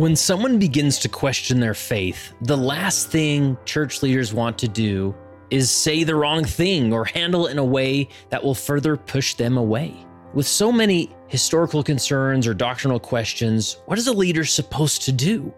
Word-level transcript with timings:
When 0.00 0.16
someone 0.16 0.58
begins 0.58 0.98
to 1.00 1.10
question 1.10 1.60
their 1.60 1.74
faith, 1.74 2.32
the 2.40 2.56
last 2.56 3.10
thing 3.10 3.58
church 3.66 4.02
leaders 4.02 4.32
want 4.32 4.56
to 4.60 4.66
do 4.66 5.14
is 5.50 5.70
say 5.70 6.04
the 6.04 6.14
wrong 6.14 6.42
thing 6.42 6.90
or 6.90 7.04
handle 7.04 7.46
it 7.46 7.50
in 7.50 7.58
a 7.58 7.64
way 7.66 8.08
that 8.30 8.42
will 8.42 8.54
further 8.54 8.96
push 8.96 9.34
them 9.34 9.58
away. 9.58 9.94
With 10.32 10.46
so 10.46 10.72
many 10.72 11.14
historical 11.26 11.82
concerns 11.82 12.46
or 12.46 12.54
doctrinal 12.54 12.98
questions, 12.98 13.76
what 13.84 13.98
is 13.98 14.06
a 14.06 14.12
leader 14.14 14.46
supposed 14.46 15.02
to 15.02 15.12
do? 15.12 15.52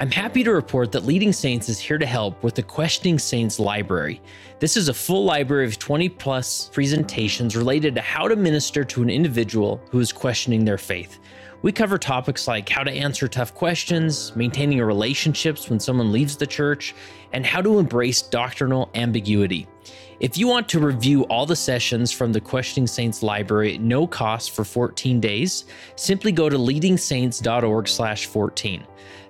I'm 0.00 0.10
happy 0.10 0.42
to 0.42 0.52
report 0.52 0.90
that 0.92 1.04
Leading 1.04 1.34
Saints 1.34 1.68
is 1.68 1.78
here 1.78 1.98
to 1.98 2.06
help 2.06 2.42
with 2.42 2.54
the 2.54 2.62
Questioning 2.62 3.18
Saints 3.18 3.58
Library. 3.58 4.22
This 4.58 4.78
is 4.78 4.88
a 4.88 4.94
full 4.94 5.26
library 5.26 5.66
of 5.66 5.78
20 5.78 6.08
plus 6.08 6.70
presentations 6.72 7.54
related 7.54 7.94
to 7.96 8.00
how 8.00 8.26
to 8.26 8.36
minister 8.36 8.84
to 8.84 9.02
an 9.02 9.10
individual 9.10 9.82
who 9.90 10.00
is 10.00 10.14
questioning 10.14 10.64
their 10.64 10.78
faith. 10.78 11.18
We 11.62 11.70
cover 11.70 11.96
topics 11.96 12.48
like 12.48 12.68
how 12.68 12.82
to 12.82 12.90
answer 12.90 13.28
tough 13.28 13.54
questions, 13.54 14.34
maintaining 14.34 14.82
relationships 14.82 15.70
when 15.70 15.78
someone 15.78 16.10
leaves 16.10 16.36
the 16.36 16.46
church, 16.46 16.92
and 17.32 17.46
how 17.46 17.62
to 17.62 17.78
embrace 17.78 18.20
doctrinal 18.20 18.90
ambiguity. 18.96 19.68
If 20.18 20.36
you 20.36 20.48
want 20.48 20.68
to 20.70 20.80
review 20.80 21.22
all 21.24 21.46
the 21.46 21.54
sessions 21.54 22.10
from 22.10 22.32
the 22.32 22.40
Questioning 22.40 22.88
Saints 22.88 23.22
library 23.22 23.74
at 23.74 23.80
no 23.80 24.08
cost 24.08 24.50
for 24.50 24.64
14 24.64 25.20
days, 25.20 25.66
simply 25.94 26.32
go 26.32 26.48
to 26.48 26.58
leadingsaints.org/14. 26.58 28.82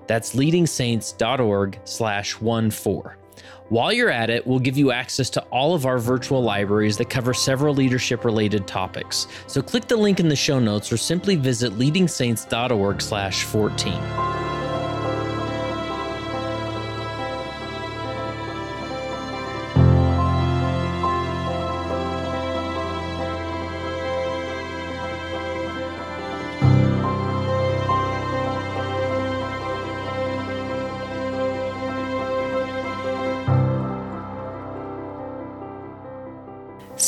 That's 0.06 0.34
leadingsaints.org/14. 0.34 3.16
While 3.72 3.92
you're 3.94 4.10
at 4.10 4.28
it, 4.28 4.46
we'll 4.46 4.58
give 4.58 4.76
you 4.76 4.92
access 4.92 5.30
to 5.30 5.40
all 5.44 5.74
of 5.74 5.86
our 5.86 5.96
virtual 5.96 6.42
libraries 6.42 6.98
that 6.98 7.08
cover 7.08 7.32
several 7.32 7.74
leadership 7.74 8.22
related 8.22 8.66
topics. 8.66 9.26
So 9.46 9.62
click 9.62 9.88
the 9.88 9.96
link 9.96 10.20
in 10.20 10.28
the 10.28 10.36
show 10.36 10.58
notes 10.58 10.92
or 10.92 10.98
simply 10.98 11.36
visit 11.36 11.78
leadingsaints.org/14. 11.78 14.41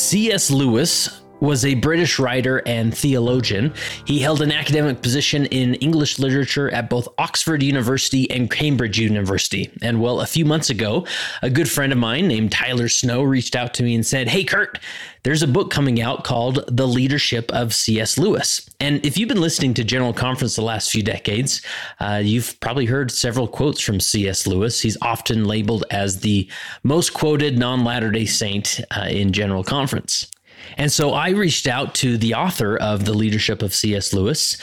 C.S. 0.05 0.51
Lewis 0.51 1.09
was 1.39 1.65
a 1.65 1.75
British 1.75 2.19
writer 2.19 2.61
and 2.65 2.95
theologian. 2.95 3.73
He 4.05 4.19
held 4.19 4.41
an 4.41 4.51
academic 4.51 5.01
position 5.01 5.45
in 5.47 5.75
English 5.75 6.19
literature 6.19 6.69
at 6.71 6.89
both 6.89 7.07
Oxford 7.17 7.61
University 7.61 8.29
and 8.31 8.49
Cambridge 8.49 8.99
University. 8.99 9.71
And 9.81 10.01
well, 10.01 10.21
a 10.21 10.25
few 10.25 10.45
months 10.45 10.69
ago, 10.69 11.05
a 11.41 11.49
good 11.49 11.69
friend 11.69 11.91
of 11.91 11.99
mine 11.99 12.27
named 12.27 12.51
Tyler 12.51 12.89
Snow 12.89 13.23
reached 13.23 13.55
out 13.55 13.73
to 13.75 13.83
me 13.83 13.95
and 13.95 14.05
said, 14.05 14.27
Hey, 14.27 14.43
Kurt, 14.43 14.79
there's 15.23 15.43
a 15.43 15.47
book 15.47 15.71
coming 15.71 16.01
out 16.01 16.23
called 16.23 16.63
The 16.67 16.87
Leadership 16.87 17.51
of 17.51 17.73
C.S. 17.73 18.17
Lewis. 18.17 18.69
And 18.79 19.03
if 19.05 19.17
you've 19.17 19.29
been 19.29 19.41
listening 19.41 19.73
to 19.75 19.83
General 19.83 20.13
Conference 20.13 20.55
the 20.55 20.61
last 20.61 20.91
few 20.91 21.01
decades, 21.01 21.61
uh, 21.99 22.21
you've 22.23 22.59
probably 22.59 22.85
heard 22.85 23.11
several 23.11 23.47
quotes 23.47 23.81
from 23.81 23.99
C.S. 23.99 24.45
Lewis. 24.45 24.81
He's 24.81 24.97
often 25.01 25.45
labeled 25.45 25.83
as 25.89 26.19
the 26.19 26.49
most 26.83 27.13
quoted 27.13 27.57
non 27.57 27.83
Latter 27.83 28.11
day 28.11 28.25
Saint 28.25 28.81
uh, 28.95 29.07
in 29.09 29.31
General 29.31 29.63
Conference. 29.63 30.31
And 30.77 30.91
so 30.91 31.11
I 31.13 31.29
reached 31.29 31.67
out 31.67 31.95
to 31.95 32.17
the 32.17 32.33
author 32.35 32.77
of 32.77 33.05
The 33.05 33.13
Leadership 33.13 33.61
of 33.61 33.73
C.S. 33.73 34.13
Lewis. 34.13 34.57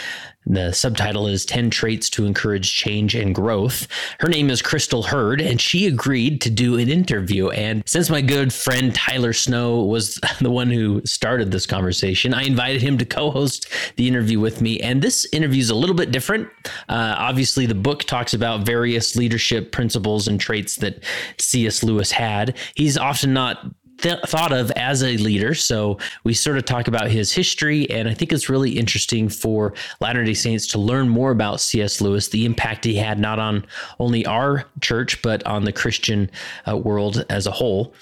The 0.44 0.72
subtitle 0.72 1.28
is 1.28 1.46
10 1.46 1.70
Traits 1.70 2.10
to 2.10 2.24
Encourage 2.24 2.74
Change 2.74 3.14
and 3.14 3.34
Growth. 3.34 3.86
Her 4.18 4.28
name 4.28 4.50
is 4.50 4.60
Crystal 4.60 5.04
Hurd, 5.04 5.40
and 5.40 5.60
she 5.60 5.86
agreed 5.86 6.40
to 6.40 6.50
do 6.50 6.78
an 6.78 6.88
interview. 6.88 7.50
And 7.50 7.84
since 7.86 8.10
my 8.10 8.20
good 8.20 8.52
friend 8.52 8.92
Tyler 8.92 9.32
Snow 9.32 9.84
was 9.84 10.18
the 10.40 10.50
one 10.50 10.70
who 10.70 11.00
started 11.04 11.52
this 11.52 11.66
conversation, 11.66 12.34
I 12.34 12.42
invited 12.42 12.82
him 12.82 12.98
to 12.98 13.04
co 13.04 13.30
host 13.30 13.68
the 13.96 14.08
interview 14.08 14.40
with 14.40 14.60
me. 14.60 14.80
And 14.80 15.00
this 15.00 15.26
interview 15.32 15.60
is 15.60 15.70
a 15.70 15.76
little 15.76 15.94
bit 15.94 16.10
different. 16.10 16.48
Uh, 16.88 17.14
obviously, 17.16 17.66
the 17.66 17.74
book 17.74 18.02
talks 18.04 18.34
about 18.34 18.66
various 18.66 19.14
leadership 19.14 19.70
principles 19.70 20.26
and 20.26 20.40
traits 20.40 20.76
that 20.76 21.04
C.S. 21.38 21.84
Lewis 21.84 22.10
had. 22.10 22.56
He's 22.74 22.98
often 22.98 23.32
not 23.32 23.64
th- 24.02 24.20
thought 24.26 24.52
of 24.52 24.70
as 24.72 25.02
a 25.02 25.16
leader. 25.16 25.54
So 25.54 25.98
we 26.24 26.34
sort 26.34 26.58
of 26.58 26.64
talk 26.64 26.88
about 26.88 27.10
his 27.10 27.32
history, 27.32 27.88
and 27.90 28.08
I 28.08 28.14
think 28.14 28.32
it's 28.32 28.48
really 28.48 28.78
interesting 28.78 29.28
for 29.28 29.72
Latter 30.00 30.24
day 30.24 30.34
Saints 30.34 30.66
to 30.68 30.78
learn 30.78 31.08
more 31.08 31.30
about 31.30 31.60
C.S. 31.60 32.00
Lewis, 32.00 32.28
the 32.28 32.44
impact 32.44 32.84
he 32.84 32.96
had 32.96 33.18
not 33.18 33.38
on 33.38 33.64
only 33.98 34.26
our 34.26 34.64
church, 34.80 35.22
but 35.22 35.44
on 35.46 35.64
the 35.64 35.72
Christian 35.72 36.30
uh, 36.68 36.76
world 36.76 37.24
as 37.30 37.46
a 37.46 37.50
whole. 37.50 37.94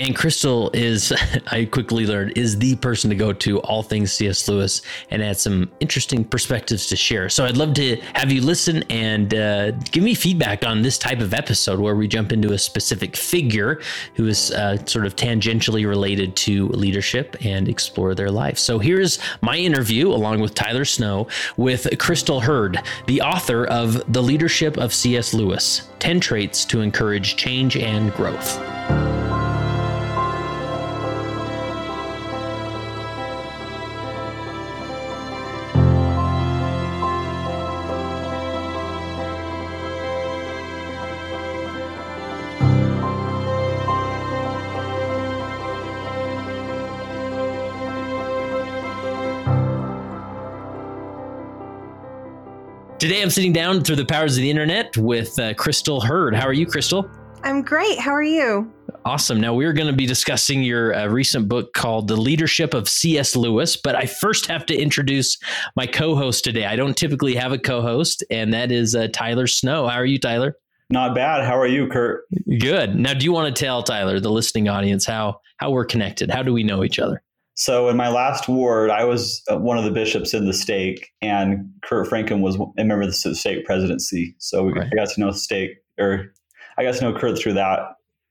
And 0.00 0.16
Crystal 0.16 0.70
is, 0.72 1.12
I 1.48 1.66
quickly 1.66 2.06
learned, 2.06 2.38
is 2.38 2.58
the 2.58 2.74
person 2.76 3.10
to 3.10 3.16
go 3.16 3.34
to 3.34 3.60
all 3.60 3.82
things 3.82 4.10
C.S. 4.14 4.48
Lewis 4.48 4.80
and 5.10 5.20
had 5.20 5.38
some 5.38 5.70
interesting 5.78 6.24
perspectives 6.24 6.86
to 6.86 6.96
share. 6.96 7.28
So 7.28 7.44
I'd 7.44 7.58
love 7.58 7.74
to 7.74 7.96
have 8.14 8.32
you 8.32 8.40
listen 8.40 8.82
and 8.88 9.34
uh, 9.34 9.72
give 9.72 10.02
me 10.02 10.14
feedback 10.14 10.64
on 10.64 10.80
this 10.80 10.96
type 10.96 11.20
of 11.20 11.34
episode 11.34 11.80
where 11.80 11.94
we 11.94 12.08
jump 12.08 12.32
into 12.32 12.54
a 12.54 12.58
specific 12.58 13.14
figure 13.14 13.82
who 14.14 14.26
is 14.26 14.50
uh, 14.52 14.82
sort 14.86 15.04
of 15.04 15.16
tangentially 15.16 15.86
related 15.86 16.34
to 16.36 16.68
leadership 16.68 17.36
and 17.44 17.68
explore 17.68 18.14
their 18.14 18.30
life. 18.30 18.56
So 18.56 18.78
here's 18.78 19.18
my 19.42 19.58
interview 19.58 20.08
along 20.08 20.40
with 20.40 20.54
Tyler 20.54 20.86
Snow 20.86 21.28
with 21.58 21.86
Crystal 21.98 22.40
Hurd, 22.40 22.80
the 23.06 23.20
author 23.20 23.66
of 23.66 24.10
The 24.10 24.22
Leadership 24.22 24.78
of 24.78 24.94
C.S. 24.94 25.34
Lewis 25.34 25.90
10 25.98 26.20
Traits 26.20 26.64
to 26.64 26.80
Encourage 26.80 27.36
Change 27.36 27.76
and 27.76 28.10
Growth. 28.14 28.58
Today 53.10 53.22
I'm 53.22 53.30
sitting 53.30 53.52
down 53.52 53.82
through 53.82 53.96
the 53.96 54.04
powers 54.04 54.36
of 54.36 54.42
the 54.42 54.48
internet 54.48 54.96
with 54.96 55.36
uh, 55.40 55.52
Crystal 55.54 56.00
Hurd. 56.00 56.32
How 56.32 56.46
are 56.46 56.52
you, 56.52 56.64
Crystal? 56.64 57.10
I'm 57.42 57.60
great. 57.60 57.98
How 57.98 58.12
are 58.12 58.22
you? 58.22 58.72
Awesome. 59.04 59.40
Now 59.40 59.52
we're 59.52 59.72
going 59.72 59.88
to 59.88 59.92
be 59.92 60.06
discussing 60.06 60.62
your 60.62 60.94
uh, 60.94 61.08
recent 61.08 61.48
book 61.48 61.72
called 61.72 62.06
The 62.06 62.14
Leadership 62.14 62.72
of 62.72 62.88
C.S. 62.88 63.34
Lewis, 63.34 63.76
but 63.76 63.96
I 63.96 64.06
first 64.06 64.46
have 64.46 64.64
to 64.66 64.76
introduce 64.76 65.36
my 65.74 65.88
co-host 65.88 66.44
today. 66.44 66.66
I 66.66 66.76
don't 66.76 66.96
typically 66.96 67.34
have 67.34 67.50
a 67.50 67.58
co-host, 67.58 68.22
and 68.30 68.52
that 68.52 68.70
is 68.70 68.94
uh, 68.94 69.08
Tyler 69.12 69.48
Snow. 69.48 69.88
How 69.88 69.96
are 69.96 70.06
you, 70.06 70.20
Tyler? 70.20 70.56
Not 70.88 71.12
bad. 71.12 71.44
How 71.44 71.58
are 71.58 71.66
you, 71.66 71.88
Kurt? 71.88 72.26
Good. 72.60 72.94
Now, 72.94 73.14
do 73.14 73.24
you 73.24 73.32
want 73.32 73.52
to 73.52 73.60
tell 73.60 73.82
Tyler, 73.82 74.20
the 74.20 74.30
listening 74.30 74.68
audience, 74.68 75.04
how 75.04 75.40
how 75.56 75.72
we're 75.72 75.84
connected? 75.84 76.30
How 76.30 76.44
do 76.44 76.52
we 76.52 76.62
know 76.62 76.84
each 76.84 77.00
other? 77.00 77.24
So 77.60 77.90
in 77.90 77.96
my 77.98 78.08
last 78.08 78.48
ward, 78.48 78.88
I 78.88 79.04
was 79.04 79.42
uh, 79.50 79.58
one 79.58 79.76
of 79.76 79.84
the 79.84 79.90
bishops 79.90 80.32
in 80.32 80.46
the 80.46 80.54
stake, 80.54 81.10
and 81.20 81.70
Kurt 81.82 82.08
Francom 82.08 82.40
was 82.40 82.56
a 82.56 82.84
member 82.84 83.02
of 83.02 83.08
the 83.08 83.34
stake 83.34 83.66
presidency. 83.66 84.34
So 84.38 84.64
we, 84.64 84.72
right. 84.72 84.88
I 84.90 84.96
got 84.96 85.10
to 85.10 85.20
know 85.20 85.30
the 85.30 85.36
stake, 85.36 85.72
or 85.98 86.32
I 86.78 86.84
got 86.84 86.94
to 86.94 87.02
know 87.02 87.12
Kurt 87.12 87.38
through 87.38 87.52
that 87.52 87.80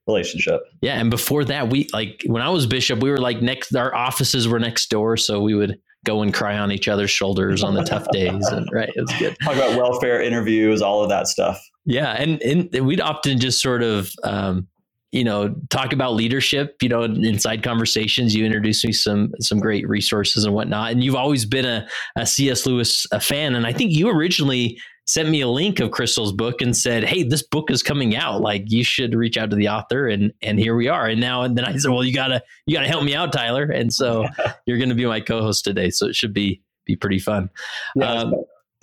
relationship. 0.07 0.61
Yeah, 0.81 0.99
and 0.99 1.11
before 1.11 1.45
that, 1.45 1.69
we 1.69 1.87
like 1.93 2.23
when 2.25 2.41
I 2.41 2.49
was 2.49 2.65
bishop, 2.65 3.03
we 3.03 3.11
were 3.11 3.19
like 3.19 3.39
next. 3.39 3.75
Our 3.75 3.93
offices 3.93 4.47
were 4.47 4.59
next 4.59 4.89
door, 4.89 5.15
so 5.15 5.39
we 5.39 5.53
would 5.53 5.79
go 6.05 6.23
and 6.23 6.33
cry 6.33 6.57
on 6.57 6.71
each 6.71 6.87
other's 6.87 7.11
shoulders 7.11 7.63
on 7.63 7.75
the 7.75 7.83
tough 7.83 8.07
days. 8.11 8.47
And 8.47 8.67
right, 8.73 8.89
it 8.95 8.99
was 8.99 9.13
good. 9.19 9.37
Talk 9.43 9.53
about 9.53 9.77
welfare 9.77 10.19
interviews, 10.23 10.81
all 10.81 11.03
of 11.03 11.09
that 11.09 11.27
stuff. 11.27 11.63
Yeah, 11.85 12.13
and 12.13 12.41
and 12.41 12.73
we'd 12.83 12.99
often 12.99 13.39
just 13.39 13.61
sort 13.61 13.83
of 13.83 14.11
um, 14.23 14.67
you 15.11 15.23
know 15.23 15.55
talk 15.69 15.91
about 15.91 16.13
leadership 16.13 16.75
you 16.81 16.89
know 16.89 17.03
inside 17.03 17.63
conversations 17.63 18.35
you 18.35 18.45
introduced 18.45 18.85
me 18.85 18.91
some 18.91 19.31
some 19.39 19.59
great 19.59 19.87
resources 19.87 20.45
and 20.45 20.53
whatnot. 20.53 20.91
And 20.91 21.03
you've 21.03 21.15
always 21.15 21.45
been 21.45 21.65
a, 21.65 21.87
a 22.15 22.25
cs 22.25 22.65
lewis 22.65 23.05
a 23.11 23.19
fan. 23.19 23.55
And 23.55 23.65
i 23.65 23.73
think 23.73 23.91
you 23.91 24.09
originally 24.09 24.79
sent 25.07 25.27
me 25.29 25.41
a 25.41 25.47
link 25.47 25.79
of 25.79 25.89
crystal's 25.89 26.31
book 26.31 26.61
and 26.61 26.77
said 26.77 27.03
hey 27.03 27.23
this 27.23 27.41
book 27.41 27.71
is 27.71 27.81
coming 27.81 28.15
out. 28.15 28.41
Like 28.41 28.63
you 28.67 28.83
should 28.83 29.15
reach 29.15 29.37
out 29.37 29.49
to 29.49 29.55
the 29.55 29.69
author. 29.69 30.07
And 30.07 30.31
and 30.41 30.59
here 30.59 30.75
we 30.75 30.87
are. 30.87 31.07
And 31.07 31.19
now 31.19 31.41
and 31.41 31.57
then 31.57 31.65
i 31.65 31.75
said 31.75 31.91
well 31.91 32.03
you 32.03 32.13
gotta 32.13 32.43
you 32.65 32.75
gotta 32.75 32.87
help 32.87 33.03
me 33.03 33.15
out 33.15 33.33
tyler. 33.33 33.63
And 33.63 33.91
so 33.91 34.27
you're 34.65 34.77
gonna 34.77 34.95
be 34.95 35.05
my 35.05 35.19
co-host 35.19 35.63
today. 35.63 35.89
So 35.89 36.07
it 36.07 36.15
should 36.15 36.33
be 36.33 36.61
be 36.85 36.95
pretty 36.95 37.19
fun. 37.19 37.49
Yeah, 37.95 38.13
um, 38.13 38.33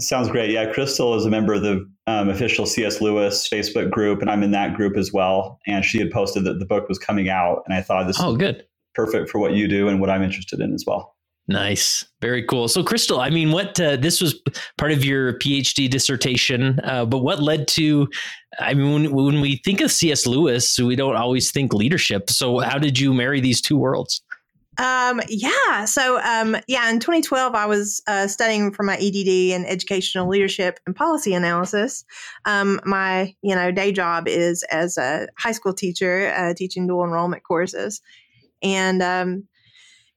Sounds 0.01 0.29
great. 0.29 0.51
Yeah, 0.51 0.71
Crystal 0.73 1.15
is 1.15 1.25
a 1.25 1.31
member 1.31 1.55
of 1.55 1.63
the 1.63 1.89
um, 2.07 2.29
official 2.29 2.67
C.S. 2.67 3.01
Lewis 3.01 3.49
Facebook 3.49 3.91
group, 3.91 4.21
and 4.21 4.31
I'm 4.31 4.43
in 4.43 4.51
that 4.51 4.75
group 4.75 4.97
as 4.97 5.13
well. 5.13 5.59
And 5.67 5.85
she 5.85 5.99
had 5.99 6.11
posted 6.11 6.45
that 6.45 6.59
the 6.59 6.67
book 6.67 6.89
was 6.89 6.99
coming 6.99 7.31
out, 7.31 7.63
and 7.67 7.75
I 7.75 7.81
thought 7.81 8.07
this 8.07 8.21
oh 8.21 8.37
good 8.37 8.65
perfect 8.97 9.29
for 9.31 9.39
what 9.39 9.53
you 9.53 9.69
do 9.69 9.89
and 9.89 10.01
what 10.01 10.11
I'm 10.11 10.23
interested 10.23 10.59
in 10.59 10.75
as 10.75 10.85
well. 10.87 11.15
Nice, 11.49 12.05
very 12.21 12.43
cool. 12.43 12.67
So, 12.67 12.83
Crystal, 12.83 13.21
I 13.21 13.31
mean, 13.31 13.53
what 13.53 13.79
uh, 13.79 13.95
this 13.95 14.21
was 14.21 14.41
part 14.79 14.91
of 14.91 15.05
your 15.05 15.39
PhD 15.39 15.89
dissertation, 15.89 16.81
uh, 16.83 17.05
but 17.05 17.19
what 17.19 17.41
led 17.41 17.69
to? 17.69 18.09
I 18.59 18.75
mean, 18.75 18.93
when, 18.93 19.13
when 19.13 19.41
we 19.41 19.61
think 19.65 19.81
of 19.81 19.93
C.S. 19.93 20.27
Lewis, 20.27 20.77
we 20.77 20.97
don't 20.97 21.15
always 21.15 21.53
think 21.53 21.73
leadership. 21.73 22.31
So, 22.31 22.59
how 22.59 22.79
did 22.79 22.99
you 22.99 23.15
marry 23.15 23.41
these 23.41 23.61
two 23.61 23.77
worlds? 23.77 24.23
Um, 24.79 25.21
yeah. 25.29 25.85
So, 25.87 26.21
um, 26.21 26.57
yeah, 26.69 26.91
in 26.91 27.01
2012, 27.01 27.55
I 27.55 27.67
was 27.67 28.03
uh, 28.07 28.27
studying 28.27 28.73
for 28.73 28.83
my 28.83 28.97
EDD 28.97 29.55
in 29.55 29.65
educational 29.65 30.29
leadership 30.29 30.81
and 30.87 30.95
policy 30.95 31.33
analysis. 31.35 32.05
Um, 32.45 32.81
my, 32.85 33.35
you 33.43 33.55
know, 33.55 33.71
day 33.71 33.93
job 33.93 34.29
is 34.29 34.63
as 34.65 34.99
a 34.99 35.29
high 35.39 35.53
school 35.53 35.73
teacher, 35.73 36.33
uh, 36.37 36.55
teaching 36.55 36.87
dual 36.87 37.05
enrollment 37.05 37.43
courses. 37.43 38.03
And, 38.63 39.03
um, 39.03 39.45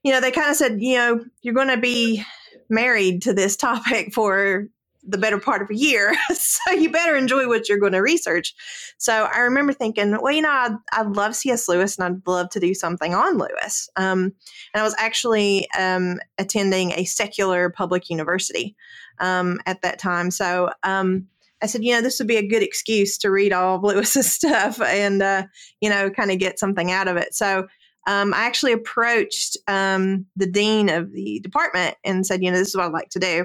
you 0.02 0.12
know, 0.12 0.20
they 0.20 0.30
kind 0.30 0.50
of 0.50 0.56
said, 0.56 0.80
you 0.80 0.96
know, 0.96 1.24
you're 1.42 1.54
going 1.54 1.68
to 1.68 1.76
be 1.76 2.22
married 2.68 3.22
to 3.22 3.32
this 3.32 3.56
topic 3.58 4.12
for 4.12 4.68
the 5.02 5.18
better 5.18 5.38
part 5.38 5.62
of 5.62 5.70
a 5.70 5.76
year. 5.76 6.14
so 6.34 6.72
you 6.72 6.90
better 6.90 7.16
enjoy 7.16 7.48
what 7.48 7.68
you're 7.68 7.78
going 7.78 7.92
to 7.92 8.00
research. 8.00 8.54
So 8.98 9.28
I 9.32 9.40
remember 9.40 9.72
thinking, 9.72 10.18
well, 10.20 10.32
you 10.32 10.42
know, 10.42 10.50
I, 10.50 10.70
I 10.92 11.02
love 11.02 11.34
C.S. 11.34 11.68
Lewis 11.68 11.96
and 11.96 12.04
I'd 12.04 12.26
love 12.26 12.50
to 12.50 12.60
do 12.60 12.74
something 12.74 13.14
on 13.14 13.38
Lewis. 13.38 13.88
Um, 13.96 14.32
and 14.74 14.80
I 14.80 14.82
was 14.82 14.94
actually 14.98 15.68
um, 15.78 16.18
attending 16.38 16.92
a 16.92 17.04
secular 17.04 17.70
public 17.70 18.10
university 18.10 18.76
um, 19.18 19.58
at 19.66 19.82
that 19.82 19.98
time. 19.98 20.30
So 20.30 20.70
um, 20.82 21.26
I 21.62 21.66
said, 21.66 21.84
you 21.84 21.92
know, 21.92 22.02
this 22.02 22.18
would 22.18 22.28
be 22.28 22.36
a 22.36 22.46
good 22.46 22.62
excuse 22.62 23.18
to 23.18 23.30
read 23.30 23.52
all 23.52 23.76
of 23.76 23.82
Lewis's 23.82 24.30
stuff 24.32 24.80
and, 24.80 25.22
uh, 25.22 25.44
you 25.80 25.90
know, 25.90 26.10
kind 26.10 26.30
of 26.30 26.38
get 26.38 26.58
something 26.58 26.90
out 26.90 27.08
of 27.08 27.16
it. 27.16 27.34
So 27.34 27.66
um, 28.06 28.32
I 28.32 28.44
actually 28.44 28.72
approached 28.72 29.56
um, 29.68 30.26
the 30.36 30.46
dean 30.46 30.88
of 30.88 31.12
the 31.12 31.40
department 31.40 31.96
and 32.04 32.26
said, 32.26 32.42
you 32.42 32.50
know, 32.50 32.58
this 32.58 32.68
is 32.68 32.76
what 32.76 32.86
I'd 32.86 32.92
like 32.92 33.10
to 33.10 33.18
do. 33.18 33.44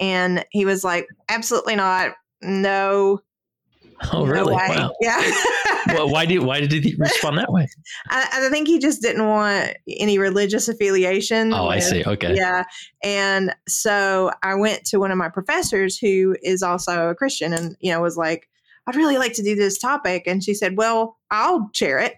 And 0.00 0.44
he 0.50 0.64
was 0.64 0.84
like, 0.84 1.06
absolutely 1.28 1.76
not. 1.76 2.12
No. 2.40 3.20
Oh, 4.12 4.26
really? 4.26 4.56
No 4.56 4.58
wow. 4.58 4.92
Yeah. 5.00 5.20
well, 5.88 6.10
why 6.10 6.26
did 6.26 6.40
why 6.40 6.60
did 6.60 6.84
he 6.84 6.94
respond 6.98 7.38
that 7.38 7.52
way? 7.52 7.68
I, 8.08 8.28
I, 8.32 8.48
think 8.48 8.66
he 8.66 8.80
just 8.80 9.00
didn't 9.00 9.26
want 9.26 9.74
any 9.88 10.18
religious 10.18 10.68
affiliation. 10.68 11.52
Oh, 11.52 11.68
with, 11.68 11.76
I 11.76 11.78
see. 11.78 12.04
Okay. 12.04 12.34
Yeah. 12.34 12.64
And 13.04 13.54
so 13.68 14.32
I 14.42 14.54
went 14.54 14.84
to 14.86 14.98
one 14.98 15.12
of 15.12 15.18
my 15.18 15.28
professors 15.28 15.96
who 15.96 16.36
is 16.42 16.62
also 16.62 17.10
a 17.10 17.14
Christian 17.14 17.52
and, 17.52 17.76
you 17.80 17.92
know, 17.92 18.00
was 18.00 18.16
like, 18.16 18.48
I'd 18.86 18.96
really 18.96 19.18
like 19.18 19.34
to 19.34 19.42
do 19.42 19.54
this 19.54 19.78
topic. 19.78 20.24
And 20.26 20.42
she 20.42 20.54
said, 20.54 20.76
Well, 20.76 21.18
I'll 21.30 21.70
chair 21.72 21.98
it. 21.98 22.14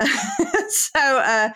so 0.70 0.98
uh, 0.98 1.50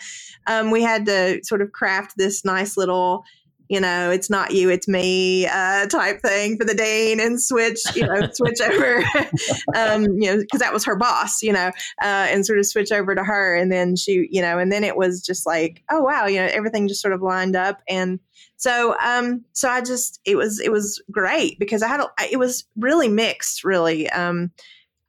um, 0.46 0.70
we 0.70 0.82
had 0.82 1.06
to 1.06 1.40
sort 1.42 1.62
of 1.62 1.72
craft 1.72 2.14
this 2.16 2.44
nice 2.44 2.76
little 2.76 3.24
you 3.68 3.80
know, 3.80 4.10
it's 4.10 4.28
not 4.28 4.52
you, 4.52 4.68
it's 4.68 4.86
me 4.86 5.46
uh, 5.46 5.86
type 5.86 6.20
thing 6.20 6.58
for 6.58 6.64
the 6.64 6.74
dean 6.74 7.18
and 7.20 7.40
switch, 7.40 7.80
you 7.94 8.06
know, 8.06 8.28
switch 8.32 8.60
over, 8.60 9.02
um, 9.74 10.04
you 10.20 10.30
know, 10.30 10.38
because 10.38 10.60
that 10.60 10.72
was 10.72 10.84
her 10.84 10.96
boss, 10.96 11.42
you 11.42 11.52
know, 11.52 11.68
uh, 12.02 12.26
and 12.28 12.44
sort 12.44 12.58
of 12.58 12.66
switch 12.66 12.92
over 12.92 13.14
to 13.14 13.24
her. 13.24 13.54
And 13.54 13.72
then 13.72 13.96
she, 13.96 14.28
you 14.30 14.42
know, 14.42 14.58
and 14.58 14.70
then 14.70 14.84
it 14.84 14.96
was 14.96 15.22
just 15.22 15.46
like, 15.46 15.82
oh, 15.90 16.02
wow, 16.02 16.26
you 16.26 16.36
know, 16.36 16.48
everything 16.52 16.88
just 16.88 17.00
sort 17.00 17.14
of 17.14 17.22
lined 17.22 17.56
up. 17.56 17.80
And 17.88 18.20
so, 18.56 18.96
um, 19.02 19.44
so 19.52 19.68
I 19.68 19.80
just, 19.80 20.20
it 20.24 20.36
was, 20.36 20.60
it 20.60 20.70
was 20.70 21.02
great 21.10 21.58
because 21.58 21.82
I 21.82 21.88
had, 21.88 22.00
a, 22.00 22.08
it 22.30 22.38
was 22.38 22.64
really 22.76 23.08
mixed, 23.08 23.64
really. 23.64 24.10
Um, 24.10 24.50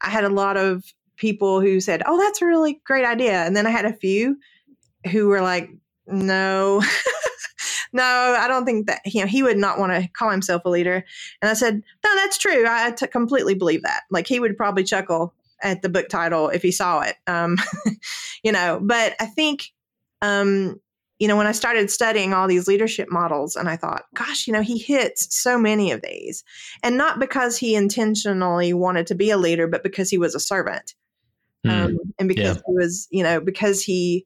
I 0.01 0.09
had 0.09 0.23
a 0.23 0.29
lot 0.29 0.57
of 0.57 0.83
people 1.17 1.61
who 1.61 1.79
said, 1.79 2.03
oh, 2.05 2.17
that's 2.17 2.41
a 2.41 2.45
really 2.45 2.81
great 2.85 3.05
idea. 3.05 3.43
And 3.45 3.55
then 3.55 3.67
I 3.67 3.71
had 3.71 3.85
a 3.85 3.93
few 3.93 4.37
who 5.11 5.27
were 5.27 5.41
like, 5.41 5.69
no. 6.07 6.81
no, 7.95 8.03
I 8.37 8.49
don't 8.49 8.65
think 8.65 8.87
that 8.87 9.01
you 9.05 9.21
know 9.21 9.27
he 9.27 9.41
would 9.41 9.57
not 9.57 9.79
want 9.79 9.93
to 9.93 10.09
call 10.09 10.29
himself 10.29 10.63
a 10.65 10.69
leader. 10.69 11.05
And 11.41 11.49
I 11.49 11.53
said, 11.53 11.81
no, 12.03 12.15
that's 12.15 12.37
true. 12.37 12.65
I 12.67 12.91
t- 12.91 13.07
completely 13.07 13.55
believe 13.55 13.83
that. 13.83 14.01
Like 14.11 14.27
he 14.27 14.39
would 14.39 14.57
probably 14.57 14.83
chuckle 14.83 15.33
at 15.63 15.81
the 15.81 15.87
book 15.87 16.09
title 16.09 16.49
if 16.49 16.61
he 16.61 16.71
saw 16.71 17.01
it. 17.01 17.15
Um, 17.25 17.57
you 18.43 18.51
know, 18.51 18.79
but 18.81 19.15
I 19.21 19.27
think, 19.27 19.71
um, 20.21 20.79
you 21.19 21.29
know, 21.29 21.37
when 21.37 21.47
I 21.47 21.53
started 21.53 21.89
studying 21.89 22.33
all 22.33 22.49
these 22.49 22.67
leadership 22.67 23.07
models, 23.09 23.55
and 23.55 23.69
I 23.69 23.77
thought, 23.77 24.03
gosh, 24.13 24.45
you 24.45 24.51
know, 24.51 24.61
he 24.61 24.77
hits 24.77 25.33
so 25.33 25.57
many 25.57 25.91
of 25.91 26.01
these, 26.01 26.43
and 26.83 26.97
not 26.97 27.17
because 27.17 27.55
he 27.55 27.75
intentionally 27.75 28.73
wanted 28.73 29.07
to 29.07 29.15
be 29.15 29.29
a 29.29 29.37
leader, 29.37 29.67
but 29.67 29.83
because 29.83 30.09
he 30.09 30.17
was 30.17 30.35
a 30.35 30.39
servant, 30.41 30.95
mm, 31.65 31.71
um, 31.71 31.97
and 32.19 32.27
because 32.27 32.57
yeah. 32.57 32.61
he 32.67 32.73
was, 32.73 33.07
you 33.09 33.23
know, 33.23 33.39
because 33.39 33.81
he 33.81 34.25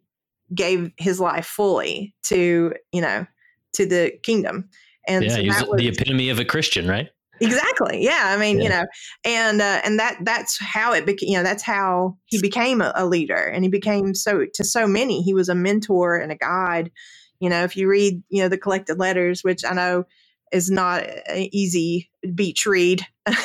gave 0.55 0.91
his 0.97 1.19
life 1.19 1.45
fully 1.45 2.15
to, 2.23 2.73
you 2.91 3.01
know, 3.01 3.27
to 3.73 3.85
the 3.85 4.13
kingdom. 4.23 4.69
And 5.07 5.25
yeah, 5.25 5.35
so 5.35 5.41
he's 5.41 5.63
was, 5.65 5.77
the 5.77 5.87
epitome 5.87 6.29
of 6.29 6.39
a 6.39 6.45
Christian, 6.45 6.87
right? 6.87 7.09
Exactly. 7.41 8.03
Yeah. 8.03 8.21
I 8.23 8.37
mean, 8.37 8.57
yeah. 8.57 8.63
you 8.63 8.69
know, 8.69 8.85
and 9.23 9.61
uh, 9.61 9.81
and 9.83 9.99
that 9.99 10.17
that's 10.23 10.57
how 10.59 10.93
it 10.93 11.05
became. 11.05 11.29
You 11.29 11.37
know, 11.37 11.43
that's 11.43 11.63
how 11.63 12.17
he 12.25 12.41
became 12.41 12.81
a, 12.81 12.91
a, 12.95 13.05
leader, 13.05 13.35
and 13.35 13.63
he 13.63 13.69
became 13.69 14.13
so 14.13 14.45
to 14.53 14.63
so 14.63 14.87
many. 14.87 15.21
He 15.21 15.33
was 15.33 15.49
a 15.49 15.55
mentor 15.55 16.17
and 16.17 16.31
a 16.31 16.35
guide. 16.35 16.91
You 17.39 17.49
know, 17.49 17.63
if 17.63 17.77
you 17.77 17.87
read, 17.87 18.21
you 18.29 18.41
know, 18.41 18.49
the 18.49 18.57
collected 18.57 18.99
letters, 18.99 19.41
which 19.41 19.63
I 19.63 19.73
know 19.73 20.03
is 20.51 20.69
not 20.69 21.03
an 21.27 21.47
easy 21.51 22.09
beach 22.33 22.65
read. 22.65 23.05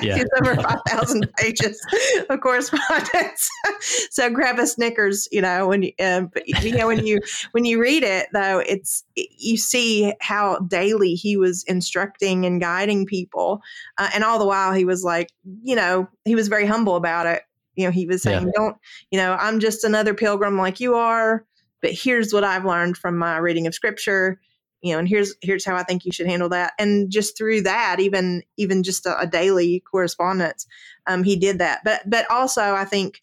Yeah. 0.00 0.18
it's 0.18 0.30
over 0.40 0.54
5,000 0.54 1.28
pages 1.38 1.84
of 2.30 2.40
correspondence. 2.40 3.48
so 4.10 4.30
grab 4.30 4.60
a 4.60 4.66
Snickers, 4.66 5.26
you 5.32 5.42
know, 5.42 5.66
when 5.66 5.82
you, 5.82 5.92
um, 5.98 6.30
you 6.62 6.76
know, 6.76 6.86
when 6.86 7.04
you, 7.04 7.18
when 7.50 7.64
you 7.64 7.80
read 7.80 8.04
it 8.04 8.28
though, 8.32 8.60
it's, 8.60 9.02
you 9.16 9.56
see 9.56 10.14
how 10.20 10.58
daily 10.60 11.14
he 11.14 11.36
was 11.36 11.64
instructing 11.64 12.44
and 12.46 12.60
guiding 12.60 13.06
people. 13.06 13.60
Uh, 13.96 14.10
and 14.14 14.22
all 14.22 14.38
the 14.38 14.46
while 14.46 14.72
he 14.72 14.84
was 14.84 15.02
like, 15.02 15.30
you 15.62 15.74
know, 15.74 16.06
he 16.24 16.36
was 16.36 16.46
very 16.46 16.66
humble 16.66 16.94
about 16.94 17.26
it. 17.26 17.42
You 17.74 17.86
know, 17.86 17.90
he 17.90 18.06
was 18.06 18.22
saying, 18.22 18.46
yeah. 18.46 18.52
don't, 18.54 18.76
you 19.10 19.18
know, 19.18 19.32
I'm 19.40 19.58
just 19.58 19.82
another 19.82 20.14
pilgrim 20.14 20.58
like 20.58 20.78
you 20.78 20.94
are, 20.94 21.44
but 21.82 21.90
here's 21.90 22.32
what 22.32 22.44
I've 22.44 22.64
learned 22.64 22.96
from 22.96 23.18
my 23.18 23.38
reading 23.38 23.66
of 23.66 23.74
scripture 23.74 24.38
you 24.82 24.92
know 24.92 24.98
and 24.98 25.08
here's 25.08 25.34
here's 25.42 25.64
how 25.64 25.76
i 25.76 25.82
think 25.82 26.04
you 26.04 26.12
should 26.12 26.26
handle 26.26 26.48
that. 26.48 26.72
And 26.78 27.10
just 27.10 27.36
through 27.36 27.62
that 27.62 28.00
even 28.00 28.42
even 28.56 28.82
just 28.82 29.06
a, 29.06 29.18
a 29.18 29.26
daily 29.26 29.82
correspondence 29.90 30.66
um, 31.06 31.22
he 31.22 31.36
did 31.36 31.58
that. 31.58 31.80
But 31.84 32.08
but 32.08 32.30
also 32.30 32.74
i 32.74 32.84
think 32.84 33.22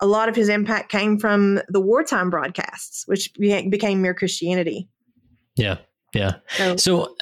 a 0.00 0.06
lot 0.06 0.28
of 0.28 0.36
his 0.36 0.48
impact 0.48 0.92
came 0.92 1.18
from 1.18 1.60
the 1.68 1.80
wartime 1.80 2.30
broadcasts 2.30 3.04
which 3.06 3.32
became 3.34 4.02
mere 4.02 4.14
christianity. 4.14 4.88
Yeah 5.56 5.78
yeah. 6.14 6.36
So, 6.56 6.76
so 6.76 7.16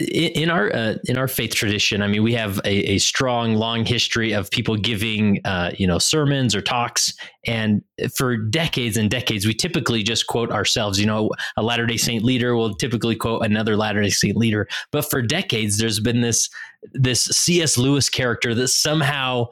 in 0.00 0.50
our 0.50 0.74
uh, 0.74 0.94
in 1.04 1.16
our 1.18 1.28
faith 1.28 1.54
tradition, 1.54 2.02
I 2.02 2.06
mean, 2.08 2.22
we 2.22 2.32
have 2.34 2.58
a, 2.64 2.92
a 2.92 2.98
strong, 2.98 3.54
long 3.54 3.84
history 3.84 4.32
of 4.32 4.50
people 4.50 4.76
giving, 4.76 5.40
uh, 5.44 5.72
you 5.76 5.86
know, 5.86 5.98
sermons 5.98 6.54
or 6.54 6.60
talks, 6.60 7.12
and 7.46 7.82
for 8.14 8.36
decades 8.36 8.96
and 8.96 9.10
decades, 9.10 9.46
we 9.46 9.54
typically 9.54 10.02
just 10.02 10.26
quote 10.26 10.50
ourselves. 10.50 10.98
You 10.98 11.06
know, 11.06 11.30
a 11.56 11.62
Latter 11.62 11.86
Day 11.86 11.96
Saint 11.96 12.24
leader 12.24 12.56
will 12.56 12.74
typically 12.74 13.16
quote 13.16 13.44
another 13.44 13.76
Latter 13.76 14.02
Day 14.02 14.10
Saint 14.10 14.36
leader, 14.36 14.68
but 14.90 15.08
for 15.08 15.22
decades, 15.22 15.78
there's 15.78 16.00
been 16.00 16.20
this 16.20 16.48
this 16.92 17.24
C.S. 17.24 17.76
Lewis 17.76 18.08
character 18.08 18.54
that 18.54 18.68
somehow, 18.68 19.48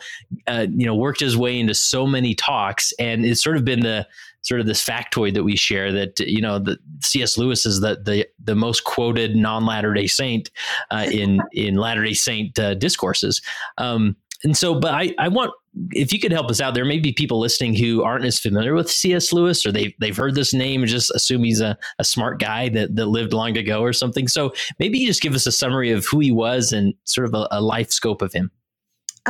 uh, 0.46 0.66
you 0.70 0.86
know, 0.86 0.94
worked 0.94 1.20
his 1.20 1.36
way 1.36 1.58
into 1.60 1.74
so 1.74 2.06
many 2.06 2.34
talks, 2.34 2.92
and 2.98 3.24
it's 3.24 3.42
sort 3.42 3.56
of 3.56 3.64
been 3.64 3.80
the 3.80 4.06
sort 4.48 4.60
of 4.62 4.66
this 4.66 4.82
factoid 4.82 5.34
that 5.34 5.44
we 5.44 5.56
share 5.56 5.92
that 5.92 6.18
you 6.20 6.40
know 6.40 6.58
the 6.58 6.78
C.S. 7.02 7.36
Lewis 7.36 7.66
is 7.66 7.80
the 7.80 8.00
the, 8.02 8.26
the 8.42 8.54
most 8.54 8.84
quoted 8.84 9.36
non 9.36 9.66
Latter 9.66 9.92
Day 9.92 10.06
Saint 10.06 10.50
uh, 10.90 11.06
in 11.10 11.42
in 11.52 11.76
Latter 11.76 12.02
Day 12.02 12.14
Saint 12.14 12.58
uh, 12.58 12.74
discourses. 12.74 13.42
Um, 13.76 14.16
and 14.44 14.56
so, 14.56 14.78
but 14.78 14.94
I, 14.94 15.14
I 15.18 15.28
want 15.28 15.52
if 15.90 16.12
you 16.12 16.18
could 16.18 16.32
help 16.32 16.48
us 16.48 16.60
out. 16.60 16.74
There 16.74 16.84
may 16.84 16.98
be 16.98 17.12
people 17.12 17.38
listening 17.40 17.74
who 17.74 18.02
aren't 18.02 18.24
as 18.24 18.40
familiar 18.40 18.72
with 18.72 18.90
C.S. 18.90 19.32
Lewis, 19.32 19.66
or 19.66 19.72
they've 19.72 19.92
they've 19.98 20.16
heard 20.16 20.34
this 20.34 20.54
name 20.54 20.82
and 20.82 20.90
just 20.90 21.10
assume 21.10 21.44
he's 21.44 21.60
a, 21.60 21.76
a 21.98 22.04
smart 22.04 22.40
guy 22.40 22.68
that 22.70 22.96
that 22.96 23.06
lived 23.06 23.32
long 23.34 23.56
ago 23.58 23.82
or 23.82 23.92
something. 23.92 24.28
So 24.28 24.54
maybe 24.78 24.98
you 24.98 25.06
just 25.06 25.20
give 25.20 25.34
us 25.34 25.46
a 25.46 25.52
summary 25.52 25.90
of 25.90 26.06
who 26.06 26.20
he 26.20 26.32
was 26.32 26.72
and 26.72 26.94
sort 27.04 27.26
of 27.26 27.34
a, 27.34 27.48
a 27.50 27.60
life 27.60 27.90
scope 27.90 28.22
of 28.22 28.32
him. 28.32 28.50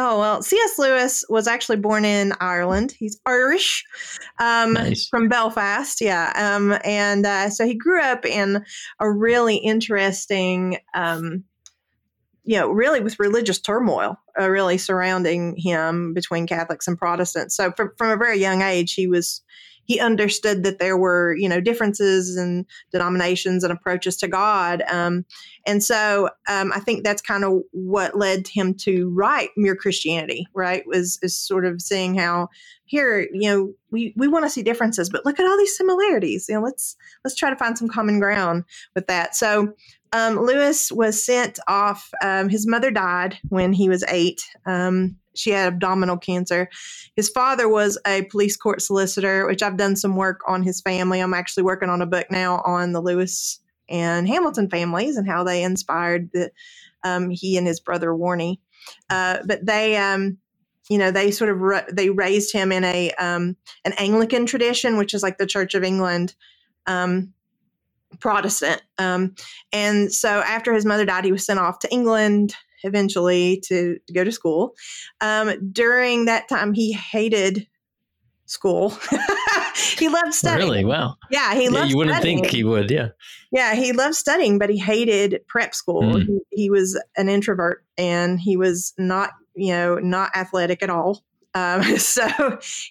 Oh, 0.00 0.21
well, 0.21 0.43
C.S. 0.43 0.78
Lewis 0.78 1.25
was 1.28 1.49
actually 1.49 1.78
born 1.78 2.05
in 2.05 2.33
Ireland. 2.40 2.95
He's 2.97 3.21
Irish 3.26 3.85
um, 4.38 4.75
nice. 4.75 5.09
from 5.09 5.28
Belfast. 5.28 6.00
Yeah. 6.00 6.33
Um, 6.37 6.78
and 6.85 7.26
uh, 7.26 7.50
so 7.50 7.67
he 7.67 7.75
grew 7.75 8.00
up 8.00 8.25
in 8.25 8.64
a 9.00 9.11
really 9.11 9.57
interesting, 9.57 10.78
um, 10.95 11.43
you 12.45 12.61
know, 12.61 12.69
really 12.71 13.00
with 13.00 13.19
religious 13.19 13.59
turmoil 13.59 14.17
uh, 14.40 14.49
really 14.49 14.78
surrounding 14.78 15.57
him 15.57 16.14
between 16.14 16.47
Catholics 16.47 16.87
and 16.87 16.97
Protestants. 16.97 17.57
So 17.57 17.73
from, 17.73 17.90
from 17.99 18.11
a 18.11 18.17
very 18.17 18.38
young 18.38 18.62
age, 18.62 18.95
he 18.95 19.09
was 19.09 19.43
he 19.88 19.99
understood 19.99 20.64
that 20.64 20.78
there 20.78 20.99
were 20.99 21.35
you 21.37 21.49
know 21.49 21.61
differences 21.61 22.37
and 22.37 22.66
denominations 22.92 23.64
and 23.64 23.73
approaches 23.73 24.16
to 24.18 24.28
God, 24.28 24.83
um, 24.83 25.25
and 25.66 25.83
so 25.83 26.28
um, 26.49 26.73
I 26.73 26.78
think 26.78 27.02
that's 27.02 27.23
kind 27.23 27.42
of 27.42 27.62
what 27.73 28.16
led 28.16 28.47
him 28.47 28.75
to 28.75 29.09
write 29.09 29.49
Mere 29.57 29.75
Christianity. 29.75 30.47
Right, 30.54 30.87
was 30.87 31.18
is 31.23 31.37
sort 31.37 31.64
of 31.64 31.80
seeing 31.80 32.16
how 32.16 32.49
here 32.85 33.26
you 33.33 33.50
know 33.50 33.73
we 33.90 34.12
we 34.16 34.28
want 34.28 34.45
to 34.45 34.50
see 34.50 34.62
differences, 34.62 35.09
but 35.09 35.25
look 35.25 35.40
at 35.40 35.47
all 35.47 35.57
these 35.57 35.76
similarities. 35.76 36.47
You 36.49 36.57
know, 36.57 36.62
let's 36.62 36.95
let's 37.25 37.35
try 37.35 37.49
to 37.49 37.57
find 37.57 37.76
some 37.76 37.88
common 37.88 38.21
ground 38.21 38.64
with 38.95 39.07
that. 39.07 39.35
So 39.35 39.73
um, 40.12 40.37
Lewis 40.38 40.92
was 40.92 41.25
sent 41.25 41.59
off. 41.66 42.11
Um, 42.23 42.50
his 42.50 42.66
mother 42.66 42.90
died 42.90 43.38
when 43.49 43.73
he 43.73 43.88
was 43.88 44.04
eight. 44.09 44.42
Um, 44.66 45.16
she 45.38 45.50
had 45.50 45.73
abdominal 45.73 46.16
cancer. 46.16 46.68
His 47.16 47.28
father 47.28 47.68
was 47.68 47.99
a 48.07 48.23
police 48.25 48.57
court 48.57 48.83
solicitor, 48.83 49.47
which 49.47 49.62
I've 49.62 49.76
done 49.76 49.97
some 49.97 50.16
work 50.16 50.40
on 50.47 50.62
his 50.62 50.80
family. 50.80 51.21
I'm 51.21 51.35
actually 51.35 51.62
working 51.62 51.88
on 51.88 52.02
a 52.02 52.07
book 52.07 52.30
now 52.30 52.61
on 52.64 52.92
the 52.92 53.00
Lewis 53.00 53.61
and 53.88 54.28
Hamilton 54.28 54.68
families 54.68 55.16
and 55.16 55.28
how 55.28 55.45
they 55.45 55.62
inspired 55.62 56.30
the, 56.33 56.50
um, 57.04 57.30
he 57.30 57.57
and 57.57 57.66
his 57.66 57.80
brother 57.80 58.09
Warnie. 58.09 58.59
Uh, 59.09 59.38
but 59.47 59.64
they, 59.64 59.97
um, 59.97 60.38
you 60.88 60.99
know, 60.99 61.11
they 61.11 61.30
sort 61.30 61.50
of 61.50 61.95
they 61.95 62.11
raised 62.11 62.52
him 62.52 62.73
in 62.73 62.85
a 62.85 63.11
um, 63.12 63.57
an 63.85 63.92
Anglican 63.99 64.47
tradition, 64.47 64.97
which 64.97 65.12
is 65.12 65.23
like 65.23 65.38
the 65.38 65.47
Church 65.47 65.75
of 65.75 65.85
England. 65.85 66.35
Um, 66.87 67.35
Protestant. 68.21 68.83
Um, 68.97 69.35
and 69.73 70.12
so 70.12 70.40
after 70.40 70.73
his 70.73 70.87
mother 70.87 71.04
died, 71.04 71.25
he 71.25 71.33
was 71.33 71.45
sent 71.45 71.61
off 71.61 71.78
to 71.80 71.92
England 71.92 72.54
eventually 72.82 73.62
to, 73.66 73.99
to 74.06 74.12
go 74.12 74.25
to 74.25 74.32
school. 74.32 74.75
Um, 75.20 75.70
during 75.73 76.26
that 76.26 76.49
time, 76.49 76.73
he 76.75 76.92
hated 76.92 77.66
school. 78.47 78.97
he 79.99 80.08
loved 80.08 80.35
studying. 80.35 80.68
Really? 80.68 80.85
Wow. 80.85 81.16
Yeah, 81.30 81.54
he 81.54 81.68
loved. 81.68 81.87
Yeah, 81.87 81.90
you 81.90 81.97
wouldn't 81.97 82.16
studying. 82.16 82.40
think 82.40 82.52
he 82.52 82.64
would. 82.64 82.90
Yeah. 82.90 83.08
Yeah, 83.52 83.75
he 83.75 83.92
loved 83.92 84.14
studying, 84.14 84.58
but 84.58 84.70
he 84.70 84.78
hated 84.78 85.40
prep 85.49 85.75
school. 85.75 86.02
Mm. 86.02 86.26
He, 86.26 86.40
he 86.50 86.70
was 86.70 87.00
an 87.16 87.28
introvert, 87.28 87.85
and 87.97 88.40
he 88.40 88.56
was 88.56 88.94
not, 88.99 89.30
you 89.54 89.73
know, 89.73 89.97
not 89.97 90.35
athletic 90.35 90.82
at 90.82 90.90
all. 90.90 91.25
Um, 91.54 91.82
so, 91.99 92.26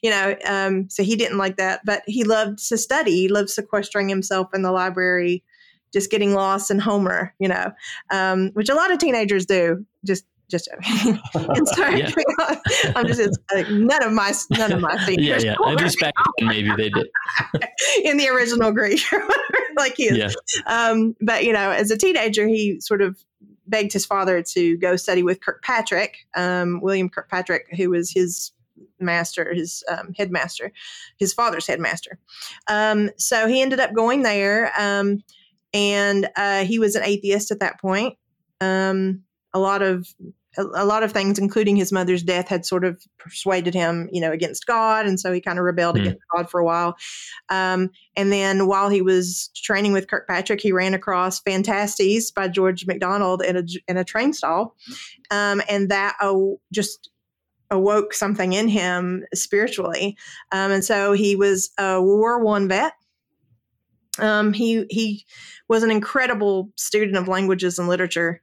you 0.01 0.09
know, 0.09 0.35
um, 0.45 0.89
so 0.89 1.03
he 1.03 1.15
didn't 1.15 1.37
like 1.37 1.57
that, 1.57 1.81
but 1.85 2.03
he 2.05 2.23
loved 2.23 2.59
to 2.69 2.77
study. 2.77 3.11
He 3.11 3.27
loved 3.27 3.49
sequestering 3.49 4.09
himself 4.09 4.49
in 4.53 4.61
the 4.61 4.71
library, 4.71 5.43
just 5.93 6.11
getting 6.11 6.33
lost 6.33 6.71
in 6.71 6.79
Homer, 6.79 7.33
you 7.39 7.47
know, 7.47 7.71
um, 8.11 8.51
which 8.53 8.69
a 8.69 8.75
lot 8.75 8.91
of 8.91 8.99
teenagers 8.99 9.45
do. 9.45 9.85
Just, 10.05 10.25
just 10.49 10.69
joking. 10.71 11.19
and 11.33 11.67
so, 11.67 11.87
Yeah. 11.89 12.11
I'm 12.95 13.07
just 13.07 13.19
it's, 13.19 13.37
uh, 13.55 13.63
none 13.69 14.03
of 14.03 14.13
my 14.13 14.33
none 14.51 14.71
of 14.71 14.79
my 14.79 14.95
Yeah, 15.09 15.39
yeah. 15.39 15.55
At 15.65 15.81
least 15.81 15.99
back 15.99 16.13
then, 16.37 16.47
maybe 16.47 16.71
they 16.77 16.89
did. 16.89 17.07
in 18.03 18.17
the 18.17 18.29
original 18.29 18.71
Greek, 18.71 19.01
like 19.77 19.95
he 19.97 20.05
is. 20.05 20.17
Yeah. 20.17 20.29
Um, 20.67 21.15
but 21.21 21.43
you 21.43 21.51
know, 21.51 21.71
as 21.71 21.91
a 21.91 21.97
teenager, 21.97 22.47
he 22.47 22.79
sort 22.79 23.01
of 23.01 23.17
begged 23.67 23.93
his 23.93 24.05
father 24.05 24.41
to 24.41 24.77
go 24.77 24.95
study 24.95 25.23
with 25.23 25.41
Kirkpatrick, 25.41 26.25
um, 26.35 26.79
William 26.81 27.09
Kirkpatrick, 27.09 27.67
who 27.75 27.89
was 27.89 28.11
his 28.11 28.51
master, 28.99 29.53
his 29.53 29.83
um, 29.89 30.13
headmaster, 30.17 30.71
his 31.17 31.33
father's 31.33 31.67
headmaster. 31.67 32.17
Um, 32.67 33.09
so 33.17 33.47
he 33.47 33.61
ended 33.61 33.79
up 33.79 33.93
going 33.93 34.23
there, 34.23 34.71
um, 34.79 35.23
and 35.73 36.29
uh, 36.35 36.65
he 36.65 36.79
was 36.79 36.95
an 36.95 37.03
atheist 37.03 37.51
at 37.51 37.59
that 37.59 37.79
point. 37.79 38.17
Um, 38.61 39.23
a 39.53 39.59
lot 39.59 39.81
of 39.81 40.07
a, 40.57 40.63
a 40.73 40.85
lot 40.85 41.03
of 41.03 41.11
things, 41.11 41.37
including 41.37 41.75
his 41.75 41.91
mother's 41.91 42.23
death, 42.23 42.47
had 42.47 42.65
sort 42.65 42.83
of 42.83 43.01
persuaded 43.19 43.73
him, 43.73 44.09
you 44.11 44.19
know, 44.19 44.31
against 44.31 44.65
God, 44.65 45.05
and 45.05 45.19
so 45.19 45.31
he 45.31 45.39
kind 45.41 45.59
of 45.59 45.65
rebelled 45.65 45.97
Hmm. 45.97 46.01
against 46.03 46.23
God 46.35 46.49
for 46.49 46.59
a 46.59 46.65
while. 46.65 46.95
Um, 47.49 47.91
and 48.15 48.31
then 48.31 48.67
while 48.67 48.89
he 48.89 49.01
was 49.01 49.49
training 49.55 49.93
with 49.93 50.07
Kirkpatrick, 50.07 50.61
he 50.61 50.71
ran 50.71 50.93
across 50.93 51.39
Phantastes 51.41 52.31
by 52.31 52.47
George 52.47 52.87
MacDonald 52.87 53.43
in 53.43 53.57
a 53.57 53.63
in 53.87 53.97
a 53.97 54.03
train 54.03 54.33
stall, 54.33 54.75
um, 55.31 55.61
and 55.69 55.89
that 55.89 56.15
oh, 56.21 56.59
just 56.73 57.09
awoke 57.69 58.13
something 58.13 58.53
in 58.53 58.67
him 58.69 59.25
spiritually. 59.33 60.17
Um, 60.51 60.71
and 60.71 60.85
so 60.85 61.11
he 61.11 61.35
was 61.35 61.69
a 61.77 62.01
World 62.01 62.19
War 62.19 62.43
One 62.43 62.67
vet. 62.67 62.93
Um, 64.19 64.53
he 64.53 64.85
he 64.89 65.25
was 65.67 65.83
an 65.83 65.91
incredible 65.91 66.71
student 66.75 67.17
of 67.17 67.27
languages 67.27 67.79
and 67.79 67.87
literature. 67.87 68.41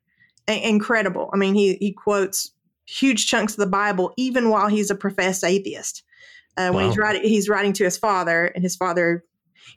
I- 0.49 0.53
incredible. 0.55 1.31
I 1.33 1.37
mean, 1.37 1.55
he 1.55 1.75
he 1.77 1.93
quotes 1.93 2.53
huge 2.87 3.27
chunks 3.27 3.55
of 3.55 3.59
the 3.59 3.67
Bible 3.67 4.13
even 4.17 4.51
while 4.51 4.69
he's 4.69 4.91
a 4.91 4.95
professed 4.95 5.45
atheist. 5.45 6.03
Uh, 6.57 6.71
when 6.71 6.87
he's 6.87 6.97
writing, 6.97 7.23
he's 7.23 7.49
writing 7.49 7.73
to 7.73 7.85
his 7.85 7.99
father, 7.99 8.45
and 8.47 8.63
his 8.63 8.77
father, 8.77 9.25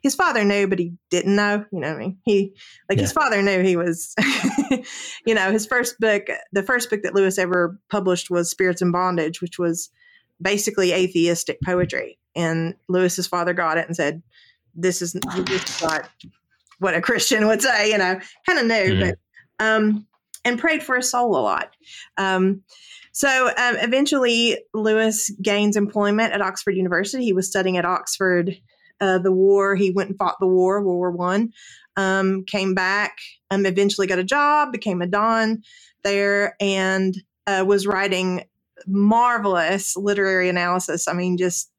his 0.02 0.14
father 0.14 0.44
knew, 0.44 0.68
but 0.68 0.78
he 0.78 0.92
didn't 1.10 1.34
know. 1.34 1.64
You 1.72 1.80
know, 1.80 1.88
what 1.88 1.96
I 1.96 1.98
mean, 1.98 2.18
he 2.24 2.54
like 2.88 3.00
his 3.00 3.12
father 3.12 3.42
knew 3.42 3.62
he 3.62 3.76
was. 3.76 4.14
you 5.26 5.34
know, 5.34 5.50
his 5.50 5.66
first 5.66 5.98
book, 5.98 6.28
the 6.52 6.62
first 6.62 6.88
book 6.88 7.02
that 7.02 7.14
Lewis 7.14 7.36
ever 7.36 7.80
published 7.90 8.30
was 8.30 8.48
Spirits 8.48 8.80
in 8.80 8.92
Bondage, 8.92 9.40
which 9.40 9.58
was 9.58 9.90
basically 10.40 10.92
atheistic 10.92 11.58
poetry. 11.64 12.18
And 12.36 12.74
Lewis's 12.88 13.26
father 13.26 13.52
got 13.52 13.78
it 13.78 13.86
and 13.86 13.96
said, 13.96 14.22
"This 14.74 15.02
is 15.02 15.12
this 15.12 15.64
is 15.64 15.82
not 15.82 16.08
what 16.78 16.94
a 16.94 17.00
Christian 17.00 17.46
would 17.46 17.62
say." 17.62 17.90
You 17.90 17.98
know, 17.98 18.20
kind 18.46 18.58
of 18.58 18.66
knew, 18.66 18.94
Mhm. 18.94 19.00
but 19.58 19.64
um, 19.64 20.06
and 20.44 20.58
prayed 20.58 20.82
for 20.82 20.96
his 20.96 21.10
soul 21.10 21.36
a 21.36 21.42
lot. 21.42 21.74
Um, 22.16 22.62
so 23.12 23.48
um, 23.48 23.76
eventually, 23.78 24.58
Lewis 24.74 25.30
gains 25.42 25.76
employment 25.76 26.32
at 26.32 26.40
Oxford 26.40 26.76
University. 26.76 27.24
He 27.24 27.32
was 27.32 27.48
studying 27.48 27.76
at 27.76 27.84
Oxford. 27.84 28.56
Uh, 29.00 29.18
the 29.18 29.32
war, 29.32 29.76
he 29.76 29.90
went 29.90 30.10
and 30.10 30.18
fought 30.18 30.36
the 30.40 30.46
war, 30.46 30.82
World 30.82 30.96
War 30.98 31.10
One. 31.10 31.52
Um, 31.96 32.44
came 32.44 32.74
back, 32.74 33.18
um, 33.50 33.66
eventually 33.66 34.06
got 34.06 34.20
a 34.20 34.24
job, 34.24 34.70
became 34.72 35.02
a 35.02 35.06
don 35.06 35.62
there, 36.04 36.54
and 36.60 37.16
uh, 37.48 37.64
was 37.66 37.86
writing 37.88 38.44
marvelous 38.86 39.96
literary 39.96 40.48
analysis. 40.48 41.08
I 41.08 41.12
mean, 41.12 41.36
just 41.36 41.70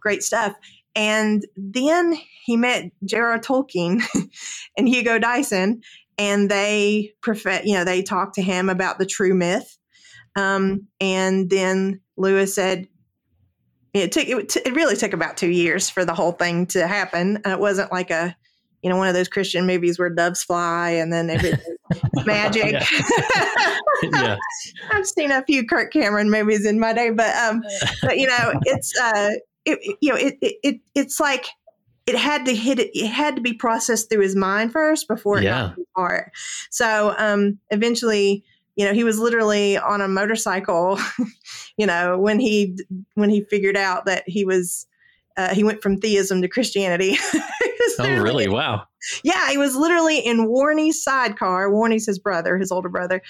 great 0.00 0.22
stuff. 0.22 0.54
And 0.94 1.46
then 1.56 2.16
he 2.44 2.56
met 2.56 2.90
J.R.R. 3.04 3.38
Tolkien 3.38 4.02
and 4.76 4.88
Hugo 4.88 5.18
Dyson, 5.18 5.82
and 6.20 6.50
they 6.50 7.12
prof- 7.22 7.64
you 7.64 7.74
know 7.74 7.84
they 7.84 8.02
talked 8.02 8.34
to 8.34 8.42
him 8.42 8.68
about 8.68 8.98
the 8.98 9.06
true 9.06 9.34
myth 9.34 9.78
um, 10.36 10.86
and 11.00 11.50
then 11.50 12.00
lewis 12.16 12.54
said 12.54 12.86
it 13.94 14.12
took 14.12 14.28
it, 14.28 14.48
t- 14.48 14.60
it 14.64 14.74
really 14.74 14.96
took 14.96 15.12
about 15.12 15.36
two 15.36 15.50
years 15.50 15.88
for 15.90 16.04
the 16.04 16.14
whole 16.14 16.32
thing 16.32 16.66
to 16.66 16.86
happen 16.86 17.40
it 17.44 17.58
wasn't 17.58 17.90
like 17.90 18.10
a 18.10 18.36
you 18.82 18.90
know 18.90 18.96
one 18.96 19.08
of 19.08 19.14
those 19.14 19.28
christian 19.28 19.66
movies 19.66 19.98
where 19.98 20.10
doves 20.10 20.42
fly 20.42 20.90
and 20.90 21.12
then 21.12 21.30
everything 21.30 21.76
magic 22.26 22.74
Yeah. 24.02 24.36
i've 24.92 25.06
seen 25.06 25.30
a 25.30 25.42
few 25.44 25.66
kirk 25.66 25.92
cameron 25.92 26.30
movies 26.30 26.64
in 26.64 26.78
my 26.78 26.92
day 26.92 27.10
but 27.10 27.34
um 27.36 27.62
but 28.02 28.18
you 28.18 28.26
know 28.28 28.52
it's 28.64 28.98
uh 28.98 29.30
it, 29.64 29.96
you 30.00 30.10
know 30.10 30.16
it, 30.16 30.36
it 30.40 30.56
it 30.62 30.80
it's 30.94 31.20
like 31.20 31.46
it 32.06 32.16
had 32.16 32.44
to 32.46 32.54
hit 32.54 32.78
it 32.78 32.90
it 32.94 33.08
had 33.08 33.36
to 33.36 33.42
be 33.42 33.52
processed 33.52 34.08
through 34.10 34.22
his 34.22 34.34
mind 34.36 34.72
first 34.72 35.06
before 35.08 35.38
it 35.38 35.44
Yeah. 35.44 35.68
got 35.68 35.76
his 35.76 35.86
heart 35.96 36.32
so 36.70 37.14
um 37.18 37.58
eventually 37.70 38.42
you 38.76 38.84
know 38.84 38.92
he 38.94 39.04
was 39.04 39.18
literally 39.18 39.76
on 39.78 40.00
a 40.00 40.08
motorcycle 40.08 40.98
you 41.76 41.86
know 41.86 42.18
when 42.18 42.40
he 42.40 42.76
when 43.14 43.30
he 43.30 43.42
figured 43.42 43.76
out 43.76 44.06
that 44.06 44.24
he 44.26 44.44
was 44.44 44.86
uh, 45.36 45.54
he 45.54 45.62
went 45.64 45.82
from 45.82 45.98
theism 46.00 46.42
to 46.42 46.48
christianity 46.48 47.16
Oh, 47.98 48.22
really? 48.22 48.48
Wow. 48.48 48.84
yeah, 49.24 49.50
he 49.50 49.58
was 49.58 49.74
literally 49.74 50.18
in 50.18 50.46
Warnie's 50.46 51.02
sidecar. 51.02 51.70
Warnie's 51.70 52.06
his 52.06 52.18
brother, 52.18 52.56
his 52.56 52.70
older 52.72 52.88
brother, 52.88 53.20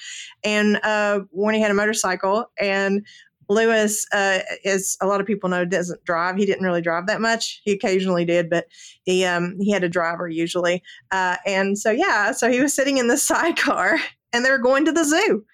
and 0.44 0.78
uh, 0.84 1.20
Warnie 1.36 1.58
had 1.60 1.70
a 1.70 1.74
motorcycle. 1.74 2.50
And 2.58 3.04
Lewis, 3.50 4.06
uh, 4.12 4.38
as 4.64 4.96
a 5.02 5.06
lot 5.06 5.20
of 5.20 5.26
people 5.26 5.50
know, 5.50 5.64
doesn't 5.64 6.04
drive. 6.04 6.36
He 6.36 6.46
didn't 6.46 6.64
really 6.64 6.80
drive 6.80 7.08
that 7.08 7.20
much. 7.20 7.60
He 7.64 7.72
occasionally 7.72 8.24
did, 8.24 8.48
but 8.48 8.66
he 9.02 9.24
um, 9.24 9.56
he 9.60 9.72
had 9.72 9.84
a 9.84 9.88
driver 9.88 10.28
usually. 10.28 10.82
Uh, 11.10 11.36
and 11.44 11.76
so 11.76 11.90
yeah, 11.90 12.30
so 12.30 12.50
he 12.50 12.60
was 12.60 12.72
sitting 12.72 12.98
in 12.98 13.08
the 13.08 13.16
sidecar, 13.18 13.98
and 14.32 14.44
they 14.44 14.50
were 14.50 14.58
going 14.58 14.84
to 14.84 14.92
the 14.92 15.04
zoo. 15.04 15.44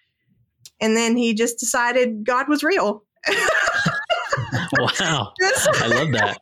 And 0.81 0.95
then 0.95 1.17
he 1.17 1.33
just 1.33 1.59
decided 1.59 2.25
God 2.25 2.49
was 2.49 2.63
real. 2.63 3.03
Wow. 4.79 5.33
I 5.43 5.87
love 5.87 6.13
that. 6.13 6.39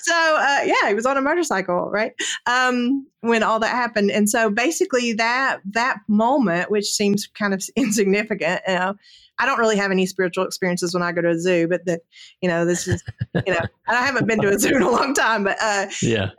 so 0.00 0.14
uh, 0.14 0.60
yeah, 0.64 0.88
he 0.88 0.94
was 0.94 1.06
on 1.06 1.16
a 1.16 1.20
motorcycle, 1.20 1.90
right? 1.90 2.12
Um, 2.46 3.06
when 3.20 3.42
all 3.42 3.58
that 3.60 3.70
happened, 3.70 4.10
and 4.10 4.28
so 4.28 4.50
basically 4.50 5.12
that 5.14 5.60
that 5.70 5.98
moment, 6.08 6.70
which 6.70 6.86
seems 6.86 7.26
kind 7.26 7.54
of 7.54 7.62
insignificant, 7.76 8.60
you 8.66 8.74
know, 8.74 8.94
I 9.38 9.46
don't 9.46 9.58
really 9.58 9.76
have 9.76 9.90
any 9.90 10.06
spiritual 10.06 10.44
experiences 10.44 10.94
when 10.94 11.02
I 11.02 11.12
go 11.12 11.22
to 11.22 11.30
a 11.30 11.38
zoo, 11.38 11.68
but 11.68 11.84
that 11.86 12.02
you 12.40 12.48
know, 12.48 12.64
this 12.64 12.86
is 12.86 13.02
you 13.46 13.52
know, 13.52 13.60
I 13.88 14.04
haven't 14.04 14.26
been 14.26 14.40
to 14.40 14.48
a 14.48 14.58
zoo 14.58 14.76
in 14.76 14.82
a 14.82 14.90
long 14.90 15.14
time, 15.14 15.44
but 15.44 15.56
uh, 15.60 15.86
Yeah. 16.00 16.30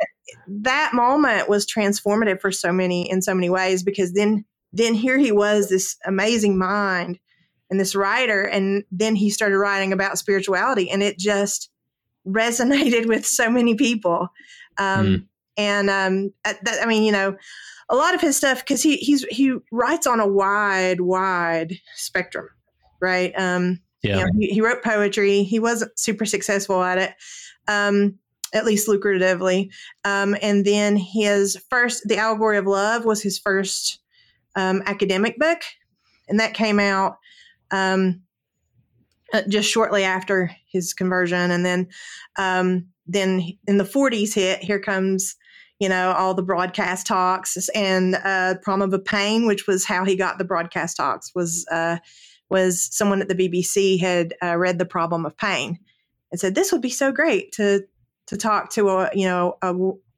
that 0.48 0.92
moment 0.94 1.50
was 1.50 1.66
transformative 1.66 2.40
for 2.40 2.52
so 2.52 2.72
many 2.72 3.10
in 3.10 3.22
so 3.22 3.34
many 3.34 3.50
ways 3.50 3.84
because 3.84 4.14
then 4.14 4.46
then 4.72 4.94
here 4.94 5.18
he 5.18 5.32
was 5.32 5.70
this 5.70 5.98
amazing 6.06 6.58
mind 6.58 7.20
and 7.70 7.80
this 7.80 7.96
writer 7.96 8.44
and 8.44 8.84
then 8.92 9.16
he 9.16 9.30
started 9.30 9.58
writing 9.58 9.94
about 9.94 10.18
spirituality 10.18 10.90
and 10.90 11.04
it 11.04 11.18
just 11.18 11.70
resonated 12.28 13.06
with 13.08 13.26
so 13.26 13.50
many 13.50 13.76
people. 13.76 14.30
Um, 14.78 15.06
mm. 15.06 15.26
And 15.56 15.90
um, 15.90 16.34
that, 16.44 16.80
I 16.82 16.88
mean, 16.88 17.04
you 17.04 17.12
know, 17.12 17.38
a 17.90 17.96
lot 17.96 18.16
of 18.16 18.22
his 18.22 18.36
stuff 18.36 18.60
because 18.60 18.82
he 18.82 18.98
he's 18.98 19.24
he 19.26 19.54
writes 19.72 20.08
on 20.08 20.20
a 20.20 20.28
wide, 20.28 21.02
wide 21.02 21.76
spectrum, 21.96 22.48
right? 23.04 23.34
Um, 23.38 23.80
yeah. 24.02 24.18
You 24.18 24.24
know, 24.24 24.32
he, 24.40 24.48
he, 24.48 24.62
wrote 24.62 24.84
poetry. 24.84 25.44
He 25.44 25.60
wasn't 25.60 25.98
super 26.00 26.26
successful 26.26 26.82
at 26.82 26.98
it. 26.98 27.14
Um, 27.68 28.18
at 28.54 28.66
least 28.66 28.88
lucratively. 28.88 29.72
Um, 30.06 30.36
and 30.42 30.64
then 30.64 30.96
his 30.96 31.58
first, 31.70 32.04
The 32.06 32.18
Allegory 32.18 32.58
of 32.58 32.68
Love, 32.68 33.04
was 33.04 33.22
his 33.22 33.40
first 33.40 34.00
um, 34.56 34.84
academic 34.86 35.40
book, 35.40 35.60
and 36.30 36.40
that 36.40 36.54
came 36.54 36.80
out 36.80 37.18
um, 37.72 38.22
uh, 39.34 39.42
just 39.48 39.70
shortly 39.70 40.04
after 40.04 40.52
his 40.72 40.94
conversion. 40.94 41.50
And 41.50 41.66
then, 41.66 41.88
um, 42.38 42.86
then 43.08 43.42
in 43.68 43.80
the 43.80 43.84
40s 43.84 44.36
hit, 44.36 44.60
here 44.60 44.80
comes 44.80 45.36
you 45.80 45.90
know 45.90 46.14
all 46.14 46.34
the 46.34 46.44
broadcast 46.44 47.06
talks 47.06 47.68
and 47.76 48.16
uh, 48.24 48.56
Problem 48.62 48.88
of 48.88 48.94
a 48.94 49.04
Pain, 49.04 49.46
which 49.46 49.68
was 49.68 49.84
how 49.84 50.06
he 50.06 50.16
got 50.16 50.38
the 50.38 50.46
broadcast 50.46 50.96
talks. 50.96 51.34
Was 51.36 51.66
uh, 51.72 51.98
was 52.54 52.88
someone 52.96 53.22
at 53.22 53.28
the 53.28 53.36
BBC 53.36 54.00
had 54.00 54.34
uh, 54.42 54.56
read 54.56 54.80
the 54.80 54.86
Problem 54.86 55.26
of 55.26 55.36
Pain 55.36 55.78
and 56.32 56.40
said 56.40 56.56
this 56.56 56.72
would 56.72 56.82
be 56.82 56.90
so 56.90 57.12
great 57.12 57.52
to 57.54 57.84
to 58.28 58.38
talk 58.38 58.72
to 58.72 58.88
a 58.90 59.10
you 59.14 59.26
know 59.26 59.58
a, 59.62 59.74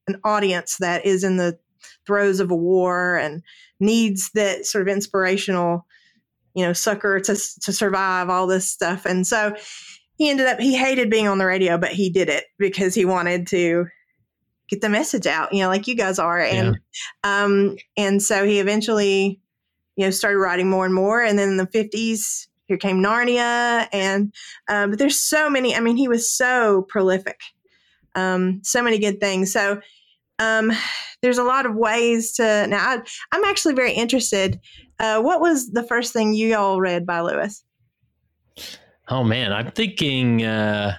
an 0.08 0.20
audience 0.24 0.78
that 0.78 1.06
is 1.06 1.24
in 1.24 1.38
the 1.38 1.58
throes 2.06 2.40
of 2.40 2.52
a 2.52 2.56
war 2.56 3.16
and 3.18 3.42
needs 3.80 4.30
that 4.34 4.66
sort 4.66 4.82
of 4.82 4.94
inspirational 4.94 5.86
you 6.54 6.64
know 6.64 6.74
sucker 6.74 7.20
to 7.20 7.36
to 7.62 7.74
survive 7.74 8.30
all 8.30 8.48
this 8.48 8.70
stuff 8.70 9.06
and 9.06 9.26
so 9.26 9.56
he 10.18 10.30
ended 10.30 10.46
up 10.46 10.60
he 10.60 10.76
hated 10.76 11.10
being 11.10 11.28
on 11.28 11.38
the 11.38 11.46
radio 11.46 11.78
but 11.78 11.92
he 11.92 12.10
did 12.10 12.30
it 12.30 12.46
because 12.58 12.94
he 12.94 13.06
wanted 13.06 13.48
to 13.48 13.86
get 14.70 14.82
the 14.82 14.90
message 14.90 15.28
out 15.28 15.54
you 15.54 15.62
know 15.62 15.68
like 15.68 15.88
you 15.88 15.96
guys 15.96 16.20
are 16.20 16.40
and 16.40 16.78
yeah. 17.24 17.44
um 17.44 17.76
and 17.98 18.22
so 18.22 18.46
he 18.46 18.60
eventually 18.60 19.40
you 19.96 20.06
know 20.06 20.12
started 20.12 20.38
writing 20.38 20.70
more 20.70 20.86
and 20.86 20.94
more 20.94 21.22
and 21.22 21.38
then 21.38 21.50
in 21.50 21.58
the 21.58 21.68
50s 21.68 22.48
here 22.68 22.78
came 22.78 23.02
narnia 23.02 23.88
and 23.94 24.34
um, 24.70 24.90
but 24.90 25.00
there's 25.00 25.18
so 25.18 25.50
many 25.50 25.76
i 25.76 25.80
mean 25.80 25.98
he 25.98 26.08
was 26.08 26.32
so 26.32 26.86
prolific 26.90 27.40
um, 28.16 28.62
so 28.64 28.82
many 28.82 28.98
good 28.98 29.20
things. 29.20 29.52
So 29.52 29.80
um, 30.40 30.72
there's 31.22 31.38
a 31.38 31.44
lot 31.44 31.66
of 31.66 31.76
ways 31.76 32.34
to. 32.34 32.68
Now, 32.68 33.02
I, 33.32 33.36
am 33.36 33.44
actually 33.46 33.74
very 33.74 33.94
interested. 33.94 34.60
Uh, 35.00 35.22
what 35.22 35.42
was 35.42 35.72
the 35.72 35.84
first 35.84 36.14
thing 36.14 36.34
you 36.34 36.56
all 36.56 36.80
read 36.82 37.06
by 37.06 37.22
Lewis? 37.22 37.64
Oh 39.10 39.24
man, 39.24 39.54
I'm 39.54 39.72
thinking. 39.72 40.44
Uh, 40.44 40.96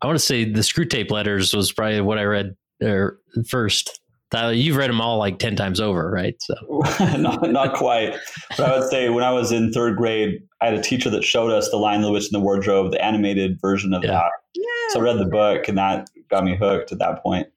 I 0.00 0.06
want 0.06 0.18
to 0.18 0.24
say 0.24 0.44
the 0.44 0.60
Screwtape 0.60 1.10
Letters 1.10 1.54
was 1.54 1.70
probably 1.70 2.00
what 2.00 2.18
I 2.18 2.24
read 2.24 2.56
er, 2.82 3.20
first. 3.46 4.00
You've 4.34 4.76
read 4.76 4.90
them 4.90 5.00
all 5.00 5.18
like 5.18 5.38
10 5.38 5.56
times 5.56 5.80
over, 5.80 6.10
right? 6.10 6.34
So 6.40 6.54
not, 7.18 7.50
not 7.50 7.74
quite. 7.74 8.16
But 8.56 8.60
I 8.60 8.78
would 8.78 8.88
say 8.88 9.08
when 9.08 9.24
I 9.24 9.30
was 9.30 9.52
in 9.52 9.72
third 9.72 9.96
grade, 9.96 10.42
I 10.60 10.66
had 10.66 10.74
a 10.74 10.82
teacher 10.82 11.10
that 11.10 11.24
showed 11.24 11.50
us 11.50 11.70
the 11.70 11.76
Lion, 11.76 12.02
the 12.02 12.10
Witch, 12.10 12.24
and 12.24 12.40
the 12.40 12.44
Wardrobe, 12.44 12.92
the 12.92 13.04
animated 13.04 13.60
version 13.60 13.92
of 13.92 14.02
yeah. 14.02 14.12
that. 14.12 14.30
Yeah. 14.54 14.64
So 14.90 15.00
I 15.00 15.02
read 15.02 15.18
the 15.18 15.26
book 15.26 15.68
and 15.68 15.76
that 15.78 16.08
got 16.30 16.44
me 16.44 16.56
hooked 16.56 16.92
at 16.92 16.98
that 16.98 17.22
point. 17.22 17.48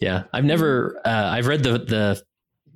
Yeah. 0.00 0.24
I've 0.32 0.44
never, 0.44 1.00
uh, 1.04 1.30
I've 1.32 1.46
read 1.46 1.62
the, 1.62 1.78
the, 1.78 2.22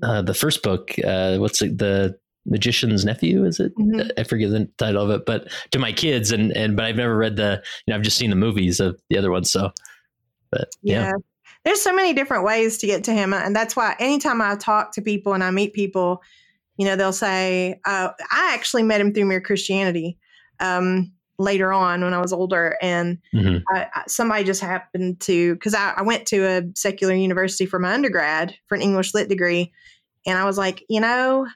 uh, 0.02 0.22
the 0.22 0.34
first 0.34 0.62
book, 0.62 0.94
uh, 1.04 1.38
what's 1.38 1.60
it, 1.60 1.78
the 1.78 2.18
magician's 2.46 3.04
nephew 3.04 3.44
is 3.44 3.60
it 3.60 3.76
mm-hmm. 3.76 4.08
i 4.16 4.22
forget 4.22 4.48
the 4.48 4.66
title 4.78 5.04
of 5.04 5.10
it 5.10 5.26
but 5.26 5.52
to 5.70 5.78
my 5.78 5.92
kids 5.92 6.32
and 6.32 6.50
and 6.56 6.76
but 6.76 6.86
i've 6.86 6.96
never 6.96 7.14
read 7.14 7.36
the 7.36 7.62
you 7.84 7.92
know 7.92 7.96
i've 7.96 8.02
just 8.02 8.16
seen 8.16 8.30
the 8.30 8.36
movies 8.36 8.80
of 8.80 8.98
the 9.10 9.18
other 9.18 9.30
ones 9.30 9.50
so 9.50 9.70
but 10.50 10.70
yeah. 10.80 11.08
yeah 11.08 11.12
there's 11.68 11.82
so 11.82 11.92
many 11.92 12.14
different 12.14 12.44
ways 12.44 12.78
to 12.78 12.86
get 12.86 13.04
to 13.04 13.12
him. 13.12 13.34
And 13.34 13.54
that's 13.54 13.76
why 13.76 13.94
anytime 13.98 14.40
I 14.40 14.56
talk 14.56 14.92
to 14.92 15.02
people 15.02 15.34
and 15.34 15.44
I 15.44 15.50
meet 15.50 15.74
people, 15.74 16.22
you 16.78 16.86
know, 16.86 16.96
they'll 16.96 17.12
say, 17.12 17.78
uh, 17.84 18.08
I 18.32 18.54
actually 18.54 18.84
met 18.84 19.02
him 19.02 19.12
through 19.12 19.26
Mere 19.26 19.42
Christianity 19.42 20.16
um, 20.60 21.12
later 21.38 21.70
on 21.70 22.00
when 22.00 22.14
I 22.14 22.22
was 22.22 22.32
older. 22.32 22.78
And 22.80 23.18
mm-hmm. 23.34 23.58
I, 23.68 23.86
I, 23.94 24.04
somebody 24.06 24.44
just 24.44 24.62
happened 24.62 25.20
to, 25.20 25.56
because 25.56 25.74
I, 25.74 25.92
I 25.94 26.00
went 26.00 26.24
to 26.28 26.46
a 26.46 26.62
secular 26.74 27.12
university 27.12 27.66
for 27.66 27.78
my 27.78 27.92
undergrad 27.92 28.54
for 28.64 28.74
an 28.74 28.80
English 28.80 29.12
lit 29.12 29.28
degree. 29.28 29.70
And 30.26 30.38
I 30.38 30.46
was 30.46 30.56
like, 30.56 30.86
you 30.88 31.02
know, 31.02 31.46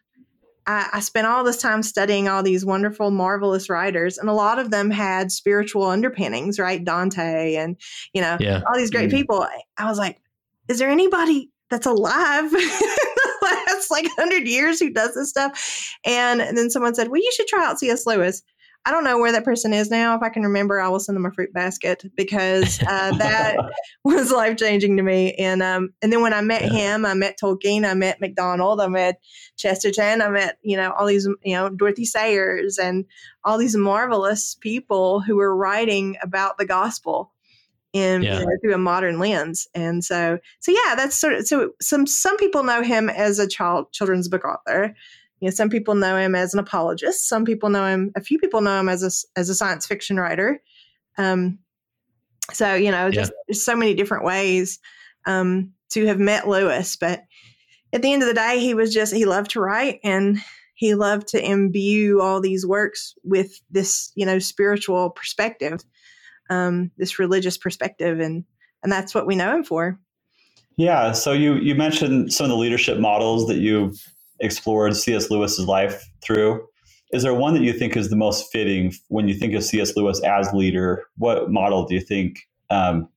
I, 0.67 0.89
I, 0.95 1.01
spent 1.01 1.27
all 1.27 1.45
this 1.45 1.61
time 1.61 1.83
studying 1.83 2.29
all 2.29 2.43
these 2.43 2.65
wonderful, 2.65 3.11
marvelous 3.11 3.69
writers, 3.69 4.19
and 4.19 4.29
a 4.29 4.33
lot 4.33 4.59
of 4.59 4.71
them 4.71 4.91
had 4.91 5.33
spiritual 5.33 5.85
underpinnings, 5.85 6.59
right? 6.59 6.83
Dante 6.83 7.55
and, 7.55 7.77
you 8.13 8.21
know, 8.21 8.37
yeah. 8.41 8.63
all 8.67 8.77
these 8.77 8.91
great 8.91 9.09
mm 9.09 9.13
people. 9.13 9.47
I 9.77 9.89
was 9.89 9.99
like, 9.99 10.21
is 10.69 10.79
there 10.79 10.89
anybody 10.89 11.51
that's 11.71 11.87
alive 11.87 12.51
the 12.51 13.39
last 13.43 13.91
like 13.91 14.05
100 14.17 14.47
years 14.47 14.79
who 14.79 14.91
does 14.91 15.15
this 15.15 15.31
stuff? 15.31 15.97
And, 16.05 16.41
and 16.41 16.57
then 16.57 16.71
someone 16.71 16.95
said, 16.95 17.09
well, 17.09 17.21
you 17.21 17.33
should 17.35 17.47
try 17.47 17.67
out 17.67 17.79
C.S. 17.79 18.07
Lewis. 18.07 18.43
I 18.85 18.91
don't 18.91 19.05
know 19.05 19.19
where 19.19 19.31
that 19.33 19.45
person 19.45 19.73
is 19.73 19.91
now. 19.91 20.17
If 20.17 20.23
I 20.23 20.29
can 20.29 20.43
remember, 20.43 20.81
I 20.81 20.89
will 20.89 20.99
send 20.99 21.15
them 21.15 21.27
a 21.27 21.33
fruit 21.33 21.53
basket 21.53 22.05
because 22.17 22.81
uh, 22.83 23.13
that 23.19 23.57
was 24.05 24.33
life 24.33 24.57
changing 24.57 24.97
to 24.97 25.03
me. 25.03 25.35
And 25.35 25.63
um, 25.63 25.91
and 26.03 26.13
then 26.13 26.21
when 26.21 26.35
I 26.35 26.41
met 26.41 26.63
yeah. 26.63 26.95
him, 26.95 27.07
I 27.07 27.15
met 27.15 27.39
Tolkien, 27.41 27.89
I 27.89 27.95
met 27.95 28.21
MacDonald, 28.21 28.81
I 28.81 28.89
met 28.89 29.21
Chesterton, 29.57 30.21
I 30.21 30.29
met 30.29 30.59
you 30.63 30.77
know 30.77 30.93
all 30.93 31.07
these 31.07 31.29
you 31.45 31.55
know 31.55 31.69
Dorothy 31.69 32.05
Sayers 32.05 32.79
and 32.79 33.05
all 33.45 33.59
these 33.59 33.77
marvelous 33.77 34.57
people 34.61 35.21
who 35.21 35.37
were 35.37 35.55
writing 35.55 36.17
about 36.23 36.59
the 36.59 36.67
gospel 36.67 37.33
in 37.93 38.23
yeah. 38.23 38.39
you 38.39 38.47
know, 38.47 38.57
through 38.63 38.75
a 38.75 38.79
modern 38.79 39.19
lens. 39.19 39.69
And 39.75 40.05
so 40.05 40.39
so 40.61 40.73
yeah, 40.73 40.95
that's 40.95 41.17
sort 41.17 41.35
of 41.35 41.47
so 41.47 41.71
some 41.81 42.07
some 42.07 42.37
people 42.37 42.63
know 42.65 42.83
him 42.83 43.09
as 43.09 43.39
a 43.39 43.47
child 43.47 43.93
children's 43.93 44.29
book 44.29 44.45
author. 44.45 44.95
You 45.43 45.49
know, 45.49 45.55
some 45.55 45.71
people 45.71 45.97
know 45.97 46.17
him 46.17 46.37
as 46.37 46.55
an 46.55 46.61
apologist. 46.61 47.29
Some 47.29 47.45
people 47.45 47.69
know 47.69 47.85
him. 47.85 48.13
A 48.15 48.21
few 48.21 48.39
people 48.39 48.61
know 48.61 48.79
him 48.79 48.89
as 48.89 49.03
a 49.03 49.39
as 49.39 49.49
a 49.49 49.57
science 49.57 49.85
fiction 49.85 50.17
writer. 50.17 50.63
Um, 51.19 51.59
so 52.53 52.75
you 52.75 52.93
know, 52.93 53.11
just 53.11 53.33
yeah. 53.49 53.55
so 53.55 53.75
many 53.75 53.95
different 53.95 54.25
ways 54.25 54.79
um, 55.27 55.73
to 55.91 56.07
have 56.07 56.21
met 56.21 56.47
Lewis. 56.47 56.95
But 56.95 57.25
at 57.93 58.03
the 58.03 58.13
end 58.13 58.23
of 58.23 58.29
the 58.29 58.35
day, 58.35 58.61
he 58.61 58.73
was 58.75 58.95
just 58.95 59.13
he 59.13 59.25
loved 59.25 59.51
to 59.51 59.61
write 59.61 59.99
and 60.05 60.39
he 60.75 60.95
loved 60.95 61.27
to 61.29 61.45
imbue 61.45 62.21
all 62.21 62.41
these 62.41 62.65
works 62.65 63.17
with 63.25 63.61
this 63.69 64.13
you 64.15 64.25
know 64.25 64.39
spiritual 64.39 65.11
perspective, 65.11 65.81
um, 66.51 66.93
this 66.99 67.19
religious 67.19 67.59
perspective, 67.59 68.21
and 68.21 68.45
and 68.85 68.93
that's 68.93 69.13
what 69.13 69.27
we 69.27 69.35
know 69.35 69.57
him 69.57 69.65
for. 69.65 69.99
Yeah. 70.77 71.11
So 71.11 71.33
you 71.33 71.55
you 71.55 71.75
mentioned 71.75 72.33
some 72.33 72.45
of 72.45 72.51
the 72.51 72.57
leadership 72.57 73.01
models 73.01 73.49
that 73.49 73.59
you've 73.59 74.12
explored 74.43 74.95
C.S. 74.95 75.31
Lewis's 75.31 75.67
life 75.67 76.05
through. 76.21 76.67
Is 77.13 77.23
there 77.23 77.35
one 77.35 77.55
that 77.55 77.63
you 77.63 77.73
think 77.73 77.97
is 77.97 78.11
the 78.11 78.17
most 78.17 78.51
fitting 78.53 78.93
when 79.09 79.29
you 79.29 79.35
think 79.35 79.55
of 79.55 79.65
C.S. 79.65 79.97
Lewis 79.97 80.21
as 80.23 80.53
leader? 80.53 81.05
What 81.17 81.51
model 81.51 81.87
do 81.87 81.95
you 81.95 82.01
think 82.01 82.49
um, 82.69 83.09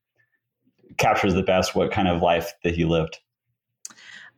captures 0.97 1.33
the 1.33 1.43
best 1.43 1.75
what 1.75 1.91
kind 1.91 2.07
of 2.07 2.21
life 2.21 2.53
that 2.63 2.75
he 2.75 2.85
lived? 2.85 3.19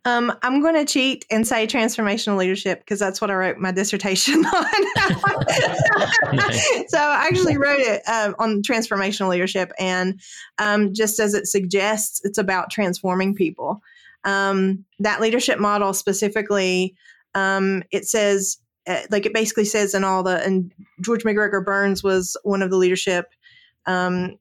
Um, 0.05 0.31
I'm 0.41 0.61
going 0.61 0.75
to 0.75 0.85
cheat 0.85 1.25
and 1.29 1.45
say 1.45 1.67
transformational 1.67 2.37
leadership 2.37 2.79
because 2.79 2.97
that's 2.97 3.19
what 3.19 3.29
I 3.29 3.33
wrote 3.33 3.57
my 3.57 3.73
dissertation 3.73 4.35
on. 4.45 4.65
so 6.87 6.97
I 6.97 7.27
actually 7.29 7.57
wrote 7.57 7.81
it 7.81 8.07
um, 8.07 8.33
on 8.39 8.61
transformational 8.61 9.27
leadership, 9.27 9.73
and 9.77 10.21
um, 10.59 10.93
just 10.93 11.19
as 11.19 11.33
it 11.33 11.47
suggests, 11.47 12.21
it's 12.23 12.37
about 12.37 12.69
transforming 12.69 13.35
people 13.35 13.81
um, 14.27 14.85
that 14.99 15.21
leadership 15.21 15.57
model 15.57 15.93
specifically, 15.93 16.95
um, 17.33 17.81
it 17.91 18.05
says, 18.05 18.57
uh, 18.85 19.01
like 19.09 19.25
it 19.25 19.33
basically 19.33 19.65
says 19.65 19.95
in 19.95 20.03
all 20.03 20.21
the, 20.21 20.43
and 20.43 20.71
George 21.01 21.23
McGregor 21.23 21.63
Burns 21.63 22.03
was 22.03 22.37
one 22.43 22.61
of 22.61 22.69
the 22.69 22.77
leadership, 22.77 23.27
um, 23.85 24.37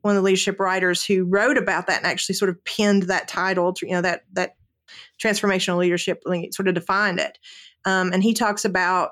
one 0.00 0.16
of 0.16 0.22
the 0.22 0.26
leadership 0.26 0.58
writers 0.58 1.04
who 1.04 1.24
wrote 1.24 1.58
about 1.58 1.86
that 1.86 1.98
and 1.98 2.06
actually 2.06 2.34
sort 2.34 2.48
of 2.48 2.64
pinned 2.64 3.04
that 3.04 3.28
title, 3.28 3.74
to, 3.74 3.86
you 3.86 3.92
know, 3.92 4.00
that, 4.00 4.22
that 4.32 4.56
transformational 5.22 5.78
leadership, 5.78 6.22
like, 6.24 6.54
sort 6.54 6.68
of 6.68 6.74
defined 6.74 7.20
it. 7.20 7.38
Um, 7.84 8.12
and 8.12 8.22
he 8.22 8.32
talks 8.32 8.64
about 8.64 9.10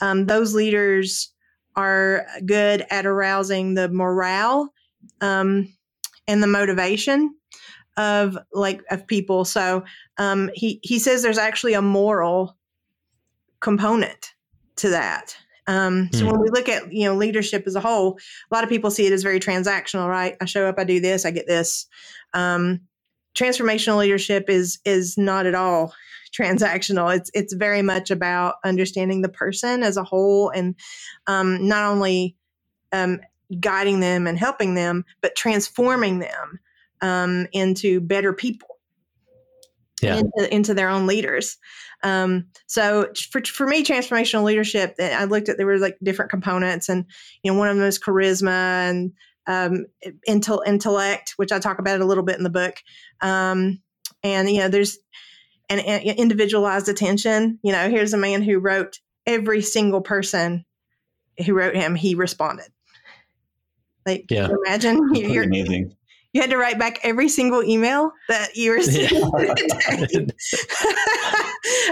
um, 0.00 0.26
those 0.26 0.54
leaders 0.54 1.32
are 1.76 2.26
good 2.46 2.86
at 2.90 3.04
arousing 3.04 3.74
the 3.74 3.88
morale 3.90 4.72
um, 5.20 5.74
and 6.26 6.42
the 6.42 6.46
motivation 6.46 7.34
of 7.98 8.38
like 8.52 8.82
of 8.90 9.06
people. 9.06 9.44
So 9.44 9.84
um, 10.16 10.50
he 10.54 10.80
he 10.82 10.98
says 10.98 11.22
there's 11.22 11.36
actually 11.36 11.74
a 11.74 11.82
moral 11.82 12.56
component 13.60 14.32
to 14.76 14.88
that. 14.90 15.36
Um, 15.66 16.08
so 16.14 16.24
mm. 16.24 16.32
when 16.32 16.40
we 16.40 16.48
look 16.48 16.68
at 16.68 16.90
you 16.90 17.04
know 17.04 17.14
leadership 17.14 17.64
as 17.66 17.74
a 17.74 17.80
whole, 17.80 18.18
a 18.50 18.54
lot 18.54 18.64
of 18.64 18.70
people 18.70 18.90
see 18.90 19.06
it 19.06 19.12
as 19.12 19.22
very 19.22 19.40
transactional, 19.40 20.08
right? 20.08 20.36
I 20.40 20.46
show 20.46 20.66
up, 20.66 20.78
I 20.78 20.84
do 20.84 21.00
this, 21.00 21.26
I 21.26 21.30
get 21.30 21.46
this. 21.46 21.86
Um, 22.32 22.80
transformational 23.34 23.98
leadership 23.98 24.48
is 24.48 24.78
is 24.84 25.18
not 25.18 25.44
at 25.44 25.56
all 25.56 25.92
transactional. 26.32 27.14
It's 27.14 27.30
it's 27.34 27.52
very 27.52 27.82
much 27.82 28.12
about 28.12 28.54
understanding 28.64 29.22
the 29.22 29.28
person 29.28 29.82
as 29.82 29.96
a 29.96 30.04
whole, 30.04 30.50
and 30.50 30.76
um, 31.26 31.66
not 31.66 31.82
only 31.82 32.36
um, 32.92 33.20
guiding 33.58 33.98
them 33.98 34.28
and 34.28 34.38
helping 34.38 34.74
them, 34.74 35.04
but 35.20 35.34
transforming 35.34 36.20
them 36.20 36.60
um, 37.00 37.46
into 37.52 38.00
better 38.00 38.32
people, 38.32 38.76
yeah. 40.02 40.16
into, 40.16 40.54
into 40.54 40.74
their 40.74 40.88
own 40.88 41.06
leaders. 41.06 41.56
Um, 42.02 42.48
so 42.66 43.08
for, 43.30 43.42
for 43.44 43.66
me, 43.66 43.84
transformational 43.84 44.44
leadership, 44.44 44.94
eh, 44.98 45.16
I 45.16 45.24
looked 45.24 45.48
at 45.48 45.56
there 45.56 45.66
were 45.66 45.78
like 45.78 45.98
different 46.02 46.30
components, 46.30 46.88
and 46.88 47.04
you 47.42 47.52
know, 47.52 47.58
one 47.58 47.68
of 47.68 47.76
them 47.76 47.86
is 47.86 47.98
charisma 47.98 48.88
and 48.90 49.12
um, 49.46 49.86
intel, 50.28 50.60
intellect, 50.66 51.34
which 51.36 51.52
I 51.52 51.58
talk 51.58 51.78
about 51.78 51.96
it 51.96 52.02
a 52.02 52.06
little 52.06 52.24
bit 52.24 52.36
in 52.36 52.44
the 52.44 52.50
book. 52.50 52.76
Um, 53.20 53.80
and 54.22 54.48
you 54.48 54.58
know, 54.58 54.68
there's 54.68 54.98
an, 55.68 55.80
an 55.80 56.16
individualized 56.16 56.88
attention. 56.88 57.58
You 57.62 57.72
know, 57.72 57.90
here's 57.90 58.12
a 58.12 58.18
man 58.18 58.42
who 58.42 58.58
wrote 58.58 59.00
every 59.26 59.62
single 59.62 60.00
person 60.00 60.64
who 61.44 61.54
wrote 61.54 61.74
him. 61.74 61.94
He 61.94 62.14
responded. 62.14 62.68
Like, 64.06 64.26
yeah. 64.30 64.48
imagine 64.66 65.10
you're 65.14 65.44
amazing. 65.44 65.94
You 66.38 66.42
had 66.42 66.50
to 66.50 66.56
write 66.56 66.78
back 66.78 67.00
every 67.02 67.28
single 67.28 67.64
email 67.64 68.12
that 68.28 68.54
you 68.54 68.72
received. 68.74 69.10
Yeah. 69.10 69.22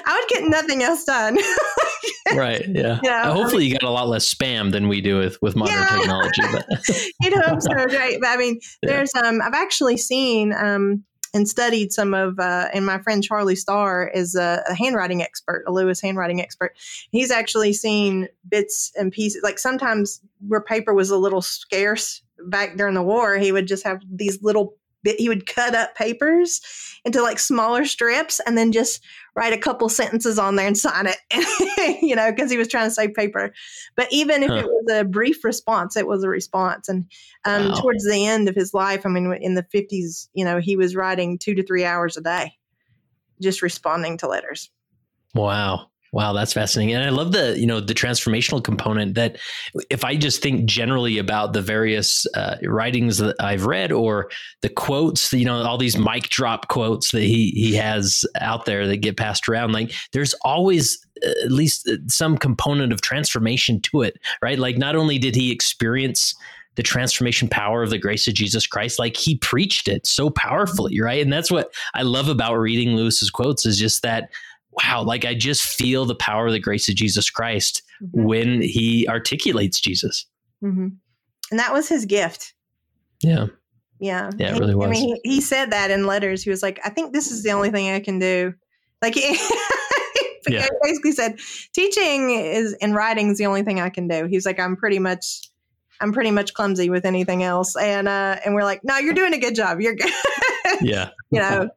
I 0.06 0.20
would 0.20 0.28
get 0.28 0.44
nothing 0.44 0.84
else 0.84 1.02
done. 1.02 1.36
right. 2.36 2.64
Yeah. 2.68 3.00
yeah. 3.02 3.32
Hopefully, 3.32 3.64
you 3.66 3.72
got 3.72 3.82
a 3.82 3.90
lot 3.90 4.06
less 4.06 4.32
spam 4.32 4.70
than 4.70 4.86
we 4.86 5.00
do 5.00 5.18
with 5.18 5.36
with 5.42 5.56
modern 5.56 5.74
yeah. 5.74 5.88
technology. 5.88 6.42
You'd 7.22 7.34
hope 7.34 7.60
so, 7.60 7.74
right? 7.74 8.18
But 8.20 8.28
I 8.28 8.36
mean, 8.36 8.60
there's 8.84 9.12
um, 9.16 9.42
I've 9.42 9.52
actually 9.52 9.96
seen 9.96 10.52
um, 10.52 11.02
and 11.34 11.48
studied 11.48 11.92
some 11.92 12.14
of, 12.14 12.38
uh, 12.38 12.68
and 12.72 12.86
my 12.86 12.98
friend 12.98 13.24
Charlie 13.24 13.56
Starr 13.56 14.08
is 14.14 14.36
a, 14.36 14.62
a, 14.68 14.74
handwriting 14.74 15.22
expert, 15.22 15.64
a 15.66 15.72
Lewis 15.72 16.00
handwriting 16.00 16.40
expert. 16.40 16.76
He's 17.10 17.32
actually 17.32 17.72
seen 17.72 18.28
bits 18.48 18.92
and 18.94 19.10
pieces. 19.10 19.42
Like 19.42 19.58
sometimes 19.58 20.20
where 20.46 20.60
paper 20.60 20.94
was 20.94 21.10
a 21.10 21.18
little 21.18 21.42
scarce 21.42 22.22
back 22.46 22.76
during 22.76 22.94
the 22.94 23.02
war, 23.02 23.36
he 23.36 23.52
would 23.52 23.66
just 23.66 23.84
have 23.84 24.00
these 24.10 24.42
little 24.42 24.74
bit, 25.02 25.18
he 25.18 25.28
would 25.28 25.46
cut 25.46 25.74
up 25.74 25.94
papers 25.94 26.60
into 27.04 27.22
like 27.22 27.38
smaller 27.38 27.84
strips 27.84 28.40
and 28.46 28.58
then 28.58 28.72
just 28.72 29.02
write 29.34 29.52
a 29.52 29.58
couple 29.58 29.88
sentences 29.88 30.38
on 30.38 30.56
there 30.56 30.66
and 30.66 30.76
sign 30.76 31.06
it, 31.06 32.02
you 32.02 32.16
know, 32.16 32.30
because 32.32 32.50
he 32.50 32.56
was 32.56 32.68
trying 32.68 32.88
to 32.88 32.94
save 32.94 33.14
paper. 33.14 33.52
But 33.96 34.08
even 34.10 34.42
if 34.42 34.50
huh. 34.50 34.56
it 34.56 34.66
was 34.66 34.86
a 34.92 35.04
brief 35.04 35.44
response, 35.44 35.96
it 35.96 36.06
was 36.06 36.24
a 36.24 36.28
response. 36.28 36.88
And 36.88 37.06
um, 37.44 37.68
wow. 37.68 37.74
towards 37.74 38.04
the 38.04 38.26
end 38.26 38.48
of 38.48 38.54
his 38.54 38.74
life, 38.74 39.06
I 39.06 39.08
mean, 39.08 39.32
in 39.40 39.54
the 39.54 39.66
50s, 39.74 40.28
you 40.34 40.44
know, 40.44 40.58
he 40.58 40.76
was 40.76 40.96
writing 40.96 41.38
two 41.38 41.54
to 41.54 41.62
three 41.62 41.84
hours 41.84 42.16
a 42.16 42.20
day, 42.20 42.54
just 43.40 43.62
responding 43.62 44.18
to 44.18 44.28
letters. 44.28 44.70
Wow. 45.34 45.90
Wow, 46.16 46.32
that's 46.32 46.54
fascinating. 46.54 46.94
And 46.94 47.04
I 47.04 47.10
love 47.10 47.32
the, 47.32 47.60
you 47.60 47.66
know, 47.66 47.78
the 47.78 47.92
transformational 47.92 48.64
component 48.64 49.16
that 49.16 49.36
if 49.90 50.02
I 50.02 50.16
just 50.16 50.40
think 50.40 50.64
generally 50.64 51.18
about 51.18 51.52
the 51.52 51.60
various 51.60 52.26
uh, 52.34 52.56
writings 52.62 53.18
that 53.18 53.36
I've 53.38 53.66
read 53.66 53.92
or 53.92 54.30
the 54.62 54.70
quotes, 54.70 55.30
you 55.34 55.44
know, 55.44 55.62
all 55.62 55.76
these 55.76 55.98
mic 55.98 56.30
drop 56.30 56.68
quotes 56.68 57.12
that 57.12 57.20
he 57.20 57.50
he 57.50 57.74
has 57.74 58.24
out 58.40 58.64
there 58.64 58.86
that 58.86 59.02
get 59.02 59.18
passed 59.18 59.46
around, 59.46 59.72
like 59.72 59.92
there's 60.14 60.32
always 60.42 61.06
uh, 61.22 61.44
at 61.44 61.52
least 61.52 61.86
uh, 61.86 61.96
some 62.06 62.38
component 62.38 62.94
of 62.94 63.02
transformation 63.02 63.78
to 63.82 64.00
it, 64.00 64.16
right? 64.40 64.58
Like 64.58 64.78
not 64.78 64.96
only 64.96 65.18
did 65.18 65.34
he 65.34 65.52
experience 65.52 66.34
the 66.76 66.82
transformation 66.82 67.46
power 67.46 67.82
of 67.82 67.90
the 67.90 67.98
grace 67.98 68.26
of 68.26 68.32
Jesus 68.32 68.66
Christ, 68.66 68.98
like 68.98 69.18
he 69.18 69.36
preached 69.36 69.86
it 69.86 70.06
so 70.06 70.30
powerfully, 70.30 70.98
right? 70.98 71.22
And 71.22 71.30
that's 71.30 71.50
what 71.50 71.74
I 71.92 72.00
love 72.00 72.28
about 72.30 72.54
reading 72.54 72.96
Lewis's 72.96 73.28
quotes 73.28 73.66
is 73.66 73.78
just 73.78 74.00
that 74.00 74.30
wow, 74.76 75.02
like 75.02 75.24
I 75.24 75.34
just 75.34 75.62
feel 75.62 76.04
the 76.04 76.14
power 76.14 76.46
of 76.46 76.52
the 76.52 76.60
grace 76.60 76.88
of 76.88 76.94
Jesus 76.94 77.30
Christ 77.30 77.82
mm-hmm. 78.02 78.24
when 78.24 78.62
he 78.62 79.06
articulates 79.08 79.80
Jesus. 79.80 80.26
Mm-hmm. 80.62 80.88
And 81.50 81.60
that 81.60 81.72
was 81.72 81.88
his 81.88 82.04
gift. 82.04 82.54
Yeah. 83.22 83.46
Yeah. 83.98 84.30
Yeah, 84.36 84.54
it 84.54 84.60
really 84.60 84.74
was. 84.74 84.88
I 84.88 84.90
mean, 84.90 85.18
he, 85.22 85.34
he, 85.34 85.40
said 85.40 85.70
that 85.70 85.90
in 85.90 86.06
letters. 86.06 86.42
He 86.42 86.50
was 86.50 86.62
like, 86.62 86.80
I 86.84 86.90
think 86.90 87.12
this 87.12 87.30
is 87.30 87.42
the 87.42 87.52
only 87.52 87.70
thing 87.70 87.90
I 87.90 88.00
can 88.00 88.18
do. 88.18 88.52
Like, 89.00 89.14
he, 89.14 89.38
yeah. 90.48 90.66
basically 90.82 91.12
said, 91.12 91.38
teaching 91.72 92.30
is 92.30 92.74
and 92.80 92.94
writing 92.94 93.30
is 93.30 93.38
the 93.38 93.46
only 93.46 93.62
thing 93.62 93.80
I 93.80 93.88
can 93.88 94.08
do. 94.08 94.26
He's 94.26 94.46
like, 94.46 94.60
I'm 94.60 94.76
pretty 94.76 94.98
much. 94.98 95.50
I'm 95.98 96.12
pretty 96.12 96.30
much 96.30 96.52
clumsy 96.52 96.90
with 96.90 97.06
anything 97.06 97.42
else, 97.42 97.74
and 97.74 98.06
uh, 98.06 98.36
and 98.44 98.54
we're 98.54 98.64
like, 98.64 98.84
no, 98.84 98.98
you're 98.98 99.14
doing 99.14 99.32
a 99.32 99.38
good 99.38 99.54
job. 99.54 99.80
You're 99.80 99.94
good. 99.94 100.12
yeah, 100.82 101.08
you 101.30 101.40
know, 101.40 101.70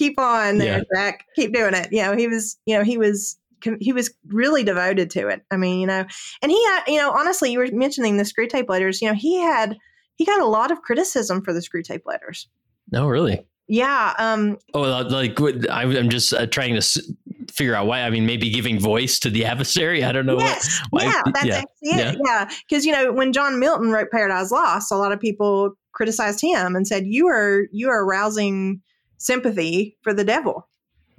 keep 0.00 0.18
on 0.18 0.56
there, 0.58 0.78
yeah. 0.78 0.84
Jack. 0.94 1.26
Keep 1.36 1.52
doing 1.52 1.74
it. 1.74 1.88
You 1.92 2.02
know, 2.02 2.16
he 2.16 2.26
was, 2.26 2.56
you 2.64 2.76
know, 2.76 2.82
he 2.82 2.96
was 2.96 3.36
he 3.78 3.92
was 3.92 4.10
really 4.28 4.64
devoted 4.64 5.10
to 5.10 5.28
it. 5.28 5.42
I 5.50 5.58
mean, 5.58 5.80
you 5.80 5.86
know, 5.86 6.06
and 6.40 6.50
he 6.50 6.64
had, 6.64 6.84
you 6.88 6.96
know, 6.96 7.10
honestly, 7.10 7.52
you 7.52 7.58
were 7.58 7.68
mentioning 7.72 8.16
the 8.16 8.22
Screwtape 8.22 8.70
Letters. 8.70 9.02
You 9.02 9.08
know, 9.08 9.14
he 9.14 9.38
had 9.38 9.76
he 10.16 10.24
got 10.24 10.40
a 10.40 10.46
lot 10.46 10.70
of 10.70 10.80
criticism 10.80 11.42
for 11.42 11.52
the 11.52 11.60
Screwtape 11.60 12.02
Letters. 12.06 12.48
No, 12.90 13.06
really. 13.06 13.46
Yeah. 13.68 14.14
Um, 14.18 14.56
oh, 14.72 14.80
like 14.80 15.38
I'm 15.70 16.08
just 16.08 16.32
uh, 16.32 16.46
trying 16.46 16.80
to 16.80 17.02
figure 17.52 17.74
out 17.74 17.86
why. 17.86 18.00
I 18.00 18.10
mean, 18.10 18.24
maybe 18.24 18.48
giving 18.48 18.80
voice 18.80 19.18
to 19.20 19.30
the 19.30 19.44
adversary. 19.52 20.02
I 20.02 20.12
don't 20.12 20.26
know. 20.26 20.38
Yes. 20.38 20.80
What, 20.88 21.04
why, 21.04 21.12
yeah, 21.12 21.22
that's 21.34 21.46
yeah. 21.46 21.60
it. 21.60 22.18
Yeah. 22.24 22.48
Because, 22.68 22.86
yeah. 22.86 23.00
you 23.00 23.04
know, 23.04 23.12
when 23.12 23.34
John 23.34 23.60
Milton 23.60 23.90
wrote 23.90 24.10
Paradise 24.10 24.50
Lost, 24.50 24.90
a 24.90 24.96
lot 24.96 25.12
of 25.12 25.20
people 25.20 25.74
criticized 25.92 26.40
him 26.40 26.74
and 26.74 26.86
said, 26.86 27.04
you 27.06 27.28
are, 27.28 27.66
you 27.72 27.90
are 27.90 28.04
arousing 28.04 28.80
sympathy 29.20 29.96
for 30.02 30.12
the 30.12 30.24
devil. 30.24 30.66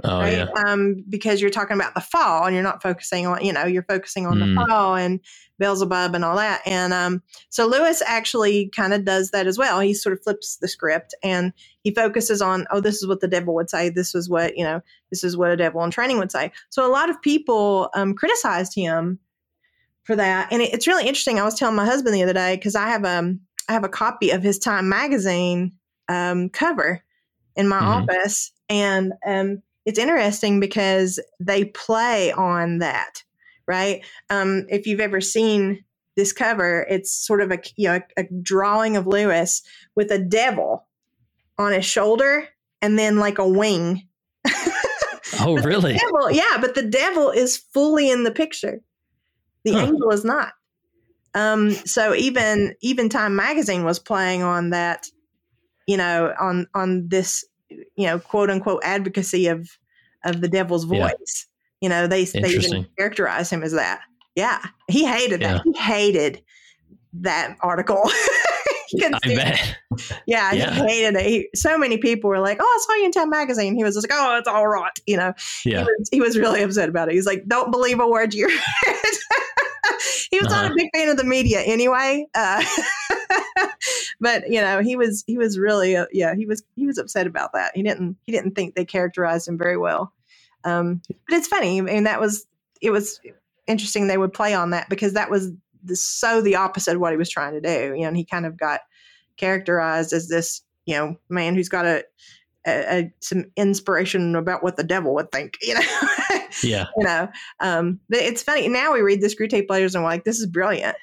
Oh, 0.04 0.20
right? 0.20 0.34
Yeah. 0.34 0.48
Um, 0.66 1.06
because 1.08 1.42
you're 1.42 1.52
talking 1.52 1.76
about 1.76 1.94
the 1.94 2.02
fall 2.02 2.46
and 2.46 2.56
you're 2.56 2.64
not 2.64 2.82
focusing 2.82 3.28
on, 3.28 3.46
you 3.46 3.54
know, 3.54 3.66
you're 3.66 3.84
focusing 3.84 4.26
on 4.26 4.40
mm. 4.40 4.56
the 4.56 4.66
fall 4.66 4.96
and 4.96 5.20
Beelzebub 5.60 6.16
and 6.16 6.26
all 6.26 6.36
that. 6.38 6.62
And 6.66 6.92
um, 6.92 7.22
so 7.50 7.68
Lewis 7.68 8.02
actually 8.08 8.70
kind 8.76 8.94
of 8.94 9.06
does 9.06 9.30
that 9.30 9.46
as 9.46 9.60
well. 9.60 9.80
He 9.80 9.94
sort 9.94 10.14
of 10.14 10.24
flips 10.24 10.58
the 10.58 10.68
script 10.68 11.14
and 11.22 11.54
he 11.84 11.94
focuses 11.94 12.42
on, 12.42 12.66
oh, 12.72 12.80
this 12.80 12.96
is 12.96 13.08
what 13.08 13.20
the 13.20 13.28
devil 13.28 13.54
would 13.54 13.70
say. 13.70 13.90
This 13.90 14.16
is 14.16 14.28
what, 14.28 14.58
you 14.58 14.64
know, 14.64 14.82
this 15.12 15.24
is 15.24 15.38
what 15.38 15.52
a 15.52 15.58
devil 15.58 15.84
in 15.84 15.92
training 15.92 16.18
would 16.18 16.32
say. 16.32 16.52
So 16.70 16.84
a 16.84 16.90
lot 16.90 17.12
of 17.12 17.22
people 17.22 17.92
um, 17.94 18.16
criticized 18.16 18.74
him 18.74 19.20
for 20.04 20.16
that. 20.16 20.52
And 20.52 20.64
it, 20.64 20.74
it's 20.74 20.88
really 20.88 21.06
interesting. 21.06 21.40
I 21.40 21.44
was 21.44 21.54
telling 21.54 21.76
my 21.76 21.86
husband 21.86 22.16
the 22.16 22.24
other 22.24 22.34
day, 22.34 22.56
because 22.56 22.76
I 22.76 22.90
have 22.90 23.06
um 23.06 23.40
I 23.70 23.74
have 23.74 23.84
a 23.84 23.90
copy 23.90 24.32
of 24.32 24.42
his 24.42 24.58
Time 24.58 24.90
magazine 24.90 25.74
um, 26.10 26.50
cover 26.50 27.04
in 27.56 27.68
my 27.68 27.80
mm-hmm. 27.80 28.12
office. 28.12 28.52
And 28.70 29.14
um, 29.26 29.62
it's 29.86 30.00
interesting 30.00 30.60
because 30.60 31.20
they 31.40 31.66
play 31.66 32.32
on 32.32 32.80
that, 32.80 33.24
right? 33.68 34.04
Um, 34.30 34.66
if 34.70 34.88
you've 34.88 35.00
ever 35.00 35.22
seen 35.22 35.84
this 36.16 36.34
cover, 36.34 36.86
it's 36.90 37.12
sort 37.12 37.42
of 37.42 37.52
a 37.52 37.60
you 37.76 37.88
know 37.88 38.00
a, 38.18 38.22
a 38.22 38.28
drawing 38.42 38.98
of 38.98 39.08
Lewis 39.08 39.62
with 39.96 40.12
a 40.12 40.20
devil 40.20 40.88
on 41.58 41.72
his 41.72 41.86
shoulder 41.86 42.48
and 42.82 42.98
then 42.98 43.18
like 43.18 43.38
a 43.38 43.48
wing. 43.48 44.08
oh, 45.40 45.58
really? 45.64 45.94
Devil, 45.94 46.32
yeah, 46.32 46.58
but 46.60 46.76
the 46.76 46.84
devil 46.84 47.30
is 47.30 47.58
fully 47.58 48.10
in 48.10 48.24
the 48.24 48.32
picture. 48.32 48.82
The 49.64 49.74
huh. 49.74 49.80
angel 49.80 50.12
is 50.12 50.26
not. 50.26 50.54
Um, 51.34 51.72
so 51.72 52.14
even 52.14 52.76
even 52.82 53.08
Time 53.10 53.36
Magazine 53.36 53.86
was 53.86 54.00
playing 54.00 54.44
on 54.44 54.72
that 54.72 55.08
you 55.92 55.98
know, 55.98 56.34
on 56.40 56.68
on 56.74 57.10
this, 57.10 57.44
you 57.70 58.08
know, 58.08 58.18
quote 58.18 58.50
unquote 58.50 58.82
advocacy 58.86 59.48
of 59.48 59.70
of 60.24 60.40
the 60.40 60.48
devil's 60.48 60.86
voice. 60.86 61.48
Yeah. 61.82 61.82
You 61.82 61.90
know, 61.90 62.08
they 62.08 62.24
they 62.24 62.50
even 62.50 62.88
characterize 62.98 63.50
him 63.50 63.62
as 63.62 63.74
that. 63.74 64.00
Yeah, 64.36 64.64
he 64.88 65.06
hated 65.06 65.42
yeah. 65.42 65.54
that. 65.54 65.62
He 65.66 65.78
hated 65.78 66.42
that 67.14 67.58
article. 67.60 68.04
I 69.04 69.20
bet. 69.24 69.78
Yeah, 70.26 70.52
yeah, 70.54 70.74
he 70.74 70.82
hated 70.82 71.20
it. 71.20 71.26
He, 71.26 71.50
so 71.56 71.78
many 71.78 71.98
people 71.98 72.30
were 72.30 72.40
like, 72.40 72.58
"Oh, 72.62 72.66
I 72.66 72.86
saw 72.86 73.00
you 73.00 73.06
in 73.06 73.12
Time 73.12 73.30
Magazine." 73.30 73.76
He 73.76 73.84
was 73.84 73.96
just 73.96 74.10
like, 74.10 74.18
"Oh, 74.18 74.38
it's 74.38 74.48
all 74.48 74.68
right," 74.68 74.92
you 75.06 75.18
know. 75.18 75.34
Yeah. 75.66 75.80
He 75.80 75.84
was, 75.84 76.10
he 76.12 76.22
was 76.22 76.38
really 76.38 76.62
upset 76.62 76.88
about 76.88 77.10
it. 77.10 77.16
He's 77.16 77.26
like, 77.26 77.46
"Don't 77.48 77.72
believe 77.72 78.00
a 78.00 78.08
word 78.08 78.34
you 78.34 78.48
read." 78.88 78.96
he 80.32 80.40
was 80.40 80.48
uh-huh. 80.48 80.64
not 80.64 80.72
a 80.72 80.76
big 80.76 80.90
fan 80.94 81.10
of 81.10 81.18
the 81.18 81.24
media 81.24 81.62
anyway. 81.62 82.26
Uh, 82.34 82.64
but 84.22 84.48
you 84.48 84.62
know, 84.62 84.82
he 84.82 84.96
was 84.96 85.24
he 85.26 85.38
was 85.38 85.58
really 85.58 85.98
uh, 85.98 86.06
yeah 86.14 86.36
he 86.36 86.46
was 86.46 86.64
he 86.76 86.86
was 86.86 87.00
upset 87.00 87.26
about 87.28 87.52
that. 87.54 87.72
He 87.76 87.82
didn't 87.82 88.16
he 88.24 88.32
didn't 88.32 88.54
think 88.56 88.76
they 88.76 88.86
characterized 88.86 89.48
him 89.48 89.58
very 89.58 89.78
well. 89.78 90.14
Um, 90.64 91.02
but 91.10 91.36
it's 91.36 91.48
funny. 91.48 91.80
I 91.80 91.82
mean, 91.82 92.04
that 92.04 92.22
was 92.22 92.46
it 92.82 92.92
was 92.92 93.20
interesting. 93.68 94.08
They 94.08 94.20
would 94.20 94.32
play 94.32 94.54
on 94.54 94.70
that 94.70 94.90
because 94.90 95.14
that 95.14 95.32
was 95.32 95.52
the, 95.84 95.96
so 95.96 96.40
the 96.40 96.56
opposite 96.56 96.96
of 96.96 97.02
what 97.02 97.12
he 97.12 97.18
was 97.18 97.32
trying 97.32 97.54
to 97.54 97.62
do. 97.62 97.96
You 97.96 98.02
know, 98.04 98.10
and 98.10 98.18
he 98.18 98.24
kind 98.24 98.46
of 98.46 98.58
got 98.58 98.82
characterized 99.38 100.14
as 100.14 100.28
this 100.28 100.62
you 100.86 100.96
know 100.96 101.16
man 101.30 101.56
who's 101.56 101.70
got 101.70 101.88
a, 101.88 102.04
a, 102.68 103.00
a 103.00 103.14
some 103.22 103.46
inspiration 103.58 104.36
about 104.36 104.64
what 104.64 104.78
the 104.78 104.84
devil 104.84 105.16
would 105.16 105.32
think. 105.32 105.58
You 105.64 105.74
know. 105.74 105.82
yeah. 106.64 106.86
You 106.96 107.04
know. 107.06 107.28
Um, 107.60 108.00
but 108.08 108.20
it's 108.20 108.44
funny 108.44 108.68
now. 108.68 108.94
We 108.94 109.02
read 109.02 109.22
the 109.22 109.28
Screwtape 109.28 109.68
Letters 109.68 109.96
and 109.96 110.04
we're 110.04 110.12
like, 110.12 110.26
this 110.26 110.40
is 110.40 110.46
brilliant. 110.46 110.96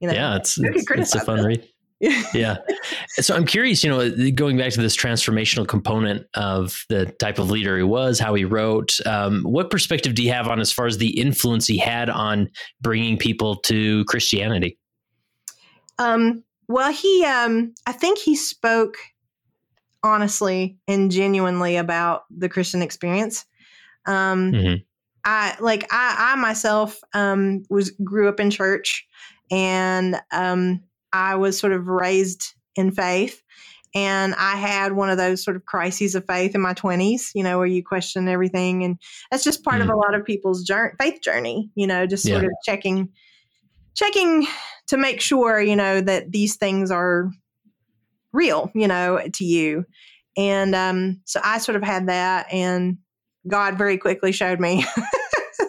You 0.00 0.08
know, 0.08 0.14
yeah, 0.14 0.36
it's 0.36 0.58
it's, 0.58 0.90
it's 0.90 1.14
a 1.14 1.20
fun 1.20 1.44
read 1.44 1.68
yeah. 2.34 2.58
So 3.20 3.34
I'm 3.34 3.46
curious, 3.46 3.82
you 3.82 3.90
know, 3.90 4.30
going 4.32 4.56
back 4.56 4.72
to 4.72 4.80
this 4.80 4.96
transformational 4.96 5.66
component 5.66 6.26
of 6.34 6.84
the 6.88 7.06
type 7.06 7.38
of 7.38 7.50
leader 7.50 7.76
he 7.76 7.82
was, 7.82 8.18
how 8.18 8.34
he 8.34 8.44
wrote, 8.44 8.98
um, 9.06 9.42
what 9.42 9.70
perspective 9.70 10.14
do 10.14 10.22
you 10.22 10.32
have 10.32 10.48
on 10.48 10.60
as 10.60 10.72
far 10.72 10.86
as 10.86 10.98
the 10.98 11.18
influence 11.18 11.66
he 11.66 11.78
had 11.78 12.10
on 12.10 12.50
bringing 12.80 13.16
people 13.16 13.56
to 13.56 14.04
Christianity? 14.04 14.78
Um, 15.98 16.42
well, 16.68 16.92
he, 16.92 17.24
um, 17.24 17.74
I 17.86 17.92
think 17.92 18.18
he 18.18 18.36
spoke 18.36 18.96
honestly 20.02 20.76
and 20.86 21.10
genuinely 21.10 21.76
about 21.76 22.24
the 22.30 22.48
Christian 22.48 22.82
experience. 22.82 23.46
Um, 24.06 24.52
mm-hmm. 24.52 24.74
I 25.24 25.56
like 25.58 25.86
I, 25.90 26.32
I 26.32 26.36
myself 26.36 27.00
um, 27.14 27.62
was 27.70 27.90
grew 27.90 28.28
up 28.28 28.40
in 28.40 28.50
church, 28.50 29.06
and 29.50 30.20
um, 30.32 30.82
I 31.14 31.36
was 31.36 31.58
sort 31.58 31.72
of 31.72 31.86
raised 31.86 32.52
in 32.76 32.90
faith. 32.90 33.40
And 33.94 34.34
I 34.34 34.56
had 34.56 34.92
one 34.92 35.08
of 35.08 35.18
those 35.18 35.44
sort 35.44 35.56
of 35.56 35.64
crises 35.66 36.16
of 36.16 36.26
faith 36.26 36.56
in 36.56 36.60
my 36.60 36.74
20s, 36.74 37.30
you 37.32 37.44
know, 37.44 37.58
where 37.58 37.66
you 37.66 37.82
question 37.84 38.26
everything. 38.26 38.82
And 38.82 38.98
that's 39.30 39.44
just 39.44 39.62
part 39.62 39.80
mm. 39.80 39.84
of 39.84 39.90
a 39.90 39.96
lot 39.96 40.16
of 40.16 40.24
people's 40.24 40.64
journey, 40.64 40.94
faith 40.98 41.20
journey, 41.22 41.70
you 41.76 41.86
know, 41.86 42.04
just 42.04 42.26
sort 42.26 42.42
yeah. 42.42 42.48
of 42.48 42.54
checking, 42.64 43.10
checking 43.94 44.48
to 44.88 44.96
make 44.96 45.20
sure, 45.20 45.60
you 45.60 45.76
know, 45.76 46.00
that 46.00 46.32
these 46.32 46.56
things 46.56 46.90
are 46.90 47.30
real, 48.32 48.72
you 48.74 48.88
know, 48.88 49.20
to 49.32 49.44
you. 49.44 49.84
And 50.36 50.74
um, 50.74 51.20
so 51.24 51.40
I 51.44 51.58
sort 51.58 51.76
of 51.76 51.84
had 51.84 52.08
that. 52.08 52.52
And 52.52 52.98
God 53.46 53.78
very 53.78 53.96
quickly 53.96 54.32
showed 54.32 54.58
me 54.58 54.84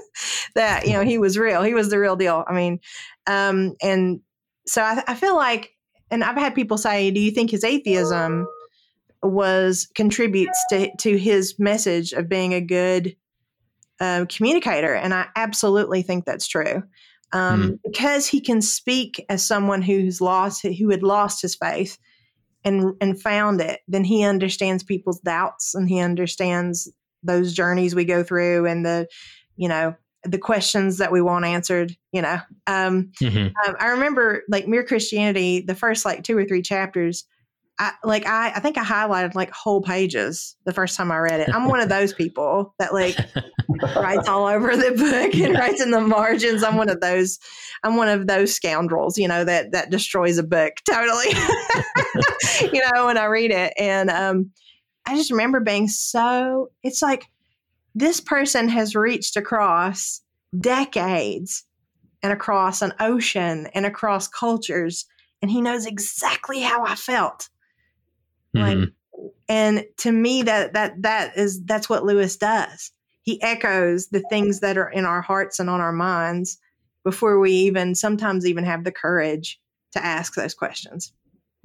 that, 0.56 0.88
you 0.88 0.94
know, 0.94 1.04
he 1.04 1.20
was 1.20 1.38
real. 1.38 1.62
He 1.62 1.76
was 1.76 1.92
the 1.92 2.00
real 2.00 2.16
deal. 2.16 2.44
I 2.48 2.54
mean, 2.54 2.80
um, 3.28 3.76
and 3.84 4.22
so 4.68 4.82
I, 4.82 5.04
I 5.08 5.16
feel 5.16 5.36
like 5.36 5.72
and 6.12 6.24
I've 6.24 6.38
had 6.38 6.56
people 6.56 6.78
say, 6.78 7.12
"Do 7.12 7.20
you 7.20 7.32
think 7.32 7.52
his 7.52 7.64
atheism 7.64 8.48
was 9.24 9.88
contributes 9.96 10.64
to 10.70 10.96
to 10.98 11.18
his 11.18 11.56
message 11.58 12.14
of 12.14 12.30
being 12.30 12.54
a 12.54 12.62
good 12.62 13.16
uh, 14.00 14.26
communicator?" 14.30 14.94
And 14.94 15.14
I 15.14 15.28
absolutely 15.36 16.02
think 16.02 16.26
that's 16.26 16.48
true. 16.48 16.84
Um, 17.34 17.64
mm. 17.64 17.80
because 17.84 18.28
he 18.28 18.40
can 18.40 18.62
speak 18.62 19.26
as 19.30 19.44
someone 19.44 19.82
who's 19.82 20.22
lost 20.22 20.62
who 20.62 20.90
had 20.90 21.04
lost 21.04 21.42
his 21.42 21.56
faith 21.56 21.98
and 22.64 22.96
and 23.02 23.20
found 23.20 23.62
it 23.62 23.82
then 23.88 24.04
he 24.04 24.24
understands 24.24 24.84
people's 24.84 25.20
doubts 25.22 25.74
and 25.74 25.90
he 25.90 26.00
understands 26.00 26.90
those 27.24 27.52
journeys 27.52 27.96
we 27.96 28.06
go 28.06 28.24
through 28.24 28.68
and 28.68 28.86
the 28.86 29.08
you 29.58 29.68
know 29.68 29.96
the 30.26 30.38
questions 30.38 30.98
that 30.98 31.12
we 31.12 31.22
want 31.22 31.46
answered 31.46 31.96
you 32.12 32.22
know 32.22 32.40
um, 32.68 33.12
mm-hmm. 33.22 33.48
um, 33.68 33.76
i 33.80 33.88
remember 33.88 34.44
like 34.50 34.68
mere 34.68 34.84
christianity 34.84 35.62
the 35.62 35.76
first 35.76 36.06
like 36.06 36.24
two 36.24 36.38
or 36.38 36.46
three 36.46 36.62
chapters 36.62 37.26
I, 37.78 37.92
like 38.04 38.26
I, 38.26 38.54
I 38.56 38.60
think 38.60 38.78
I 38.78 38.84
highlighted 38.84 39.36
like 39.36 39.52
whole 39.52 39.82
pages 39.82 40.56
the 40.66 40.72
first 40.72 40.96
time 40.96 41.12
I 41.12 41.18
read 41.18 41.42
it. 41.42 41.54
I'm 41.54 41.68
one 41.68 41.82
of 41.82 41.90
those 41.90 42.14
people 42.18 42.74
that 42.80 42.94
like 42.94 43.18
writes 43.96 44.30
all 44.30 44.48
over 44.48 44.76
the 44.78 44.92
book 44.92 45.34
and 45.34 45.54
yeah. 45.54 45.60
writes 45.60 45.82
in 45.82 45.92
the 45.92 46.02
margins. 46.02 46.64
I'm 46.64 46.78
one 46.78 46.90
of 46.90 47.02
those. 47.02 47.38
I'm 47.84 47.98
one 47.98 48.08
of 48.08 48.28
those 48.28 48.54
scoundrels, 48.54 49.18
you 49.18 49.28
know, 49.28 49.44
that 49.44 49.72
that 49.74 49.90
destroys 49.90 50.38
a 50.38 50.44
book 50.44 50.74
totally. 50.90 51.34
you 52.74 52.82
know, 52.82 53.08
when 53.08 53.18
I 53.18 53.26
read 53.26 53.52
it, 53.52 53.74
and 53.78 54.10
um, 54.10 54.52
I 55.06 55.16
just 55.16 55.32
remember 55.32 55.60
being 55.60 55.88
so. 55.88 56.70
It's 56.82 57.02
like 57.02 57.26
this 57.96 58.20
person 58.20 58.68
has 58.70 58.96
reached 58.96 59.38
across 59.38 60.22
decades 60.60 61.64
and 62.22 62.32
across 62.32 62.82
an 62.82 62.94
ocean 63.00 63.68
and 63.74 63.86
across 63.86 64.28
cultures 64.28 65.06
and 65.42 65.52
he 65.52 65.62
knows 65.62 65.86
exactly 65.86 66.60
how 66.60 66.84
I 66.84 66.96
felt. 66.96 67.50
Mm-hmm. 68.56 68.80
Like 68.80 68.90
and 69.48 69.86
to 69.98 70.12
me 70.12 70.44
that 70.44 70.74
that 70.74 71.02
that 71.04 71.38
is 71.38 71.64
that's 71.66 71.90
what 71.90 72.04
Lewis 72.04 72.36
does. 72.36 72.92
He 73.22 73.42
echoes 73.42 74.08
the 74.08 74.24
things 74.30 74.60
that 74.60 74.78
are 74.78 74.90
in 74.90 75.06
our 75.06 75.22
hearts 75.22 75.60
and 75.60 75.70
on 75.70 75.82
our 75.82 75.92
minds 75.92 76.58
before 77.04 77.40
we 77.40 77.52
even 77.52 77.96
sometimes 77.96 78.46
even 78.46 78.64
have 78.64 78.84
the 78.84 78.92
courage 78.92 79.60
to 79.92 80.04
ask 80.04 80.36
those 80.36 80.54
questions. 80.54 81.14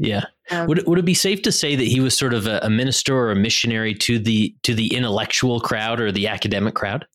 Yeah. 0.01 0.25
Um, 0.51 0.67
would 0.67 0.87
would 0.87 0.99
it 0.99 1.05
be 1.05 1.15
safe 1.15 1.43
to 1.43 1.53
say 1.53 1.77
that 1.77 1.87
he 1.87 2.01
was 2.01 2.17
sort 2.17 2.33
of 2.33 2.47
a, 2.47 2.59
a, 2.63 2.71
minister 2.71 3.15
or 3.15 3.31
a 3.31 3.37
missionary 3.37 3.95
to 3.97 4.19
the 4.19 4.55
to 4.63 4.75
the 4.75 4.95
intellectual 4.95 5.61
crowd 5.61 6.01
or 6.01 6.11
the 6.11 6.27
academic 6.27 6.75
crowd? 6.75 7.07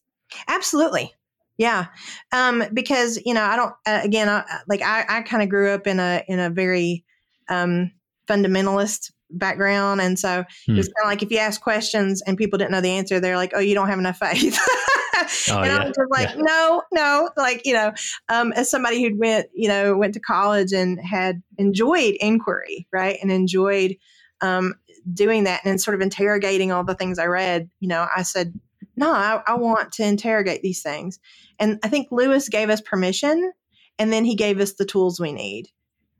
Absolutely. 0.48 1.12
Yeah. 1.58 1.88
Um, 2.32 2.63
because 2.74 3.19
you 3.26 3.34
know, 3.34 3.43
I 3.43 3.56
don't 3.56 3.74
uh, 3.88 4.02
again, 4.04 4.30
I, 4.30 4.43
like 4.67 4.84
I, 4.84 5.04
I 5.10 5.21
kind 5.24 5.41
of 5.41 5.50
grew 5.50 5.71
up 5.71 5.88
in 5.88 6.00
a 6.00 6.24
in 6.28 6.39
a 6.39 6.52
very 6.52 7.04
um, 7.50 7.91
fundamentalist 8.28 9.12
background, 9.32 10.00
and 10.00 10.19
so 10.19 10.45
hmm. 10.67 10.78
it's 10.78 10.88
kind 10.88 11.06
of 11.06 11.10
like 11.10 11.24
if 11.24 11.32
you 11.32 11.39
ask 11.39 11.62
questions 11.62 12.21
and 12.28 12.38
people 12.38 12.60
didn't 12.60 12.71
know 12.71 12.82
the 12.82 12.91
answer, 12.91 13.19
they're 13.19 13.36
like, 13.36 13.52
"Oh, 13.56 13.60
you 13.60 13.74
don't 13.74 13.89
have 13.89 14.00
enough 14.00 14.17
faith." 14.17 14.60
oh, 15.17 15.62
and 15.62 15.65
yeah. 15.65 15.78
I 15.78 15.86
was 15.86 15.95
just 15.95 16.12
like, 16.12 16.30
yeah. 16.30 16.41
no, 16.41 16.84
no, 16.91 17.30
like, 17.38 17.65
you 17.65 17.73
know, 17.73 17.93
um, 18.30 18.51
as 18.54 18.69
somebody 18.69 19.04
who 19.04 19.17
went, 19.17 19.47
you 19.54 19.67
know, 19.67 19.95
went 19.95 20.13
to 20.13 20.19
college 20.19 20.71
and 20.71 20.99
had 20.99 21.41
enjoyed 21.58 22.15
inquiry, 22.19 22.88
right. 22.91 23.17
And 23.21 23.32
enjoyed 23.32 23.97
um, 24.41 24.75
doing 25.13 25.45
that 25.45 25.62
and 25.65 25.80
sort 25.80 25.95
of 25.95 26.01
interrogating 26.01 26.71
all 26.71 26.84
the 26.84 26.95
things 26.95 27.19
I 27.19 27.25
read, 27.25 27.69
you 27.80 27.88
know, 27.88 28.08
I 28.15 28.23
said, 28.23 28.60
no, 28.97 29.12
I, 29.12 29.41
I 29.45 29.56
want 29.56 29.91
to 29.93 30.06
interrogate 30.06 30.62
these 30.62 30.82
things. 30.82 31.19
And 31.60 31.80
I 31.84 31.89
think 31.89 32.08
Lewis 32.12 32.49
gave 32.49 32.69
us 32.69 32.82
permission 32.82 33.51
and 33.99 34.12
then 34.12 34.25
he 34.25 34.36
gave 34.36 34.60
us 34.60 34.73
the 34.73 34.86
tools 34.86 35.19
we 35.19 35.32
need. 35.32 35.67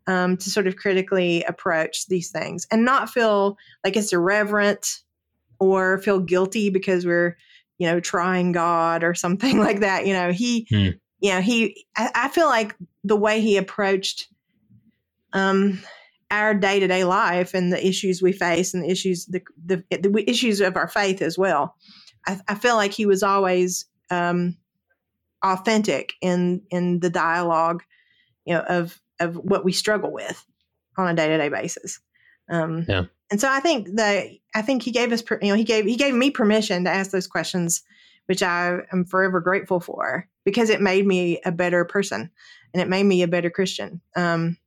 Um, 0.08 0.38
to 0.38 0.52
sort 0.52 0.68
of 0.68 0.76
critically 0.76 1.42
approach 1.46 2.06
these 2.06 2.30
things 2.30 2.68
and 2.70 2.86
not 2.86 3.10
feel 3.10 3.58
like 3.84 3.98
it's 3.98 4.14
irreverent 4.14 5.00
or 5.60 5.98
feel 5.98 6.20
guilty 6.20 6.70
because 6.70 7.08
we're 7.08 7.38
you 7.78 7.88
know, 7.88 8.00
trying 8.00 8.52
God 8.52 9.04
or 9.04 9.14
something 9.14 9.60
like 9.68 9.82
that. 9.82 10.06
You 10.08 10.14
know, 10.14 10.32
he, 10.32 10.68
hmm. 10.70 10.90
you 11.20 11.32
know, 11.32 11.42
he, 11.42 11.86
I, 11.96 12.12
I, 12.16 12.30
feel 12.30 12.48
like 12.48 12.76
the 13.04 13.16
way 13.16 13.42
he 13.42 13.58
approached 13.58 14.28
um, 15.34 15.82
our 16.32 16.54
day 16.54 16.80
to 16.80 16.88
day 16.88 17.04
life 17.04 17.54
and 17.54 17.72
the 17.72 17.86
issues 17.86 18.22
we 18.22 18.32
face 18.32 18.74
and 18.74 18.84
the 18.84 18.90
issues, 18.90 19.26
the, 19.26 19.42
the, 19.66 19.84
the 19.90 20.24
issues 20.28 20.62
of 20.62 20.78
our 20.78 20.88
faith 20.88 21.22
as 21.22 21.38
well. 21.38 21.76
I, 22.26 22.40
I 22.48 22.56
feel 22.56 22.76
like 22.76 22.92
he 22.92 23.06
was 23.06 23.24
always 23.24 23.86
um, 24.10 24.58
authentic 25.44 26.14
in, 26.22 26.62
in 26.72 27.00
the 27.00 27.10
dialogue, 27.10 27.84
you 28.46 28.54
know, 28.54 28.62
of, 28.62 29.00
of 29.20 29.36
what 29.36 29.64
we 29.64 29.72
struggle 29.72 30.12
with 30.12 30.44
on 30.98 31.08
a 31.08 31.14
day 31.14 31.28
to 31.28 31.38
day 31.38 31.50
basis. 31.50 32.00
Um, 32.50 32.86
yeah 32.88 33.06
and 33.32 33.42
so 33.42 33.50
I 33.50 33.60
think 33.60 33.96
that 33.96 34.28
I 34.54 34.62
think 34.62 34.84
he 34.84 34.92
gave 34.92 35.12
us, 35.12 35.24
you 35.42 35.50
know, 35.50 35.56
he 35.56 35.64
gave 35.64 35.86
he 35.86 35.96
gave 35.96 36.14
me 36.14 36.30
permission 36.30 36.84
to 36.84 36.90
ask 36.90 37.12
those 37.12 37.28
questions, 37.28 37.84
which 38.28 38.44
I 38.44 38.80
am 38.92 39.06
forever 39.06 39.40
grateful 39.42 39.80
for 39.80 40.28
because 40.44 40.70
it 40.70 40.82
made 40.82 41.08
me 41.08 41.42
a 41.44 41.52
better 41.52 41.86
person 41.86 42.30
and 42.74 42.82
it 42.82 42.88
made 42.88 43.04
me 43.04 43.24
a 43.24 43.28
better 43.28 43.50
Christian. 43.50 44.02
Um, 44.16 44.58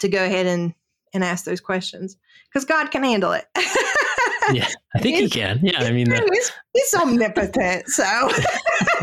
to 0.00 0.08
go 0.08 0.24
ahead 0.24 0.46
and 0.46 0.74
and 1.14 1.22
ask 1.22 1.44
those 1.44 1.60
questions 1.60 2.16
because 2.48 2.64
God 2.64 2.90
can 2.90 3.04
handle 3.04 3.32
it. 3.32 3.44
yeah, 4.52 4.68
I 4.96 4.98
think 4.98 5.18
he 5.18 5.30
can. 5.30 5.60
Yeah, 5.62 5.78
I 5.78 5.92
mean, 5.92 6.10
he's, 6.10 6.52
he's 6.72 6.94
omnipotent, 6.94 7.86
so 7.86 8.02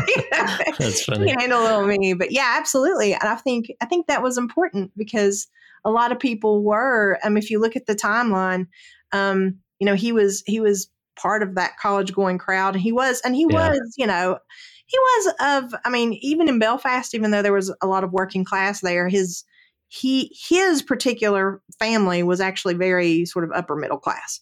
you 0.06 0.16
know, 0.32 0.58
that's 0.78 1.04
funny. 1.04 1.24
He 1.24 1.30
can 1.30 1.40
handle 1.40 1.62
little 1.62 1.86
me, 1.86 2.12
but 2.12 2.30
yeah, 2.30 2.56
absolutely. 2.58 3.14
And 3.14 3.22
I 3.22 3.36
think 3.36 3.72
I 3.80 3.86
think 3.86 4.06
that 4.08 4.22
was 4.22 4.36
important 4.36 4.92
because 4.98 5.48
a 5.84 5.90
lot 5.90 6.12
of 6.12 6.18
people 6.18 6.62
were. 6.62 7.18
Um, 7.24 7.36
if 7.36 7.50
you 7.50 7.60
look 7.60 7.76
at 7.76 7.86
the 7.86 7.94
timeline, 7.94 8.66
um, 9.12 9.58
you 9.78 9.86
know, 9.86 9.94
he 9.94 10.12
was 10.12 10.42
he 10.46 10.60
was 10.60 10.88
part 11.20 11.42
of 11.42 11.54
that 11.54 11.78
college 11.78 12.12
going 12.12 12.38
crowd. 12.38 12.74
And 12.74 12.82
he 12.82 12.92
was, 12.92 13.20
and 13.24 13.34
he 13.34 13.46
yeah. 13.50 13.70
was, 13.70 13.94
you 13.96 14.06
know, 14.06 14.38
he 14.86 14.98
was 14.98 15.34
of. 15.40 15.74
I 15.84 15.90
mean, 15.90 16.14
even 16.20 16.48
in 16.48 16.58
Belfast, 16.58 17.14
even 17.14 17.30
though 17.30 17.42
there 17.42 17.52
was 17.52 17.74
a 17.80 17.86
lot 17.86 18.04
of 18.04 18.12
working 18.12 18.44
class 18.44 18.80
there, 18.80 19.08
his 19.08 19.44
he 19.88 20.36
his 20.48 20.82
particular 20.82 21.60
family 21.78 22.22
was 22.22 22.40
actually 22.40 22.74
very 22.74 23.24
sort 23.24 23.44
of 23.44 23.52
upper 23.52 23.76
middle 23.76 23.98
class. 23.98 24.40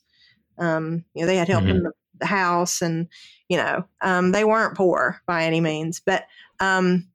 Um, 0.58 1.04
you 1.14 1.22
know, 1.22 1.26
they 1.26 1.36
had 1.36 1.48
help 1.48 1.64
mm-hmm. 1.64 1.76
in 1.76 1.82
the, 1.84 1.92
the, 2.20 2.26
house, 2.26 2.82
and 2.82 3.08
you 3.48 3.56
know, 3.56 3.84
um, 4.02 4.32
they 4.32 4.44
weren't 4.44 4.76
poor 4.76 5.20
by 5.26 5.44
any 5.44 5.60
means, 5.60 6.00
but 6.04 6.24
um, 6.60 7.08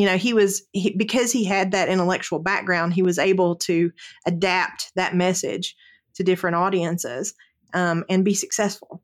you 0.00 0.06
know 0.06 0.16
he 0.16 0.32
was 0.32 0.62
he, 0.72 0.94
because 0.96 1.30
he 1.30 1.44
had 1.44 1.72
that 1.72 1.90
intellectual 1.90 2.38
background 2.38 2.94
he 2.94 3.02
was 3.02 3.18
able 3.18 3.54
to 3.54 3.92
adapt 4.26 4.90
that 4.96 5.14
message 5.14 5.76
to 6.14 6.24
different 6.24 6.56
audiences 6.56 7.34
um, 7.74 8.02
and 8.08 8.24
be 8.24 8.32
successful. 8.32 9.02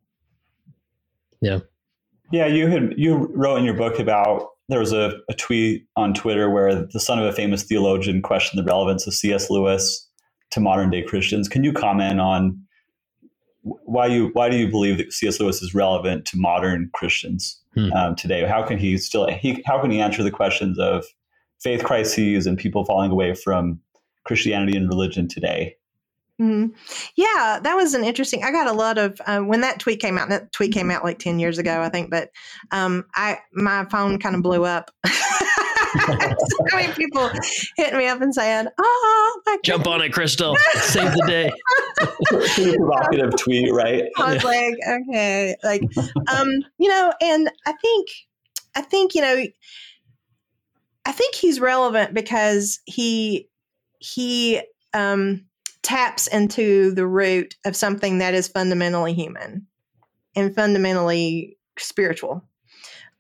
Yeah. 1.43 1.59
Yeah 2.33 2.47
you 2.47 2.67
had 2.69 2.95
you 2.97 3.31
wrote 3.35 3.59
in 3.59 3.65
your 3.65 3.75
book 3.75 3.99
about 3.99 4.49
there 4.71 4.81
was 4.81 4.95
a, 4.95 5.13
a 5.29 5.35
tweet 5.35 5.87
on 5.97 6.15
twitter 6.15 6.49
where 6.49 6.87
the 6.87 6.99
son 6.99 7.19
of 7.19 7.27
a 7.27 7.33
famous 7.33 7.63
theologian 7.63 8.23
questioned 8.23 8.59
the 8.59 8.67
relevance 8.67 9.07
of 9.07 9.13
cs 9.13 9.51
lewis 9.51 10.09
to 10.51 10.61
modern 10.61 10.89
day 10.89 11.03
christians. 11.03 11.47
Can 11.47 11.63
you 11.63 11.75
comment 11.75 12.21
on 12.21 12.59
why 13.63 14.07
you 14.07 14.31
why 14.33 14.49
do 14.49 14.57
you 14.57 14.71
believe 14.71 14.97
that 14.97 15.13
cs 15.13 15.39
lewis 15.41 15.61
is 15.61 15.75
relevant 15.75 16.25
to 16.25 16.39
modern 16.39 16.89
christians 16.95 17.61
hmm. 17.77 17.93
um, 17.93 18.17
today? 18.17 18.45
How 18.45 18.63
can 18.63 18.79
he 18.79 18.99
still 18.99 19.29
he 19.29 19.63
how 19.67 19.81
can 19.81 19.91
he 19.91 20.01
answer 20.01 20.23
the 20.23 20.31
questions 20.31 20.79
of 20.79 21.05
faith 21.61 21.85
crises 21.85 22.47
and 22.47 22.59
people 22.59 22.85
falling 22.85 23.11
away 23.11 23.35
from 23.35 23.81
Christianity 24.25 24.77
and 24.77 24.89
religion 24.89 25.29
today? 25.29 25.77
Mm-hmm. 26.41 26.75
Yeah, 27.17 27.61
that 27.63 27.77
was 27.77 27.95
an 27.95 28.05
interesting. 28.05 28.45
I 28.45 28.51
got 28.51 28.67
a 28.67 28.73
lot 28.73 28.99
of 28.99 29.19
uh, 29.27 29.41
when 29.41 29.63
that 29.63 29.81
tweet 29.81 30.01
came 30.01 30.19
out. 30.19 30.29
That 30.29 30.53
tweet 30.53 30.73
came 30.73 30.91
out 30.91 31.03
like 31.03 31.19
ten 31.19 31.39
years 31.39 31.59
ago, 31.59 31.81
I 31.81 31.89
think. 31.89 32.11
But 32.11 32.31
um, 32.73 33.05
I 33.15 33.39
my 33.53 33.87
phone 33.87 34.19
kind 34.19 34.37
of 34.37 34.43
blew 34.43 34.65
up 34.65 34.91
so 35.95 36.57
many 36.73 36.93
people 36.95 37.31
hitting 37.77 37.99
me 37.99 38.07
up 38.07 38.21
and 38.21 38.35
saying, 38.35 38.67
"Oh, 38.79 39.41
my 39.47 39.59
jump 39.65 39.87
on 39.87 40.01
it, 40.03 40.13
Crystal, 40.13 40.57
save 40.75 41.13
the 41.13 41.25
day." 41.27 41.51
Pretty 42.55 42.77
provocative 42.77 43.37
tweet, 43.37 43.73
right? 43.73 44.05
I 44.19 44.35
was 44.35 44.45
like, 44.45 44.75
okay, 44.89 45.57
like, 45.63 45.83
um, 46.29 46.49
you 46.79 46.89
know, 46.89 47.13
and 47.21 47.51
I 47.67 47.73
think, 47.73 48.09
I 48.75 48.83
think, 48.83 49.15
you 49.15 49.23
know, 49.23 49.45
I 51.07 51.13
think 51.13 51.35
he's 51.35 51.61
relevant 51.61 52.15
because 52.15 52.81
he 52.85 53.49
he 53.99 54.61
um, 54.93 55.47
taps 55.83 56.27
into 56.27 56.93
the 56.93 57.07
root 57.07 57.55
of 57.65 57.77
something 57.77 58.19
that 58.19 58.35
is 58.35 58.49
fundamentally 58.49 59.15
human 59.15 59.67
and 60.35 60.55
fundamentally 60.55 61.57
spiritual. 61.79 62.43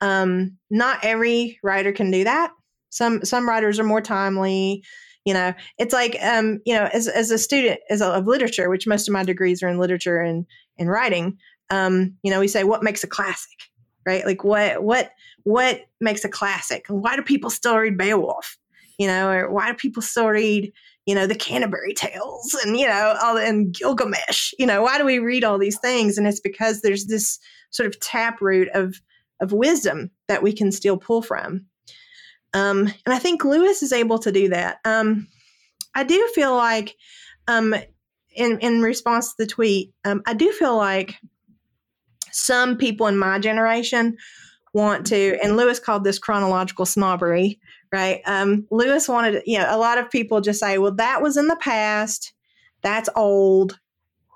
Um, 0.01 0.59
not 0.71 1.05
every 1.05 1.59
writer 1.63 1.93
can 1.93 2.11
do 2.11 2.25
that. 2.25 2.53
Some 2.91 3.25
some 3.25 3.49
writers 3.49 3.79
are 3.79 3.85
more 3.85 4.01
timely. 4.01 4.83
You 5.25 5.35
know, 5.35 5.55
it's 5.79 5.93
like 5.93 6.17
um, 6.23 6.61
you 6.65 6.75
know, 6.75 6.89
as 6.93 7.09
as 7.09 7.31
a 7.31 7.39
student 7.39 7.81
as 7.91 8.01
a, 8.01 8.07
of 8.07 8.27
literature, 8.27 8.71
which 8.71 8.87
most 8.87 9.09
of 9.09 9.13
my 9.13 9.23
degrees 9.23 9.63
are 9.63 9.69
in 9.69 9.79
literature 9.79 10.19
and 10.19 10.47
and 10.79 10.89
writing. 10.89 11.39
Um, 11.71 12.17
you 12.23 12.31
know, 12.31 12.41
we 12.41 12.49
say 12.49 12.65
what 12.65 12.83
makes 12.83 13.03
a 13.03 13.09
classic, 13.09 13.59
right? 14.07 14.25
Like 14.25 14.45
what 14.45 14.83
what 14.83 15.11
what 15.43 15.83
makes 16.01 16.25
a 16.25 16.29
classic? 16.29 16.87
Why 16.89 17.17
do 17.17 17.23
people 17.23 17.51
still 17.51 17.77
read 17.77 17.99
Beowulf? 17.99 18.57
You 18.99 19.09
know, 19.09 19.31
or 19.31 19.51
why 19.51 19.71
do 19.71 19.77
people 19.77 20.03
still 20.03 20.29
read 20.29 20.73
you 21.07 21.15
know 21.15 21.27
the 21.27 21.35
Canterbury 21.35 21.93
Tales 21.93 22.55
and 22.65 22.79
you 22.79 22.87
know 22.87 23.17
all 23.23 23.37
and 23.37 23.75
Gilgamesh? 23.75 24.53
You 24.59 24.67
know, 24.67 24.83
why 24.83 24.99
do 24.99 25.05
we 25.05 25.19
read 25.19 25.45
all 25.45 25.59
these 25.59 25.79
things? 25.79 26.19
And 26.19 26.27
it's 26.27 26.41
because 26.41 26.81
there's 26.81 27.07
this 27.07 27.39
sort 27.71 27.89
of 27.89 27.99
taproot 28.01 28.69
of 28.75 29.01
of 29.40 29.53
wisdom 29.53 30.11
that 30.29 30.42
we 30.42 30.53
can 30.53 30.72
still 30.72 30.96
pull 30.96 31.22
from. 31.22 31.66
Um, 32.55 32.92
and 33.05 33.14
I 33.14 33.18
think 33.18 33.44
Lewis 33.44 33.83
is 33.83 33.92
able 33.92 34.18
to 34.20 34.33
do 34.33 34.49
that. 34.49 34.79
Um, 34.85 35.29
I 35.94 36.05
do 36.05 36.31
feel 36.35 36.55
like, 36.55 36.96
um, 37.49 37.75
in 38.35 38.59
in 38.61 38.83
response 38.83 39.29
to 39.29 39.35
the 39.38 39.46
tweet, 39.46 39.92
um, 40.05 40.22
I 40.27 40.35
do 40.35 40.53
feel 40.53 40.77
like 40.77 41.16
some 42.31 42.77
people 42.77 43.07
in 43.07 43.16
my 43.16 43.38
generation 43.38 44.16
want 44.75 45.07
to, 45.07 45.38
and 45.42 45.57
Lewis 45.57 45.81
called 45.81 46.05
this 46.05 46.18
chronological 46.18 46.85
snobbery, 46.85 47.59
right? 47.92 48.20
Um, 48.27 48.66
Lewis 48.70 49.09
wanted, 49.09 49.42
you 49.46 49.59
know, 49.59 49.66
a 49.68 49.79
lot 49.79 49.96
of 49.96 50.11
people 50.11 50.42
just 50.42 50.61
say, 50.61 50.77
well, 50.77 50.94
that 50.96 51.22
was 51.22 51.38
in 51.38 51.46
the 51.49 51.57
past, 51.57 52.35
that's 52.83 53.09
old, 53.16 53.79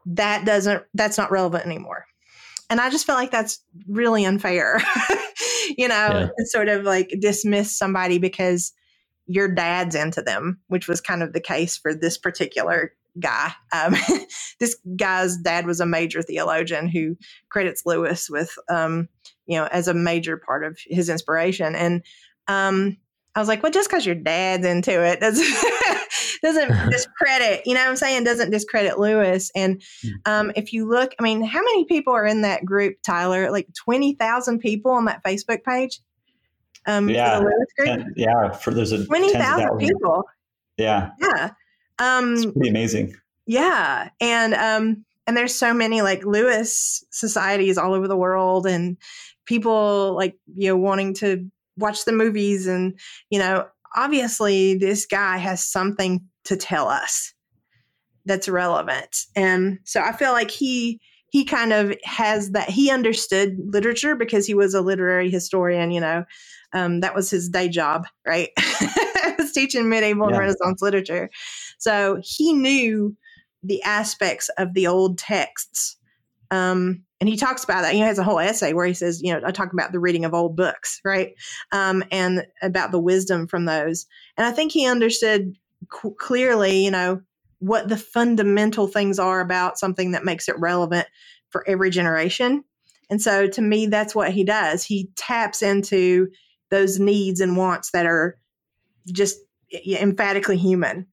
that 0.06 0.46
doesn't, 0.46 0.82
that's 0.94 1.18
not 1.18 1.30
relevant 1.30 1.66
anymore 1.66 2.06
and 2.70 2.80
I 2.80 2.88
just 2.88 3.04
feel 3.04 3.16
like 3.16 3.32
that's 3.32 3.62
really 3.88 4.24
unfair. 4.24 4.80
you 5.76 5.88
know, 5.88 5.94
yeah. 5.94 6.28
sort 6.44 6.68
of 6.68 6.84
like 6.84 7.12
dismiss 7.20 7.76
somebody 7.76 8.18
because 8.18 8.72
your 9.26 9.52
dad's 9.52 9.94
into 9.94 10.22
them, 10.22 10.60
which 10.68 10.88
was 10.88 11.00
kind 11.00 11.22
of 11.22 11.32
the 11.32 11.40
case 11.40 11.76
for 11.76 11.94
this 11.94 12.16
particular 12.16 12.94
guy. 13.18 13.52
Um, 13.72 13.94
this 14.60 14.76
guy's 14.96 15.36
dad 15.36 15.66
was 15.66 15.80
a 15.80 15.86
major 15.86 16.22
theologian 16.22 16.88
who 16.88 17.16
credits 17.48 17.84
Lewis 17.84 18.30
with, 18.30 18.56
um, 18.68 19.08
you 19.46 19.58
know, 19.58 19.66
as 19.66 19.88
a 19.88 19.94
major 19.94 20.36
part 20.36 20.64
of 20.64 20.78
his 20.86 21.08
inspiration. 21.08 21.74
And 21.74 22.02
um, 22.48 22.96
I 23.34 23.40
was 23.40 23.48
like, 23.48 23.62
well, 23.62 23.72
just 23.72 23.90
because 23.90 24.06
your 24.06 24.14
dad's 24.14 24.66
into 24.66 25.04
it 25.04 25.20
doesn't 26.42 26.90
discredit, 26.90 27.62
you 27.66 27.74
know 27.74 27.80
what 27.80 27.90
I'm 27.90 27.96
saying? 27.96 28.24
Doesn't 28.24 28.50
discredit 28.50 28.98
Lewis. 28.98 29.50
And 29.54 29.82
hmm. 30.02 30.10
um, 30.26 30.52
if 30.56 30.72
you 30.72 30.88
look, 30.88 31.14
I 31.18 31.22
mean, 31.22 31.42
how 31.42 31.60
many 31.60 31.84
people 31.84 32.14
are 32.14 32.26
in 32.26 32.42
that 32.42 32.64
group, 32.64 32.96
Tyler? 33.02 33.50
Like 33.50 33.68
20,000 33.74 34.58
people 34.58 34.92
on 34.92 35.04
that 35.06 35.22
Facebook 35.24 35.64
page? 35.64 36.00
Um, 36.86 37.08
yeah. 37.08 37.42
Ten, 37.78 38.14
yeah. 38.16 38.52
For 38.52 38.72
there's 38.72 38.92
a 38.92 39.04
20,000 39.04 39.78
people. 39.78 40.24
Yeah. 40.76 41.10
Yeah. 41.20 41.50
Um, 41.98 42.34
it's 42.34 42.46
pretty 42.46 42.70
amazing. 42.70 43.14
Yeah. 43.46 44.08
And, 44.20 44.54
um, 44.54 45.04
and 45.26 45.36
there's 45.36 45.54
so 45.54 45.74
many 45.74 46.02
like 46.02 46.24
Lewis 46.24 47.04
societies 47.10 47.76
all 47.76 47.92
over 47.92 48.08
the 48.08 48.16
world 48.16 48.66
and 48.66 48.96
people 49.44 50.14
like, 50.14 50.36
you 50.54 50.68
know, 50.68 50.76
wanting 50.76 51.14
to 51.14 51.50
watch 51.76 52.04
the 52.04 52.12
movies 52.12 52.66
and, 52.66 52.98
you 53.28 53.38
know, 53.38 53.66
obviously 53.94 54.74
this 54.74 55.06
guy 55.06 55.36
has 55.36 55.64
something 55.64 56.20
to 56.50 56.56
tell 56.56 56.88
us 56.88 57.32
that's 58.26 58.48
relevant. 58.48 59.24
And 59.34 59.78
so 59.84 60.00
I 60.00 60.12
feel 60.12 60.32
like 60.32 60.50
he 60.50 61.00
he 61.30 61.44
kind 61.44 61.72
of 61.72 61.96
has 62.02 62.50
that 62.50 62.68
he 62.68 62.90
understood 62.90 63.56
literature 63.64 64.16
because 64.16 64.46
he 64.46 64.54
was 64.54 64.74
a 64.74 64.80
literary 64.80 65.30
historian, 65.30 65.92
you 65.92 66.00
know. 66.00 66.24
Um, 66.72 67.00
that 67.00 67.14
was 67.14 67.30
his 67.30 67.48
day 67.48 67.68
job, 67.68 68.04
right? 68.26 68.50
was 69.38 69.52
teaching 69.52 69.88
medieval 69.88 70.26
yeah. 70.26 70.30
and 70.30 70.38
Renaissance 70.38 70.82
literature. 70.82 71.30
So 71.78 72.20
he 72.22 72.52
knew 72.52 73.16
the 73.62 73.82
aspects 73.82 74.48
of 74.58 74.74
the 74.74 74.86
old 74.86 75.18
texts 75.18 75.96
um, 76.50 77.04
and 77.20 77.28
he 77.28 77.36
talks 77.36 77.62
about 77.64 77.82
that. 77.82 77.94
He 77.94 78.00
has 78.00 78.18
a 78.18 78.24
whole 78.24 78.38
essay 78.38 78.72
where 78.72 78.86
he 78.86 78.94
says, 78.94 79.20
you 79.22 79.32
know, 79.32 79.40
I 79.46 79.52
talk 79.52 79.72
about 79.72 79.92
the 79.92 80.00
reading 80.00 80.24
of 80.24 80.34
old 80.34 80.56
books, 80.56 81.00
right? 81.04 81.34
Um, 81.70 82.02
and 82.10 82.44
about 82.62 82.92
the 82.92 82.98
wisdom 82.98 83.46
from 83.46 83.66
those. 83.66 84.06
And 84.36 84.46
I 84.46 84.52
think 84.52 84.72
he 84.72 84.86
understood 84.86 85.54
clearly, 85.88 86.84
you 86.84 86.90
know, 86.90 87.20
what 87.58 87.88
the 87.88 87.96
fundamental 87.96 88.86
things 88.86 89.18
are 89.18 89.40
about 89.40 89.78
something 89.78 90.12
that 90.12 90.24
makes 90.24 90.48
it 90.48 90.58
relevant 90.58 91.06
for 91.50 91.68
every 91.68 91.90
generation. 91.90 92.64
And 93.10 93.20
so 93.20 93.46
to 93.48 93.60
me, 93.60 93.86
that's 93.86 94.14
what 94.14 94.30
he 94.30 94.44
does. 94.44 94.84
He 94.84 95.10
taps 95.16 95.62
into 95.62 96.28
those 96.70 96.98
needs 96.98 97.40
and 97.40 97.56
wants 97.56 97.90
that 97.90 98.06
are 98.06 98.38
just 99.12 99.38
emphatically 99.72 100.56
human. 100.56 101.06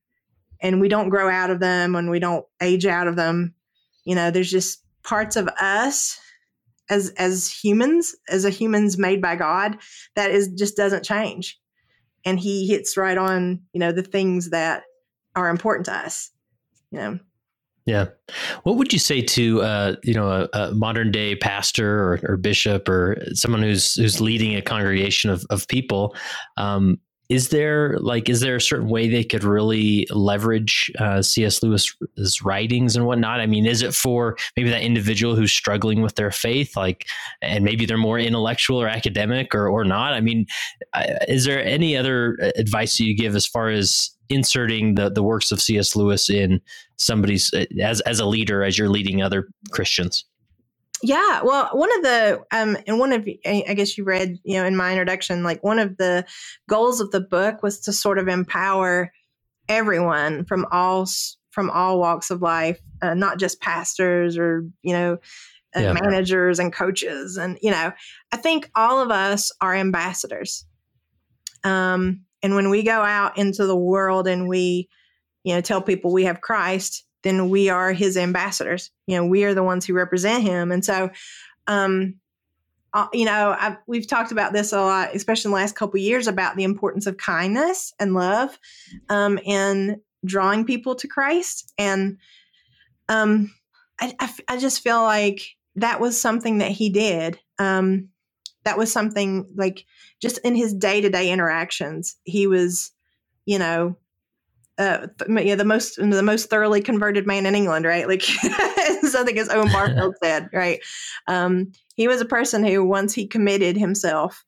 And 0.62 0.80
we 0.80 0.88
don't 0.88 1.10
grow 1.10 1.30
out 1.30 1.50
of 1.50 1.60
them 1.60 1.96
and 1.96 2.10
we 2.10 2.20
don't 2.20 2.46
age 2.62 2.86
out 2.86 3.08
of 3.08 3.16
them. 3.16 3.54
You 4.06 4.16
know, 4.16 4.32
there's 4.32 4.52
just 4.52 4.84
parts 5.04 5.36
of 5.36 5.48
us 5.60 6.20
as 6.90 7.10
as 7.18 7.52
humans, 7.52 8.16
as 8.30 8.46
a 8.46 8.50
humans 8.50 8.98
made 8.98 9.22
by 9.22 9.36
God, 9.36 9.78
that 10.16 10.32
is 10.32 10.50
just 10.50 10.78
doesn't 10.78 11.04
change. 11.04 11.60
And 12.28 12.38
he 12.38 12.68
hits 12.68 12.98
right 12.98 13.18
on, 13.18 13.62
you 13.72 13.80
know, 13.80 13.94
the 13.94 14.04
things 14.04 14.50
that 14.50 14.84
are 15.36 15.50
important 15.50 15.86
to 15.86 15.94
us. 15.94 16.30
You 16.92 17.00
know. 17.00 17.20
Yeah. 17.86 18.08
What 18.64 18.76
would 18.76 18.92
you 18.92 19.00
say 19.00 19.22
to 19.22 19.62
uh, 19.62 19.96
you 20.04 20.14
know 20.14 20.30
a, 20.30 20.50
a 20.52 20.76
modern 20.76 21.10
day 21.10 21.38
pastor 21.38 22.04
or, 22.04 22.20
or, 22.24 22.36
bishop 22.36 22.90
or 22.90 23.18
someone 23.34 23.62
who's 23.62 23.94
who's 23.94 24.20
leading 24.20 24.56
a 24.56 24.62
congregation 24.62 25.30
of, 25.30 25.46
of 25.50 25.70
people 25.70 26.14
um, 26.58 27.00
is 27.30 27.50
there 27.50 27.98
like 28.00 28.30
is 28.30 28.40
there 28.40 28.56
a 28.56 28.62
certain 28.62 28.88
way 28.88 29.10
they 29.10 29.24
could 29.24 29.44
really 29.44 30.08
leverage 30.12 30.92
uh, 31.00 31.22
cs 31.22 31.62
lewis's 31.62 32.42
writings 32.44 32.96
and 32.96 33.06
whatnot? 33.06 33.40
I 33.40 33.46
mean 33.46 33.66
is 33.66 33.82
it 33.82 33.94
for 33.94 34.38
maybe 34.56 34.70
that 34.70 34.82
individual 34.82 35.36
who's 35.36 35.52
struggling 35.52 36.02
with 36.02 36.16
their 36.16 36.32
faith 36.32 36.76
like 36.78 37.06
and 37.42 37.64
maybe 37.64 37.86
they're 37.86 37.98
more 37.98 38.20
intellectual 38.20 38.82
or 38.82 38.88
academic 38.88 39.54
or, 39.54 39.68
or 39.68 39.84
not? 39.84 40.14
I 40.14 40.22
mean 40.22 40.46
is 41.28 41.46
there 41.46 41.64
any 41.64 41.98
other 41.98 42.38
uh, 42.42 42.52
advice 42.56 43.00
you 43.00 43.16
give 43.16 43.36
as 43.36 43.46
far 43.46 43.70
as 43.70 44.10
inserting 44.30 44.96
the, 44.96 45.10
the 45.10 45.24
works 45.24 45.52
of 45.52 45.62
cs 45.62 45.96
lewis 45.96 46.30
in 46.30 46.62
somebody's 46.98 47.54
uh, 47.54 47.66
as, 47.82 48.02
as 48.02 48.20
a 48.20 48.26
leader 48.26 48.64
as 48.64 48.78
you're 48.78 48.90
leading 48.90 49.22
other 49.22 49.48
christians 49.72 50.26
yeah, 51.04 51.42
well, 51.44 51.70
one 51.74 51.94
of 51.98 52.04
the 52.04 52.44
um, 52.52 52.78
and 52.88 53.00
one 53.00 53.14
of 53.14 53.28
I 53.46 53.74
guess 53.76 53.98
you 53.98 54.04
read, 54.04 54.40
you 54.44 54.58
know, 54.58 54.66
in 54.66 54.76
my 54.76 54.92
introduction, 54.92 55.44
like 55.44 55.64
one 55.64 55.80
of 55.80 55.98
the 55.98 56.26
goals 56.70 57.00
of 57.00 57.12
the 57.12 57.22
book 57.22 57.62
was 57.62 57.80
to 57.82 57.94
sort 57.94 58.18
of 58.18 58.28
empower 58.28 59.12
everyone 59.70 60.46
from 60.46 60.66
all 60.72 61.08
from 61.52 61.70
all 61.70 62.00
walks 62.00 62.32
of 62.32 62.42
life, 62.42 62.80
uh, 63.02 63.14
not 63.14 63.40
just 63.40 63.62
pastors 63.62 64.38
or 64.38 64.68
you 64.82 64.94
know, 64.94 65.18
uh, 65.76 65.82
yeah. 65.82 65.94
managers 65.94 66.60
and 66.60 66.74
coaches, 66.74 67.38
and 67.38 67.60
you 67.62 67.72
know, 67.72 67.92
I 68.32 68.38
think 68.38 68.70
all 68.76 69.02
of 69.02 69.12
us 69.12 69.52
are 69.62 69.76
ambassadors. 69.76 70.66
Um, 71.64 72.22
and 72.42 72.56
when 72.56 72.70
we 72.70 72.84
go 72.84 73.02
out 73.02 73.38
into 73.38 73.66
the 73.66 73.76
world 73.78 74.28
and 74.28 74.48
we, 74.48 74.90
you 75.44 75.54
know, 75.54 75.62
tell 75.62 75.82
people 75.82 76.14
we 76.14 76.26
have 76.26 76.42
Christ, 76.42 77.04
then 77.24 77.50
we 77.50 77.70
are 77.70 77.94
his 77.94 78.18
ambassadors. 78.18 78.92
You 79.08 79.18
know, 79.18 79.26
we 79.26 79.44
are 79.44 79.54
the 79.54 79.64
ones 79.64 79.86
who 79.86 79.94
represent 79.94 80.44
him. 80.44 80.72
And 80.72 80.84
so, 80.84 81.10
um, 81.68 82.16
uh, 82.94 83.08
you 83.14 83.26
know, 83.26 83.56
I've, 83.60 83.78
we've 83.88 84.08
talked 84.08 84.32
about 84.32 84.54
this 84.54 84.72
a 84.72 84.82
lot, 84.82 85.16
especially 85.16 85.50
in 85.50 85.52
the 85.52 85.58
last 85.58 85.76
couple 85.76 86.00
years, 86.00 86.28
about 86.28 86.56
the 86.56 86.64
importance 86.64 87.06
of 87.06 87.18
kindness 87.18 87.94
and 88.00 88.14
love, 88.14 88.58
um, 89.10 89.40
and 89.46 89.98
drawing 90.26 90.66
people 90.66 90.96
to 90.96 91.08
Christ. 91.08 91.74
And 91.78 92.18
um, 93.10 93.54
I, 94.00 94.16
I, 94.20 94.34
I, 94.48 94.58
just 94.58 94.82
feel 94.82 95.02
like 95.04 95.42
that 95.76 96.00
was 96.00 96.20
something 96.20 96.58
that 96.58 96.72
he 96.72 96.90
did. 96.90 97.40
Um, 97.60 98.10
that 98.64 98.78
was 98.78 98.92
something 98.92 99.46
like 99.56 99.86
just 100.22 100.40
in 100.40 100.56
his 100.56 100.74
day 100.74 101.00
to 101.02 101.10
day 101.10 101.32
interactions, 101.32 102.18
he 102.24 102.48
was, 102.48 102.92
you 103.46 103.60
know, 103.60 103.96
uh, 104.78 105.08
yeah, 105.28 105.56
the 105.56 105.66
most 105.66 105.96
the 105.98 106.24
most 106.24 106.50
thoroughly 106.50 106.82
converted 106.82 107.26
man 107.26 107.46
in 107.46 107.56
England, 107.56 107.86
right? 107.86 108.08
Like 108.08 108.22
something 109.02 109.38
as 109.38 109.50
Owen 109.50 109.72
Barfield 109.72 110.16
said, 110.24 110.50
right? 110.54 110.80
Um, 111.28 111.72
he 111.96 112.08
was 112.08 112.22
a 112.22 112.26
person 112.26 112.64
who 112.64 112.84
once 112.84 113.14
he 113.14 113.28
committed 113.28 113.76
himself 113.76 114.44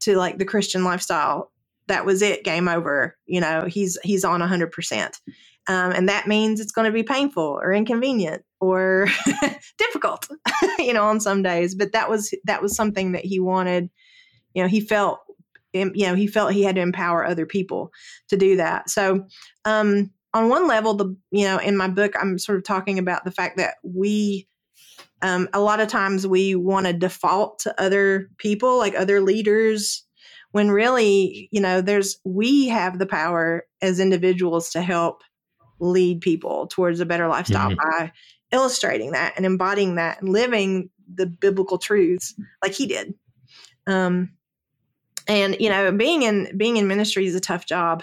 to 0.00 0.16
like 0.16 0.38
the 0.38 0.44
Christian 0.44 0.84
lifestyle, 0.84 1.52
that 1.88 2.06
was 2.06 2.22
it, 2.22 2.44
game 2.44 2.68
over. 2.68 3.16
You 3.26 3.40
know, 3.40 3.66
he's 3.66 3.98
he's 4.02 4.24
on 4.24 4.40
hundred 4.40 4.72
percent. 4.72 5.18
Um, 5.68 5.92
and 5.92 6.08
that 6.08 6.26
means 6.26 6.60
it's 6.60 6.72
going 6.72 6.86
to 6.86 6.92
be 6.92 7.02
painful 7.02 7.60
or 7.62 7.74
inconvenient 7.74 8.42
or 8.58 9.06
difficult, 9.78 10.26
you 10.78 10.94
know, 10.94 11.04
on 11.04 11.20
some 11.20 11.42
days. 11.42 11.74
But 11.74 11.92
that 11.92 12.08
was 12.08 12.32
that 12.44 12.62
was 12.62 12.74
something 12.74 13.12
that 13.12 13.24
he 13.24 13.38
wanted. 13.38 13.90
You 14.54 14.62
know, 14.62 14.68
he 14.68 14.80
felt, 14.80 15.20
you 15.72 16.06
know, 16.06 16.14
he 16.14 16.26
felt 16.26 16.52
he 16.52 16.62
had 16.62 16.76
to 16.76 16.80
empower 16.80 17.24
other 17.24 17.46
people 17.46 17.90
to 18.28 18.36
do 18.36 18.56
that. 18.56 18.90
So, 18.90 19.26
um, 19.64 20.10
on 20.34 20.48
one 20.48 20.68
level, 20.68 20.94
the 20.94 21.16
you 21.30 21.44
know, 21.44 21.58
in 21.58 21.76
my 21.76 21.88
book, 21.88 22.12
I'm 22.18 22.38
sort 22.38 22.58
of 22.58 22.64
talking 22.64 22.98
about 22.98 23.24
the 23.24 23.32
fact 23.32 23.56
that 23.58 23.76
we. 23.82 24.46
Um, 25.20 25.48
a 25.52 25.60
lot 25.60 25.80
of 25.80 25.88
times 25.88 26.28
we 26.28 26.54
want 26.54 26.86
to 26.86 26.92
default 26.92 27.58
to 27.60 27.80
other 27.80 28.30
people, 28.38 28.78
like 28.78 28.94
other 28.94 29.20
leaders, 29.20 30.04
when 30.52 30.70
really, 30.70 31.48
you 31.50 31.60
know, 31.60 31.80
there's 31.80 32.18
we 32.24 32.68
have 32.68 32.98
the 32.98 33.06
power 33.06 33.66
as 33.82 34.00
individuals 34.00 34.70
to 34.70 34.82
help 34.82 35.22
lead 35.80 36.20
people 36.20 36.66
towards 36.68 37.00
a 37.00 37.06
better 37.06 37.28
lifestyle 37.28 37.70
mm-hmm. 37.70 38.00
by 38.00 38.12
illustrating 38.52 39.12
that 39.12 39.34
and 39.36 39.44
embodying 39.44 39.96
that 39.96 40.20
and 40.20 40.30
living 40.30 40.90
the 41.14 41.26
biblical 41.26 41.78
truths 41.78 42.34
like 42.62 42.72
he 42.72 42.86
did. 42.86 43.14
Um, 43.86 44.30
and 45.28 45.56
you 45.60 45.68
know, 45.68 45.92
being 45.92 46.22
in 46.22 46.56
being 46.56 46.78
in 46.78 46.88
ministry 46.88 47.26
is 47.26 47.34
a 47.34 47.40
tough 47.40 47.66
job. 47.66 48.02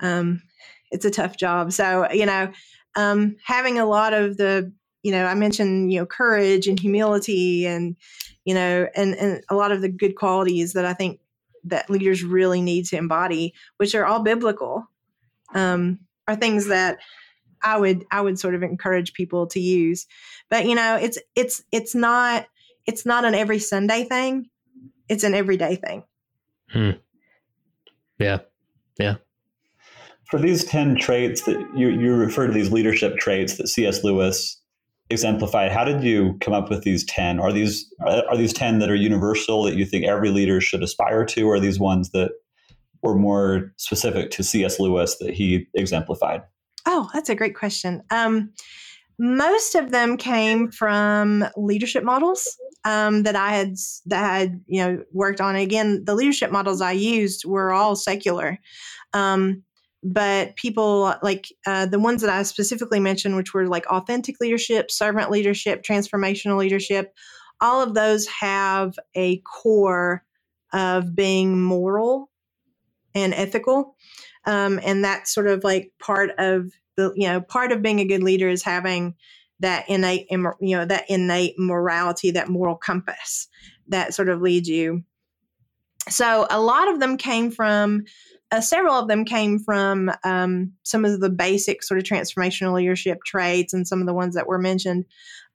Um, 0.00 0.42
it's 0.90 1.04
a 1.04 1.10
tough 1.10 1.36
job. 1.36 1.72
So 1.72 2.10
you 2.10 2.26
know, 2.26 2.50
um, 2.96 3.36
having 3.44 3.78
a 3.78 3.86
lot 3.86 4.14
of 4.14 4.38
the 4.38 4.72
you 5.02 5.12
know, 5.12 5.26
I 5.26 5.34
mentioned 5.34 5.92
you 5.92 6.00
know 6.00 6.06
courage 6.06 6.66
and 6.66 6.80
humility 6.80 7.66
and 7.66 7.96
you 8.44 8.54
know 8.54 8.88
and 8.96 9.14
and 9.14 9.44
a 9.50 9.54
lot 9.54 9.72
of 9.72 9.82
the 9.82 9.88
good 9.88 10.16
qualities 10.16 10.72
that 10.72 10.86
I 10.86 10.94
think 10.94 11.20
that 11.64 11.90
leaders 11.90 12.24
really 12.24 12.60
need 12.60 12.86
to 12.86 12.96
embody, 12.96 13.54
which 13.76 13.94
are 13.94 14.06
all 14.06 14.22
biblical. 14.22 14.88
Um, 15.54 16.00
are 16.26 16.36
things 16.36 16.68
that 16.68 16.98
I 17.62 17.78
would 17.78 18.04
I 18.10 18.20
would 18.20 18.38
sort 18.38 18.54
of 18.54 18.62
encourage 18.62 19.12
people 19.12 19.46
to 19.48 19.60
use. 19.60 20.06
But 20.48 20.66
you 20.66 20.74
know, 20.74 20.96
it's 20.96 21.18
it's 21.36 21.62
it's 21.72 21.94
not 21.94 22.46
it's 22.86 23.06
not 23.06 23.24
an 23.24 23.34
every 23.34 23.58
Sunday 23.58 24.04
thing. 24.04 24.48
It's 25.08 25.24
an 25.24 25.34
everyday 25.34 25.76
thing. 25.76 26.04
Hmm. 26.72 26.90
Yeah. 28.18 28.38
Yeah. 28.98 29.16
For 30.24 30.38
these 30.38 30.64
10 30.64 30.96
traits 30.96 31.42
that 31.42 31.58
you, 31.76 31.88
you 31.88 32.14
refer 32.14 32.46
to 32.46 32.52
these 32.52 32.72
leadership 32.72 33.18
traits 33.18 33.56
that 33.56 33.68
C.S. 33.68 34.02
Lewis 34.02 34.58
exemplified, 35.10 35.72
how 35.72 35.84
did 35.84 36.02
you 36.02 36.38
come 36.40 36.54
up 36.54 36.70
with 36.70 36.84
these 36.84 37.04
10? 37.04 37.38
Are 37.38 37.52
these 37.52 37.92
are 38.06 38.36
these 38.36 38.52
10 38.54 38.78
that 38.78 38.90
are 38.90 38.94
universal 38.94 39.62
that 39.64 39.74
you 39.74 39.84
think 39.84 40.06
every 40.06 40.30
leader 40.30 40.60
should 40.60 40.82
aspire 40.82 41.24
to 41.26 41.42
or 41.42 41.56
are 41.56 41.60
these 41.60 41.78
ones 41.78 42.10
that 42.12 42.30
were 43.02 43.14
more 43.14 43.72
specific 43.76 44.30
to 44.30 44.42
C.S. 44.42 44.80
Lewis 44.80 45.18
that 45.18 45.34
he 45.34 45.66
exemplified? 45.74 46.42
Oh, 46.86 47.10
that's 47.12 47.28
a 47.28 47.34
great 47.34 47.54
question. 47.54 48.02
Um, 48.10 48.52
most 49.18 49.74
of 49.74 49.90
them 49.90 50.16
came 50.16 50.70
from 50.70 51.44
leadership 51.56 52.04
models 52.04 52.56
um, 52.84 53.22
that 53.22 53.36
I 53.36 53.50
had 53.50 53.76
that 54.06 54.24
had 54.24 54.60
you 54.66 54.84
know 54.84 55.04
worked 55.12 55.40
on. 55.40 55.56
Again, 55.56 56.04
the 56.04 56.14
leadership 56.14 56.50
models 56.50 56.80
I 56.80 56.92
used 56.92 57.44
were 57.44 57.72
all 57.72 57.96
secular, 57.96 58.58
um, 59.12 59.62
but 60.02 60.56
people 60.56 61.14
like 61.22 61.46
uh, 61.66 61.86
the 61.86 62.00
ones 62.00 62.22
that 62.22 62.30
I 62.30 62.42
specifically 62.42 63.00
mentioned, 63.00 63.36
which 63.36 63.54
were 63.54 63.68
like 63.68 63.86
authentic 63.86 64.40
leadership, 64.40 64.90
servant 64.90 65.30
leadership, 65.30 65.82
transformational 65.82 66.58
leadership. 66.58 67.14
All 67.60 67.80
of 67.80 67.94
those 67.94 68.26
have 68.26 68.98
a 69.14 69.38
core 69.38 70.24
of 70.72 71.14
being 71.14 71.62
moral 71.62 72.30
and 73.14 73.34
ethical. 73.34 73.96
Um, 74.46 74.80
and 74.82 75.04
that's 75.04 75.32
sort 75.32 75.46
of 75.46 75.64
like 75.64 75.92
part 76.00 76.30
of 76.38 76.72
the, 76.96 77.12
you 77.14 77.28
know, 77.28 77.40
part 77.40 77.72
of 77.72 77.82
being 77.82 78.00
a 78.00 78.04
good 78.04 78.22
leader 78.22 78.48
is 78.48 78.62
having 78.62 79.14
that 79.62 79.88
innate, 79.88 80.26
you 80.30 80.76
know, 80.76 80.84
that 80.84 81.08
innate 81.08 81.54
morality, 81.58 82.32
that 82.32 82.48
moral 82.48 82.76
compass 82.76 83.48
that 83.88 84.12
sort 84.12 84.28
of 84.28 84.42
leads 84.42 84.68
you. 84.68 85.02
So 86.08 86.46
a 86.50 86.60
lot 86.60 86.88
of 86.88 86.98
them 86.98 87.16
came 87.16 87.50
from, 87.50 88.04
uh, 88.50 88.60
several 88.60 88.94
of 88.94 89.06
them 89.06 89.24
came 89.24 89.60
from 89.60 90.10
um, 90.24 90.72
some 90.82 91.04
of 91.04 91.20
the 91.20 91.30
basic 91.30 91.82
sort 91.82 91.98
of 91.98 92.04
transformational 92.04 92.74
leadership 92.74 93.18
traits 93.24 93.72
and 93.72 93.86
some 93.86 94.00
of 94.00 94.06
the 94.06 94.14
ones 94.14 94.34
that 94.34 94.48
were 94.48 94.58
mentioned. 94.58 95.04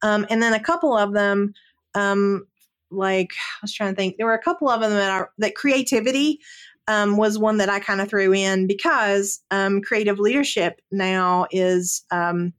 Um, 0.01 0.25
and 0.29 0.41
then 0.41 0.53
a 0.53 0.59
couple 0.59 0.97
of 0.97 1.13
them, 1.13 1.53
um, 1.95 2.47
like 2.89 3.31
I 3.33 3.59
was 3.61 3.73
trying 3.73 3.93
to 3.93 3.95
think, 3.95 4.15
there 4.15 4.25
were 4.25 4.33
a 4.33 4.41
couple 4.41 4.69
of 4.69 4.79
them 4.79 4.91
that 4.91 5.11
are 5.11 5.31
that 5.39 5.55
creativity 5.55 6.39
um, 6.87 7.17
was 7.17 7.37
one 7.37 7.57
that 7.57 7.69
I 7.69 7.81
kind 7.81 7.99
of 7.99 8.07
threw 8.07 8.33
in 8.33 8.67
because 8.67 9.41
um, 9.51 9.81
creative 9.81 10.19
leadership 10.19 10.79
now 10.91 11.47
is 11.51 12.05
um, 12.11 12.53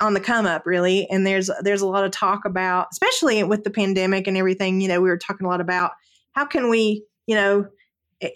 on 0.00 0.14
the 0.14 0.20
come 0.20 0.46
up, 0.46 0.66
really. 0.66 1.08
And 1.10 1.26
there's 1.26 1.50
there's 1.62 1.82
a 1.82 1.86
lot 1.86 2.04
of 2.04 2.10
talk 2.10 2.44
about, 2.44 2.88
especially 2.92 3.42
with 3.42 3.64
the 3.64 3.70
pandemic 3.70 4.26
and 4.26 4.36
everything. 4.36 4.80
You 4.80 4.88
know, 4.88 5.00
we 5.00 5.08
were 5.08 5.18
talking 5.18 5.46
a 5.46 5.50
lot 5.50 5.60
about 5.60 5.92
how 6.32 6.44
can 6.44 6.70
we, 6.70 7.04
you 7.26 7.34
know, 7.34 7.66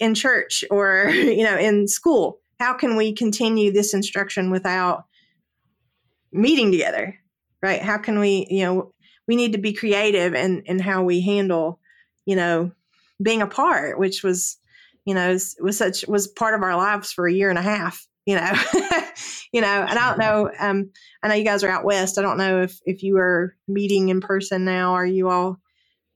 in 0.01 0.15
church 0.15 0.65
or 0.71 1.09
you 1.11 1.45
know 1.45 1.57
in 1.57 1.89
school, 1.89 2.41
how 2.59 2.75
can 2.75 2.97
we 2.97 3.13
continue 3.13 3.73
this 3.73 3.95
instruction 3.95 4.51
without 4.51 5.05
meeting 6.33 6.73
together, 6.73 7.19
right? 7.63 7.83
How 7.83 7.99
can 7.99 8.19
we, 8.19 8.47
you 8.51 8.65
know, 8.65 8.93
we 9.29 9.37
need 9.37 9.53
to 9.53 9.59
be 9.59 9.73
creative 9.73 10.35
in 10.35 10.63
in 10.63 10.79
how 10.79 11.03
we 11.03 11.21
handle, 11.21 11.81
you 12.27 12.37
know, 12.37 12.73
being 13.23 13.43
apart, 13.43 13.99
which 13.99 14.23
was 14.23 14.59
you 15.05 15.15
know, 15.15 15.37
was 15.61 15.79
such 15.79 16.07
was 16.07 16.29
part 16.29 16.55
of 16.55 16.63
our 16.63 16.77
lives 16.77 17.13
for 17.13 17.27
a 17.27 17.33
year 17.33 17.51
and 17.51 17.59
a 17.59 17.63
half. 17.63 18.07
You 18.25 18.37
know, 18.37 18.53
you 19.53 19.61
know, 19.61 19.87
and 19.89 19.99
I 19.99 20.09
don't 20.09 20.19
know. 20.19 20.51
Um, 20.59 20.91
I 21.23 21.29
know 21.29 21.35
you 21.35 21.45
guys 21.45 21.63
are 21.63 21.69
out 21.69 21.85
west. 21.85 22.19
I 22.19 22.23
don't 22.23 22.39
know 22.39 22.63
if 22.63 22.81
if 22.85 23.03
you 23.03 23.19
are 23.19 23.55
meeting 23.69 24.09
in 24.09 24.21
person 24.21 24.65
now. 24.65 24.95
Are 24.95 25.07
you 25.07 25.29
all 25.29 25.61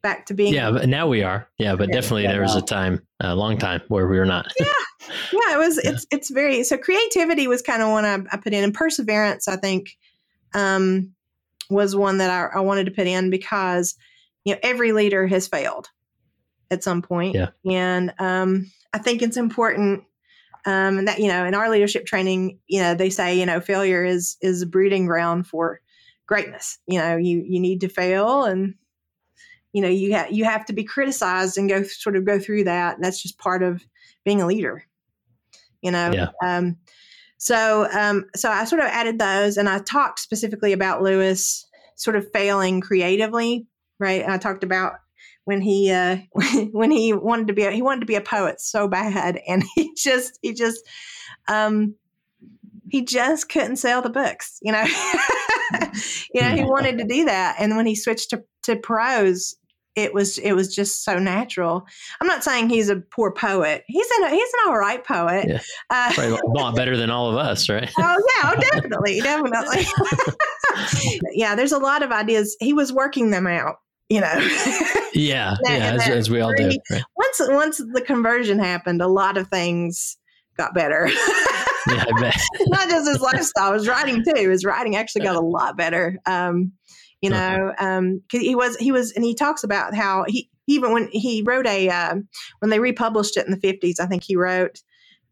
back 0.02 0.26
to 0.26 0.34
being? 0.34 0.54
Yeah, 0.54 0.70
but 0.70 0.88
now 0.88 1.06
we 1.06 1.22
are. 1.22 1.48
Yeah, 1.58 1.76
but 1.76 1.92
definitely 1.92 2.24
yeah, 2.24 2.32
there 2.32 2.42
was 2.42 2.56
a 2.56 2.62
time, 2.62 3.06
a 3.20 3.36
long 3.36 3.58
time 3.58 3.82
where 3.88 4.08
we 4.08 4.18
were 4.18 4.24
not. 4.26 4.52
yeah, 4.58 4.66
yeah. 5.32 5.54
It 5.54 5.58
was. 5.58 5.80
Yeah. 5.84 5.90
It's 5.92 6.06
it's 6.10 6.30
very 6.30 6.64
so. 6.64 6.78
Creativity 6.78 7.46
was 7.46 7.60
kind 7.60 7.82
of 7.82 7.90
one 7.90 8.04
I, 8.04 8.18
I 8.32 8.38
put 8.38 8.54
in, 8.54 8.64
and 8.64 8.74
perseverance. 8.74 9.48
I 9.48 9.56
think 9.56 9.96
um, 10.54 11.12
was 11.68 11.94
one 11.94 12.18
that 12.18 12.30
I, 12.30 12.58
I 12.58 12.60
wanted 12.60 12.86
to 12.86 12.92
put 12.92 13.06
in 13.06 13.28
because 13.28 13.96
you 14.44 14.54
know 14.54 14.60
every 14.62 14.92
leader 14.92 15.26
has 15.26 15.46
failed 15.46 15.90
at 16.70 16.82
some 16.82 17.02
point. 17.02 17.34
Yeah. 17.34 17.50
And 17.70 18.14
um, 18.18 18.70
I 18.92 18.98
think 18.98 19.20
it's 19.20 19.36
important 19.36 20.04
um, 20.66 21.04
that 21.04 21.18
you 21.18 21.28
know 21.28 21.44
in 21.44 21.54
our 21.54 21.70
leadership 21.70 22.04
training, 22.06 22.58
you 22.66 22.80
know 22.80 22.94
they 22.94 23.08
say 23.08 23.38
you 23.38 23.46
know 23.46 23.60
failure 23.60 24.04
is 24.04 24.36
is 24.42 24.62
a 24.62 24.66
breeding 24.66 25.06
ground 25.06 25.46
for 25.46 25.80
greatness. 26.26 26.78
You 26.86 26.98
know 26.98 27.16
you 27.16 27.42
you 27.46 27.60
need 27.60 27.80
to 27.82 27.88
fail 27.88 28.44
and 28.44 28.74
you 29.72 29.80
know 29.80 29.88
you 29.88 30.12
have 30.14 30.32
you 30.32 30.44
have 30.44 30.66
to 30.66 30.72
be 30.72 30.84
criticized 30.84 31.56
and 31.56 31.68
go 31.68 31.82
sort 31.84 32.16
of 32.16 32.24
go 32.24 32.38
through 32.38 32.64
that. 32.64 32.98
That's 33.00 33.22
just 33.22 33.38
part 33.38 33.62
of 33.62 33.82
being 34.24 34.42
a 34.42 34.46
leader. 34.46 34.84
You 35.80 35.92
know. 35.92 36.12
Yeah. 36.12 36.28
Um, 36.44 36.76
so 37.38 37.88
um, 37.92 38.26
so 38.34 38.50
I 38.50 38.64
sort 38.64 38.80
of 38.80 38.88
added 38.88 39.18
those, 39.18 39.56
and 39.56 39.68
I 39.68 39.78
talked 39.78 40.20
specifically 40.20 40.72
about 40.72 41.02
Lewis 41.02 41.66
sort 41.94 42.16
of 42.16 42.30
failing 42.32 42.80
creatively. 42.80 43.66
Right. 43.98 44.22
And 44.22 44.32
I 44.32 44.38
talked 44.38 44.64
about 44.64 44.94
when 45.46 45.60
he 45.60 45.90
uh, 45.90 46.18
when 46.72 46.90
he 46.90 47.12
wanted 47.14 47.46
to 47.46 47.54
be 47.54 47.64
a, 47.64 47.70
he 47.70 47.80
wanted 47.80 48.00
to 48.00 48.06
be 48.06 48.16
a 48.16 48.20
poet 48.20 48.60
so 48.60 48.86
bad, 48.86 49.40
and 49.48 49.64
he 49.74 49.94
just 49.96 50.38
he 50.42 50.52
just 50.52 50.86
um, 51.48 51.94
he 52.90 53.02
just 53.02 53.48
couldn't 53.48 53.76
sell 53.76 54.02
the 54.02 54.10
books. 54.10 54.58
You 54.60 54.72
know, 54.72 54.84
you 56.34 56.42
know 56.42 56.50
he 56.50 56.64
wanted 56.64 56.98
to 56.98 57.04
do 57.04 57.24
that, 57.24 57.56
and 57.58 57.76
when 57.76 57.86
he 57.86 57.94
switched 57.94 58.30
to 58.30 58.42
to 58.64 58.76
prose, 58.76 59.54
it 59.94 60.12
was 60.12 60.36
it 60.38 60.54
was 60.54 60.74
just 60.74 61.04
so 61.04 61.16
natural. 61.16 61.86
I'm 62.20 62.26
not 62.26 62.42
saying 62.42 62.68
he's 62.68 62.88
a 62.88 62.96
poor 62.96 63.30
poet. 63.30 63.84
He's 63.86 64.08
an 64.18 64.30
he's 64.30 64.52
an 64.52 64.68
all 64.68 64.76
right 64.76 65.04
poet. 65.04 65.46
Yeah. 65.48 65.60
Uh, 65.90 66.12
Probably 66.12 66.38
a 66.38 66.46
lot 66.58 66.74
better 66.74 66.96
than 66.96 67.08
all 67.08 67.30
of 67.30 67.36
us, 67.36 67.68
right? 67.68 67.88
oh 67.96 68.02
yeah, 68.42 68.52
oh, 68.52 68.60
definitely, 68.72 69.20
definitely. 69.20 69.86
yeah, 71.34 71.54
there's 71.54 71.72
a 71.72 71.78
lot 71.78 72.02
of 72.02 72.10
ideas. 72.10 72.56
He 72.58 72.72
was 72.72 72.92
working 72.92 73.30
them 73.30 73.46
out 73.46 73.76
you 74.08 74.20
know. 74.20 74.48
yeah, 75.14 75.56
yeah, 75.64 75.94
as, 75.94 76.08
as, 76.08 76.30
we 76.30 76.40
all 76.40 76.52
do. 76.54 76.70
Right? 76.90 77.02
Once 77.16 77.40
once 77.40 77.78
the 77.78 78.02
conversion 78.02 78.58
happened, 78.58 79.02
a 79.02 79.08
lot 79.08 79.36
of 79.36 79.48
things 79.48 80.16
got 80.56 80.74
better. 80.74 81.08
yeah. 81.88 82.04
Not 82.66 82.88
just 82.88 83.08
his 83.08 83.20
lifestyle, 83.20 83.72
his 83.74 83.88
writing 83.88 84.24
too. 84.24 84.50
His 84.50 84.64
writing 84.64 84.96
actually 84.96 85.24
got 85.24 85.36
a 85.36 85.40
lot 85.40 85.76
better. 85.76 86.18
Um, 86.26 86.72
you 87.22 87.30
know, 87.30 87.72
um, 87.78 88.22
cause 88.30 88.42
he 88.42 88.54
was 88.54 88.76
he 88.76 88.92
was, 88.92 89.12
and 89.12 89.24
he 89.24 89.34
talks 89.34 89.64
about 89.64 89.94
how 89.94 90.24
he 90.28 90.48
even 90.66 90.92
when 90.92 91.08
he 91.10 91.42
wrote 91.42 91.66
a 91.66 91.88
uh, 91.88 92.16
when 92.60 92.70
they 92.70 92.78
republished 92.78 93.36
it 93.36 93.46
in 93.46 93.50
the 93.50 93.60
fifties, 93.60 93.98
I 93.98 94.06
think 94.06 94.22
he 94.22 94.36
wrote 94.36 94.82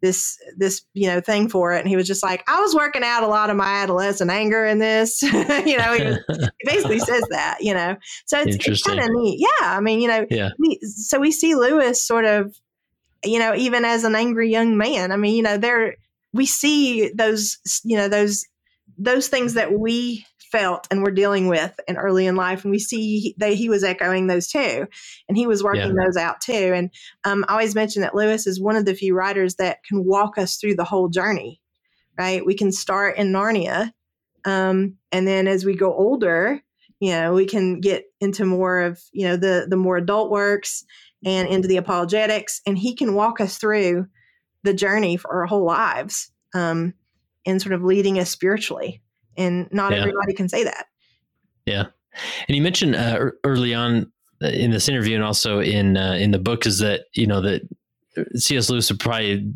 this 0.04 0.38
this 0.56 0.82
you 0.92 1.08
know 1.08 1.20
thing 1.20 1.48
for 1.48 1.72
it. 1.72 1.80
And 1.80 1.88
he 1.88 1.96
was 1.96 2.06
just 2.06 2.22
like 2.22 2.44
i 2.46 2.60
was 2.60 2.74
working 2.74 3.02
out 3.02 3.22
a 3.22 3.26
lot 3.26 3.50
of 3.50 3.56
my 3.56 3.82
adolescent 3.82 4.30
anger 4.30 4.64
in 4.64 4.78
this. 4.78 5.22
You 5.64 5.78
know 5.78 5.94
he, 5.94 6.04
he, 6.38 6.64
basically 6.64 6.98
says 6.98 7.24
that 7.30 7.58
you 7.60 7.74
know. 7.74 7.96
So 8.26 8.40
it's, 8.40 8.56
it's 8.66 8.82
kind 8.82 9.00
of 9.00 9.08
neat. 9.10 9.40
Yeah 9.40 9.76
i 9.76 9.80
mean 9.80 10.00
you 10.00 10.08
know 10.08 10.26
yeah. 10.30 10.50
we, 10.58 10.78
so 10.80 11.18
we 11.18 11.32
see 11.32 11.54
lewis 11.54 12.06
sort 12.06 12.24
of 12.24 12.54
you 13.24 13.38
know, 13.38 13.54
even 13.54 13.84
as 13.84 14.04
an 14.04 14.14
angry 14.14 14.50
young 14.50 14.76
man, 14.76 15.10
I 15.10 15.16
mean, 15.16 15.34
you 15.34 15.42
know, 15.42 15.56
there 15.56 15.96
we 16.32 16.46
see 16.46 17.10
those, 17.14 17.58
you 17.84 17.96
know, 17.96 18.08
those 18.08 18.44
those 18.98 19.28
things 19.28 19.54
that 19.54 19.72
we 19.72 20.24
felt 20.54 20.86
and 20.88 21.02
were 21.02 21.10
dealing 21.10 21.48
with 21.48 21.80
and 21.88 21.98
early 21.98 22.26
in 22.26 22.36
life 22.36 22.62
and 22.62 22.70
we 22.70 22.78
see 22.78 23.34
that 23.38 23.54
he 23.54 23.68
was 23.68 23.82
echoing 23.82 24.28
those 24.28 24.46
too 24.46 24.86
and 25.28 25.36
he 25.36 25.48
was 25.48 25.64
working 25.64 25.96
yeah. 25.96 26.04
those 26.04 26.16
out 26.16 26.40
too 26.40 26.52
and 26.52 26.90
um, 27.24 27.44
i 27.48 27.52
always 27.52 27.74
mention 27.74 28.02
that 28.02 28.14
lewis 28.14 28.46
is 28.46 28.60
one 28.60 28.76
of 28.76 28.84
the 28.84 28.94
few 28.94 29.16
writers 29.16 29.56
that 29.56 29.82
can 29.82 30.04
walk 30.04 30.38
us 30.38 30.56
through 30.56 30.76
the 30.76 30.84
whole 30.84 31.08
journey 31.08 31.60
right 32.16 32.46
we 32.46 32.54
can 32.54 32.70
start 32.70 33.18
in 33.18 33.32
narnia 33.32 33.90
um, 34.44 34.94
and 35.10 35.26
then 35.26 35.48
as 35.48 35.64
we 35.64 35.74
go 35.74 35.92
older 35.92 36.60
you 37.00 37.10
know 37.10 37.34
we 37.34 37.46
can 37.46 37.80
get 37.80 38.04
into 38.20 38.44
more 38.44 38.78
of 38.78 39.02
you 39.12 39.26
know 39.26 39.36
the 39.36 39.66
the 39.68 39.76
more 39.76 39.96
adult 39.96 40.30
works 40.30 40.84
and 41.24 41.48
into 41.48 41.66
the 41.66 41.78
apologetics 41.78 42.60
and 42.64 42.78
he 42.78 42.94
can 42.94 43.14
walk 43.14 43.40
us 43.40 43.58
through 43.58 44.06
the 44.62 44.74
journey 44.74 45.16
for 45.16 45.32
our 45.32 45.46
whole 45.46 45.64
lives 45.64 46.30
um, 46.54 46.94
and 47.44 47.60
sort 47.60 47.74
of 47.74 47.82
leading 47.82 48.20
us 48.20 48.30
spiritually 48.30 49.02
and 49.36 49.68
not 49.72 49.92
yeah. 49.92 49.98
everybody 49.98 50.32
can 50.34 50.48
say 50.48 50.64
that. 50.64 50.86
Yeah, 51.66 51.86
and 52.48 52.56
you 52.56 52.62
mentioned 52.62 52.94
uh, 52.96 53.30
early 53.44 53.74
on 53.74 54.10
uh, 54.42 54.48
in 54.48 54.70
this 54.70 54.88
interview, 54.88 55.14
and 55.14 55.24
also 55.24 55.60
in 55.60 55.96
uh, 55.96 56.12
in 56.12 56.30
the 56.30 56.38
book, 56.38 56.66
is 56.66 56.78
that 56.78 57.02
you 57.14 57.26
know 57.26 57.40
that 57.40 57.62
C.S. 58.36 58.70
Lewis 58.70 58.90
would 58.90 59.00
probably 59.00 59.52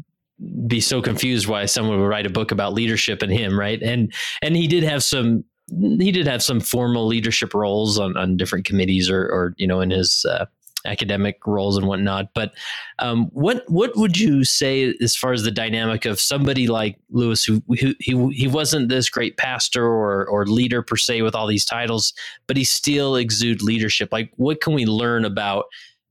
be 0.67 0.81
so 0.81 1.03
confused 1.03 1.49
why 1.49 1.67
someone 1.67 2.01
would 2.01 2.07
write 2.07 2.27
a 2.27 2.31
book 2.31 2.51
about 2.51 2.73
leadership 2.73 3.23
and 3.23 3.33
him, 3.33 3.59
right? 3.59 3.83
And 3.83 4.13
and 4.43 4.57
he 4.57 4.67
did 4.67 4.85
have 4.85 5.03
some 5.03 5.45
he 5.71 6.13
did 6.13 6.27
have 6.27 6.43
some 6.43 6.61
formal 6.61 7.07
leadership 7.07 7.53
roles 7.53 7.99
on, 7.99 8.17
on 8.17 8.37
different 8.37 8.65
committees 8.65 9.11
or, 9.11 9.23
or 9.23 9.55
you 9.59 9.67
know 9.67 9.81
in 9.81 9.91
his 9.91 10.25
uh, 10.25 10.47
academic 10.87 11.47
roles 11.47 11.77
and 11.77 11.87
whatnot. 11.87 12.33
But 12.35 12.53
um, 12.99 13.27
what 13.27 13.65
what 13.69 13.97
would 13.97 14.19
you 14.19 14.45
say 14.45 14.95
as 15.01 15.17
far 15.17 15.33
as 15.33 15.43
the 15.43 15.51
dynamic 15.51 16.05
of 16.05 16.21
somebody 16.21 16.67
like 16.67 16.99
Lewis, 17.11 17.45
who, 17.45 17.63
who 17.81 17.95
he 17.99 18.29
he 18.33 18.49
wasn't 18.49 18.89
this 18.89 19.09
great 19.09 19.37
pastor 19.37 19.85
or 19.85 20.27
or 20.27 20.47
leader 20.47 20.83
per 20.83 20.97
se 20.97 21.23
with 21.23 21.35
all 21.35 21.47
these 21.47 21.65
titles, 21.65 22.13
but 22.47 22.57
he 22.57 22.65
still 22.65 23.17
exude 23.17 23.63
leadership. 23.63 24.11
Like, 24.13 24.33
what 24.37 24.61
can 24.61 24.75
we 24.75 24.87
learn 24.87 25.25
about 25.25 25.67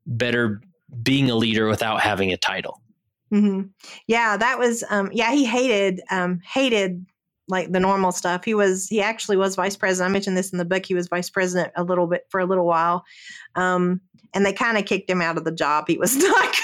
better 0.05 0.61
being 1.03 1.29
a 1.29 1.35
leader 1.35 1.67
without 1.67 2.01
having 2.01 2.31
a 2.31 2.37
title? 2.37 2.81
Mm-hmm. 3.33 3.67
Yeah, 4.07 4.37
that 4.37 4.57
was 4.57 4.83
um, 4.89 5.09
yeah. 5.11 5.31
He 5.31 5.45
hated 5.45 6.01
um, 6.09 6.39
hated 6.45 7.05
like 7.47 7.71
the 7.71 7.79
normal 7.79 8.11
stuff. 8.11 8.43
He 8.43 8.53
was 8.53 8.87
he 8.87 9.01
actually 9.01 9.37
was 9.37 9.55
vice 9.55 9.75
president. 9.75 10.09
I 10.09 10.13
mentioned 10.13 10.37
this 10.37 10.51
in 10.51 10.57
the 10.57 10.65
book. 10.65 10.85
He 10.85 10.93
was 10.93 11.07
vice 11.07 11.29
president 11.29 11.71
a 11.75 11.83
little 11.83 12.07
bit 12.07 12.25
for 12.29 12.39
a 12.39 12.45
little 12.45 12.65
while, 12.65 13.05
um, 13.55 14.01
and 14.33 14.45
they 14.45 14.53
kind 14.53 14.77
of 14.77 14.85
kicked 14.85 15.09
him 15.09 15.21
out 15.21 15.37
of 15.37 15.43
the 15.45 15.51
job. 15.51 15.85
He 15.87 15.97
was 15.97 16.15
not. 16.17 16.55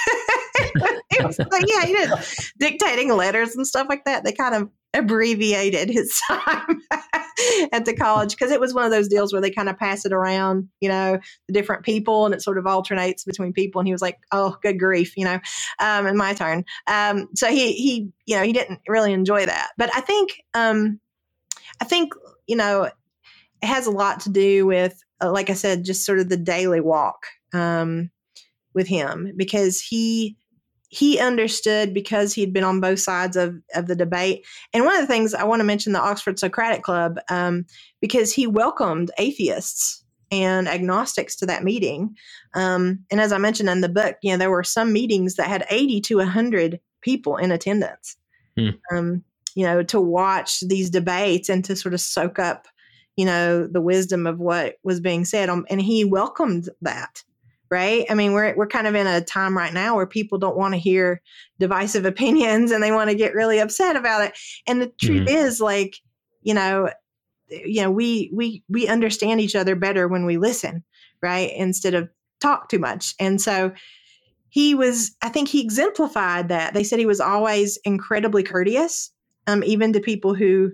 he 1.10 1.24
was 1.24 1.38
like, 1.38 1.64
yeah, 1.66 1.84
he 1.84 1.92
did 1.92 2.10
dictating 2.58 3.14
letters 3.14 3.56
and 3.56 3.66
stuff 3.66 3.86
like 3.88 4.04
that. 4.04 4.24
They 4.24 4.32
kind 4.32 4.54
of 4.54 4.70
abbreviated 4.94 5.90
his 5.90 6.18
time 6.28 6.80
at 7.72 7.84
the 7.84 7.94
college 7.94 8.30
because 8.30 8.50
it 8.50 8.60
was 8.60 8.72
one 8.72 8.84
of 8.84 8.90
those 8.90 9.08
deals 9.08 9.32
where 9.32 9.42
they 9.42 9.50
kind 9.50 9.68
of 9.68 9.76
pass 9.76 10.04
it 10.04 10.12
around, 10.12 10.68
you 10.80 10.88
know, 10.88 11.18
the 11.46 11.52
different 11.52 11.82
people 11.82 12.24
and 12.24 12.34
it 12.34 12.42
sort 12.42 12.58
of 12.58 12.66
alternates 12.66 13.24
between 13.24 13.52
people. 13.52 13.80
And 13.80 13.88
he 13.88 13.92
was 13.92 14.02
like, 14.02 14.18
"Oh, 14.32 14.56
good 14.62 14.78
grief," 14.78 15.16
you 15.16 15.24
know, 15.24 15.40
um, 15.80 16.06
and 16.06 16.16
my 16.16 16.32
turn. 16.34 16.64
Um, 16.86 17.28
so 17.34 17.48
he 17.48 17.72
he 17.72 18.08
you 18.26 18.36
know 18.36 18.42
he 18.44 18.52
didn't 18.52 18.80
really 18.88 19.12
enjoy 19.12 19.44
that. 19.44 19.70
But 19.76 19.90
I 19.94 20.00
think 20.00 20.42
um, 20.54 21.00
I 21.80 21.84
think 21.84 22.12
you 22.46 22.56
know 22.56 22.84
it 22.84 22.94
has 23.66 23.86
a 23.86 23.90
lot 23.90 24.20
to 24.20 24.30
do 24.30 24.66
with, 24.66 25.02
uh, 25.22 25.32
like 25.32 25.50
I 25.50 25.54
said, 25.54 25.84
just 25.84 26.04
sort 26.04 26.18
of 26.18 26.28
the 26.28 26.36
daily 26.36 26.80
walk 26.80 27.26
um, 27.52 28.10
with 28.74 28.86
him 28.86 29.32
because 29.36 29.80
he 29.80 30.36
he 30.94 31.18
understood 31.18 31.92
because 31.92 32.32
he'd 32.32 32.52
been 32.52 32.62
on 32.62 32.80
both 32.80 33.00
sides 33.00 33.36
of, 33.36 33.56
of 33.74 33.88
the 33.88 33.96
debate. 33.96 34.46
And 34.72 34.84
one 34.84 34.94
of 34.94 35.00
the 35.00 35.08
things 35.08 35.34
I 35.34 35.42
want 35.42 35.58
to 35.58 35.64
mention 35.64 35.92
the 35.92 36.00
Oxford 36.00 36.38
Socratic 36.38 36.84
Club, 36.84 37.18
um, 37.28 37.66
because 38.00 38.32
he 38.32 38.46
welcomed 38.46 39.10
atheists 39.18 40.04
and 40.30 40.68
agnostics 40.68 41.34
to 41.36 41.46
that 41.46 41.64
meeting. 41.64 42.14
Um, 42.54 43.00
and 43.10 43.20
as 43.20 43.32
I 43.32 43.38
mentioned 43.38 43.68
in 43.68 43.80
the 43.80 43.88
book, 43.88 44.18
you 44.22 44.30
know, 44.30 44.36
there 44.36 44.52
were 44.52 44.62
some 44.62 44.92
meetings 44.92 45.34
that 45.34 45.48
had 45.48 45.66
80 45.68 46.00
to 46.02 46.16
100 46.18 46.78
people 47.00 47.38
in 47.38 47.50
attendance, 47.50 48.16
hmm. 48.56 48.70
um, 48.92 49.24
you 49.56 49.66
know, 49.66 49.82
to 49.82 50.00
watch 50.00 50.60
these 50.60 50.90
debates 50.90 51.48
and 51.48 51.64
to 51.64 51.74
sort 51.74 51.94
of 51.94 52.00
soak 52.00 52.38
up, 52.38 52.68
you 53.16 53.24
know, 53.24 53.66
the 53.66 53.80
wisdom 53.80 54.28
of 54.28 54.38
what 54.38 54.76
was 54.84 55.00
being 55.00 55.24
said. 55.24 55.48
Um, 55.48 55.66
and 55.68 55.82
he 55.82 56.04
welcomed 56.04 56.68
that 56.82 57.24
right? 57.70 58.04
I 58.08 58.14
mean, 58.14 58.32
we're 58.32 58.54
we're 58.56 58.66
kind 58.66 58.86
of 58.86 58.94
in 58.94 59.06
a 59.06 59.20
time 59.20 59.56
right 59.56 59.72
now 59.72 59.96
where 59.96 60.06
people 60.06 60.38
don't 60.38 60.56
want 60.56 60.74
to 60.74 60.78
hear 60.78 61.20
divisive 61.58 62.04
opinions 62.04 62.70
and 62.70 62.82
they 62.82 62.92
want 62.92 63.10
to 63.10 63.16
get 63.16 63.34
really 63.34 63.58
upset 63.58 63.96
about 63.96 64.24
it. 64.24 64.38
And 64.66 64.80
the 64.80 64.92
truth 65.00 65.28
mm-hmm. 65.28 65.36
is 65.36 65.60
like, 65.60 65.96
you 66.42 66.54
know, 66.54 66.90
you 67.48 67.82
know, 67.82 67.90
we 67.90 68.30
we 68.32 68.62
we 68.68 68.88
understand 68.88 69.40
each 69.40 69.56
other 69.56 69.76
better 69.76 70.08
when 70.08 70.24
we 70.24 70.38
listen, 70.38 70.84
right? 71.22 71.50
Instead 71.54 71.94
of 71.94 72.08
talk 72.40 72.68
too 72.68 72.78
much. 72.78 73.14
And 73.18 73.40
so 73.40 73.72
he 74.48 74.74
was 74.74 75.16
I 75.22 75.28
think 75.28 75.48
he 75.48 75.60
exemplified 75.60 76.48
that. 76.48 76.74
They 76.74 76.84
said 76.84 76.98
he 76.98 77.06
was 77.06 77.20
always 77.20 77.78
incredibly 77.84 78.42
courteous 78.42 79.10
um 79.46 79.62
even 79.64 79.92
to 79.92 80.00
people 80.00 80.34
who 80.34 80.72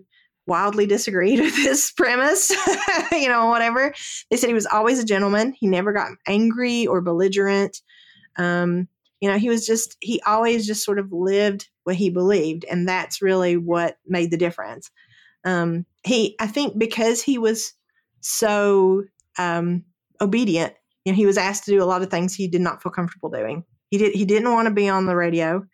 wildly 0.51 0.85
disagreed 0.85 1.39
with 1.41 1.57
his 1.57 1.93
premise, 1.97 2.51
you 3.13 3.29
know, 3.29 3.47
whatever. 3.47 3.95
They 4.31 4.37
said 4.37 4.49
he 4.49 4.55
was 4.55 4.67
always 4.67 4.99
a 4.99 5.05
gentleman. 5.05 5.55
He 5.59 5.67
never 5.67 5.93
got 5.93 6.11
angry 6.27 6.87
or 6.87 7.01
belligerent. 7.01 7.81
Um, 8.37 8.89
you 9.21 9.31
know, 9.31 9.39
he 9.39 9.49
was 9.49 9.65
just, 9.65 9.97
he 10.01 10.21
always 10.27 10.67
just 10.67 10.85
sort 10.85 10.99
of 10.99 11.13
lived 11.13 11.69
what 11.85 11.97
he 11.97 12.11
believed. 12.11 12.65
And 12.71 12.89
that's 12.89 13.23
really 13.23 13.57
what 13.57 13.99
made 14.07 14.31
the 14.31 14.37
difference. 14.37 14.91
Um, 15.45 15.87
he, 16.05 16.37
I 16.41 16.49
think 16.49 16.77
because 16.79 17.23
he 17.23 17.39
was 17.39 17.73
so 18.21 19.05
um, 19.39 19.85
obedient, 20.21 20.75
you 21.05 21.13
know, 21.13 21.17
he 21.17 21.27
was 21.27 21.39
asked 21.39 21.65
to 21.67 21.71
do 21.71 21.83
a 21.83 21.87
lot 21.87 22.03
of 22.03 22.11
things 22.11 22.35
he 22.35 22.49
did 22.49 22.61
not 22.61 22.83
feel 22.83 22.93
comfortable 22.93 23.31
doing. 23.31 23.65
He 23.91 23.99
did, 23.99 24.15
he 24.15 24.25
didn't 24.25 24.53
want 24.53 24.67
to 24.67 24.75
be 24.75 24.89
on 24.89 25.07
the 25.07 25.17
radio, 25.17 25.65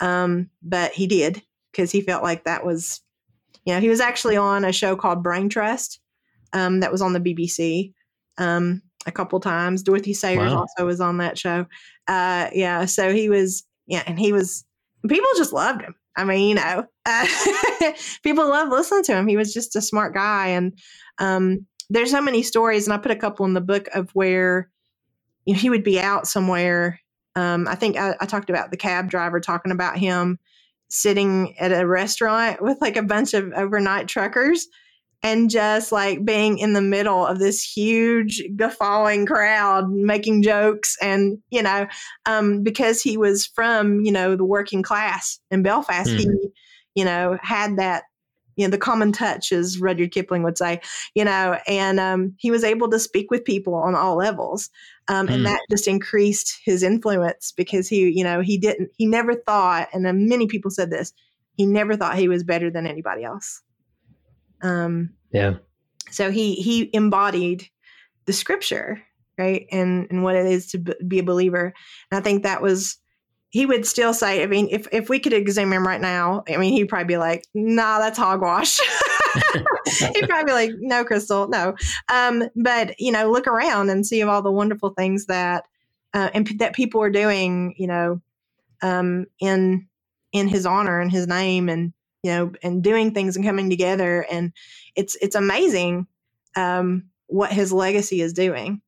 um, 0.00 0.50
but 0.62 0.92
he 0.92 1.06
did 1.06 1.42
because 1.70 1.90
he 1.90 2.00
felt 2.00 2.22
like 2.22 2.44
that 2.44 2.64
was 2.64 3.00
you 3.64 3.74
know, 3.74 3.80
he 3.80 3.88
was 3.88 4.00
actually 4.00 4.36
on 4.36 4.64
a 4.64 4.72
show 4.72 4.96
called 4.96 5.22
Brain 5.22 5.48
Trust 5.48 6.00
um, 6.52 6.80
that 6.80 6.92
was 6.92 7.02
on 7.02 7.12
the 7.12 7.20
BBC 7.20 7.92
um, 8.38 8.82
a 9.06 9.12
couple 9.12 9.40
times. 9.40 9.82
Dorothy 9.82 10.14
Sayers 10.14 10.52
wow. 10.52 10.60
also 10.60 10.86
was 10.86 11.00
on 11.00 11.18
that 11.18 11.38
show. 11.38 11.66
Uh, 12.06 12.50
yeah, 12.52 12.84
so 12.84 13.12
he 13.12 13.28
was, 13.28 13.64
yeah, 13.86 14.02
and 14.06 14.18
he 14.18 14.32
was, 14.32 14.64
people 15.08 15.28
just 15.36 15.52
loved 15.52 15.82
him. 15.82 15.94
I 16.16 16.24
mean, 16.24 16.50
you 16.50 16.54
know, 16.54 16.86
uh, 17.06 17.26
people 18.22 18.48
love 18.48 18.68
listening 18.68 19.02
to 19.04 19.16
him. 19.16 19.26
He 19.26 19.36
was 19.36 19.52
just 19.52 19.74
a 19.76 19.82
smart 19.82 20.14
guy. 20.14 20.48
And 20.48 20.78
um, 21.18 21.66
there's 21.90 22.10
so 22.10 22.20
many 22.20 22.42
stories, 22.42 22.86
and 22.86 22.94
I 22.94 22.98
put 22.98 23.10
a 23.10 23.16
couple 23.16 23.46
in 23.46 23.54
the 23.54 23.60
book 23.60 23.88
of 23.94 24.10
where 24.12 24.68
you 25.44 25.54
know, 25.54 25.60
he 25.60 25.70
would 25.70 25.84
be 25.84 26.00
out 26.00 26.26
somewhere. 26.26 27.00
Um, 27.34 27.66
I 27.66 27.74
think 27.74 27.96
I, 27.96 28.14
I 28.20 28.26
talked 28.26 28.48
about 28.48 28.70
the 28.70 28.76
cab 28.76 29.10
driver 29.10 29.40
talking 29.40 29.72
about 29.72 29.98
him 29.98 30.38
sitting 30.88 31.56
at 31.58 31.72
a 31.72 31.86
restaurant 31.86 32.62
with 32.62 32.78
like 32.80 32.96
a 32.96 33.02
bunch 33.02 33.34
of 33.34 33.52
overnight 33.54 34.08
truckers 34.08 34.68
and 35.24 35.48
just 35.48 35.90
like 35.90 36.24
being 36.24 36.58
in 36.58 36.74
the 36.74 36.82
middle 36.82 37.26
of 37.26 37.38
this 37.38 37.62
huge 37.62 38.42
guffawing 38.56 39.26
crowd 39.26 39.90
making 39.90 40.42
jokes 40.42 40.96
and 41.02 41.38
you 41.50 41.62
know 41.62 41.86
um, 42.26 42.62
because 42.62 43.02
he 43.02 43.16
was 43.16 43.46
from 43.46 44.00
you 44.02 44.12
know 44.12 44.36
the 44.36 44.44
working 44.44 44.82
class 44.82 45.40
in 45.50 45.62
belfast 45.62 46.10
mm. 46.10 46.18
he 46.18 46.30
you 46.94 47.04
know 47.04 47.36
had 47.42 47.76
that 47.78 48.04
you 48.56 48.64
know 48.64 48.70
the 48.70 48.78
common 48.78 49.10
touch 49.10 49.50
as 49.50 49.80
rudyard 49.80 50.12
kipling 50.12 50.42
would 50.42 50.58
say 50.58 50.80
you 51.14 51.24
know 51.24 51.58
and 51.66 51.98
um, 51.98 52.34
he 52.38 52.50
was 52.50 52.62
able 52.62 52.88
to 52.88 52.98
speak 53.00 53.30
with 53.30 53.44
people 53.44 53.74
on 53.74 53.94
all 53.94 54.16
levels 54.16 54.70
um, 55.08 55.28
and 55.28 55.42
mm. 55.42 55.44
that 55.44 55.60
just 55.70 55.86
increased 55.86 56.58
his 56.64 56.82
influence 56.82 57.52
because 57.56 57.88
he 57.88 58.10
you 58.10 58.24
know 58.24 58.40
he 58.40 58.58
didn't 58.58 58.90
he 58.96 59.06
never 59.06 59.34
thought 59.34 59.88
and 59.92 60.02
many 60.28 60.46
people 60.46 60.70
said 60.70 60.90
this 60.90 61.12
he 61.56 61.66
never 61.66 61.96
thought 61.96 62.16
he 62.16 62.28
was 62.28 62.42
better 62.42 62.70
than 62.70 62.86
anybody 62.86 63.24
else 63.24 63.62
um, 64.62 65.10
yeah 65.32 65.54
so 66.10 66.30
he 66.30 66.54
he 66.54 66.90
embodied 66.92 67.68
the 68.26 68.32
scripture 68.32 69.02
right 69.38 69.66
and 69.70 70.06
and 70.10 70.22
what 70.22 70.36
it 70.36 70.46
is 70.46 70.70
to 70.70 70.78
be 70.78 71.18
a 71.18 71.24
believer 71.24 71.74
and 72.10 72.18
i 72.18 72.22
think 72.22 72.42
that 72.42 72.62
was 72.62 72.98
he 73.54 73.66
would 73.66 73.86
still 73.86 74.12
say, 74.12 74.42
I 74.42 74.46
mean, 74.46 74.66
if, 74.72 74.88
if 74.90 75.08
we 75.08 75.20
could 75.20 75.32
examine 75.32 75.74
him 75.74 75.86
right 75.86 76.00
now, 76.00 76.42
I 76.48 76.56
mean, 76.56 76.72
he'd 76.72 76.88
probably 76.88 77.06
be 77.06 77.18
like, 77.18 77.46
nah, 77.54 78.00
that's 78.00 78.18
hogwash. 78.18 78.80
he'd 79.86 80.28
probably 80.28 80.44
be 80.44 80.52
like, 80.52 80.70
no, 80.78 81.04
Crystal, 81.04 81.48
no. 81.48 81.74
Um, 82.12 82.44
but, 82.56 82.98
you 83.00 83.12
know, 83.12 83.30
look 83.30 83.46
around 83.46 83.90
and 83.90 84.06
see 84.06 84.22
all 84.22 84.42
the 84.42 84.52
wonderful 84.52 84.90
things 84.90 85.26
that, 85.26 85.64
uh, 86.12 86.30
and 86.34 86.46
p- 86.46 86.56
that 86.56 86.74
people 86.74 87.02
are 87.02 87.10
doing, 87.10 87.74
you 87.76 87.86
know, 87.86 88.20
um, 88.82 89.26
in, 89.40 89.88
in 90.32 90.48
his 90.48 90.66
honor 90.66 91.00
and 91.00 91.10
his 91.10 91.26
name 91.26 91.68
and, 91.68 91.92
you 92.22 92.30
know, 92.30 92.52
and 92.62 92.82
doing 92.82 93.12
things 93.12 93.36
and 93.36 93.44
coming 93.44 93.70
together. 93.70 94.26
And 94.30 94.52
it's, 94.94 95.16
it's 95.16 95.36
amazing, 95.36 96.06
um, 96.56 97.04
what 97.26 97.52
his 97.52 97.72
legacy 97.72 98.20
is 98.20 98.32
doing. 98.32 98.80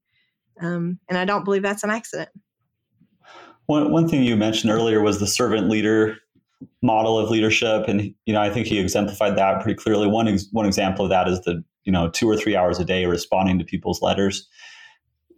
Um, 0.61 0.99
and 1.09 1.19
I 1.19 1.25
don't 1.25 1.45
believe 1.45 1.63
that's 1.63 1.85
an 1.85 1.91
accident. 1.91 2.31
One, 3.67 3.91
one 3.91 4.09
thing 4.09 4.23
you 4.23 4.37
mentioned 4.37 4.73
earlier 4.73 5.03
was 5.03 5.19
the 5.19 5.27
servant 5.27 5.69
leader 5.69 6.19
model 6.83 7.19
of 7.19 7.31
leadership, 7.31 7.87
and 7.89 8.15
you 8.25 8.33
know 8.33 8.41
I 8.41 8.51
think 8.51 8.67
he 8.67 8.79
exemplified 8.79 9.37
that 9.37 9.63
pretty 9.63 9.77
clearly. 9.77 10.07
One 10.07 10.29
ex, 10.29 10.47
one 10.53 10.67
example 10.67 11.05
of 11.05 11.11
that 11.11 11.29
is 11.29 11.41
the 11.43 11.63
you 11.85 11.93
know 11.93 12.09
two 12.11 12.29
or 12.29 12.37
three 12.37 12.57
hours 12.57 12.79
a 12.79 12.85
day 12.85 13.07
responding 13.07 13.59
to 13.59 13.65
people's 13.65 14.03
letters. 14.03 14.49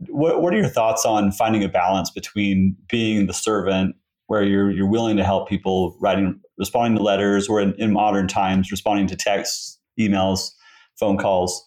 What, 0.09 0.43
what 0.43 0.55
are 0.55 0.57
your 0.57 0.69
thoughts 0.69 1.05
on 1.05 1.33
finding 1.33 1.65
a 1.65 1.69
balance 1.69 2.11
between 2.11 2.77
being 2.89 3.27
the 3.27 3.35
servant, 3.35 3.97
where 4.27 4.43
you're 4.45 4.71
you're 4.71 4.89
willing 4.91 5.17
to 5.17 5.25
help 5.25 5.49
people 5.49 5.97
writing, 6.01 6.41
responding 6.57 6.97
to 6.99 7.03
letters, 7.03 7.49
or 7.49 7.61
in, 7.61 7.75
in 7.75 7.93
modern 7.93 8.29
times 8.29 8.71
responding 8.71 9.07
to 9.09 9.17
texts, 9.17 9.79
emails, 9.99 10.51
phone 10.99 11.19
calls? 11.19 11.65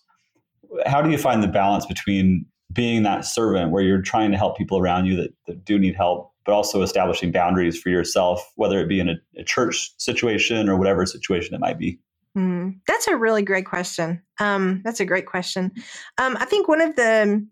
How 0.86 1.02
do 1.02 1.10
you 1.10 1.18
find 1.18 1.44
the 1.44 1.48
balance 1.48 1.86
between 1.86 2.46
being 2.72 3.04
that 3.04 3.26
servant 3.26 3.72
where 3.72 3.84
you're 3.84 4.02
trying 4.02 4.32
to 4.32 4.38
help 4.38 4.58
people 4.58 4.78
around 4.80 5.06
you 5.06 5.16
that, 5.18 5.34
that 5.48 5.66
do 5.66 5.78
need 5.78 5.96
help, 5.96 6.31
but 6.46 6.54
also 6.54 6.82
establishing 6.82 7.32
boundaries 7.32 7.80
for 7.80 7.90
yourself, 7.90 8.52
whether 8.56 8.80
it 8.82 8.88
be 8.88 9.00
in 9.00 9.10
a, 9.10 9.16
a 9.38 9.44
church 9.44 9.92
situation 9.98 10.70
or 10.70 10.78
whatever 10.78 11.06
situation 11.06 11.54
it 11.54 11.60
might 11.60 11.78
be? 11.78 12.00
Mm, 12.38 12.80
that's 12.88 13.08
a 13.08 13.18
really 13.18 13.42
great 13.42 13.66
question. 13.66 14.22
Um, 14.40 14.82
that's 14.84 15.00
a 15.00 15.06
great 15.06 15.26
question. 15.26 15.72
Um, 16.18 16.38
I 16.40 16.46
think 16.46 16.68
one 16.68 16.82
of 16.82 16.96
the 16.96 17.46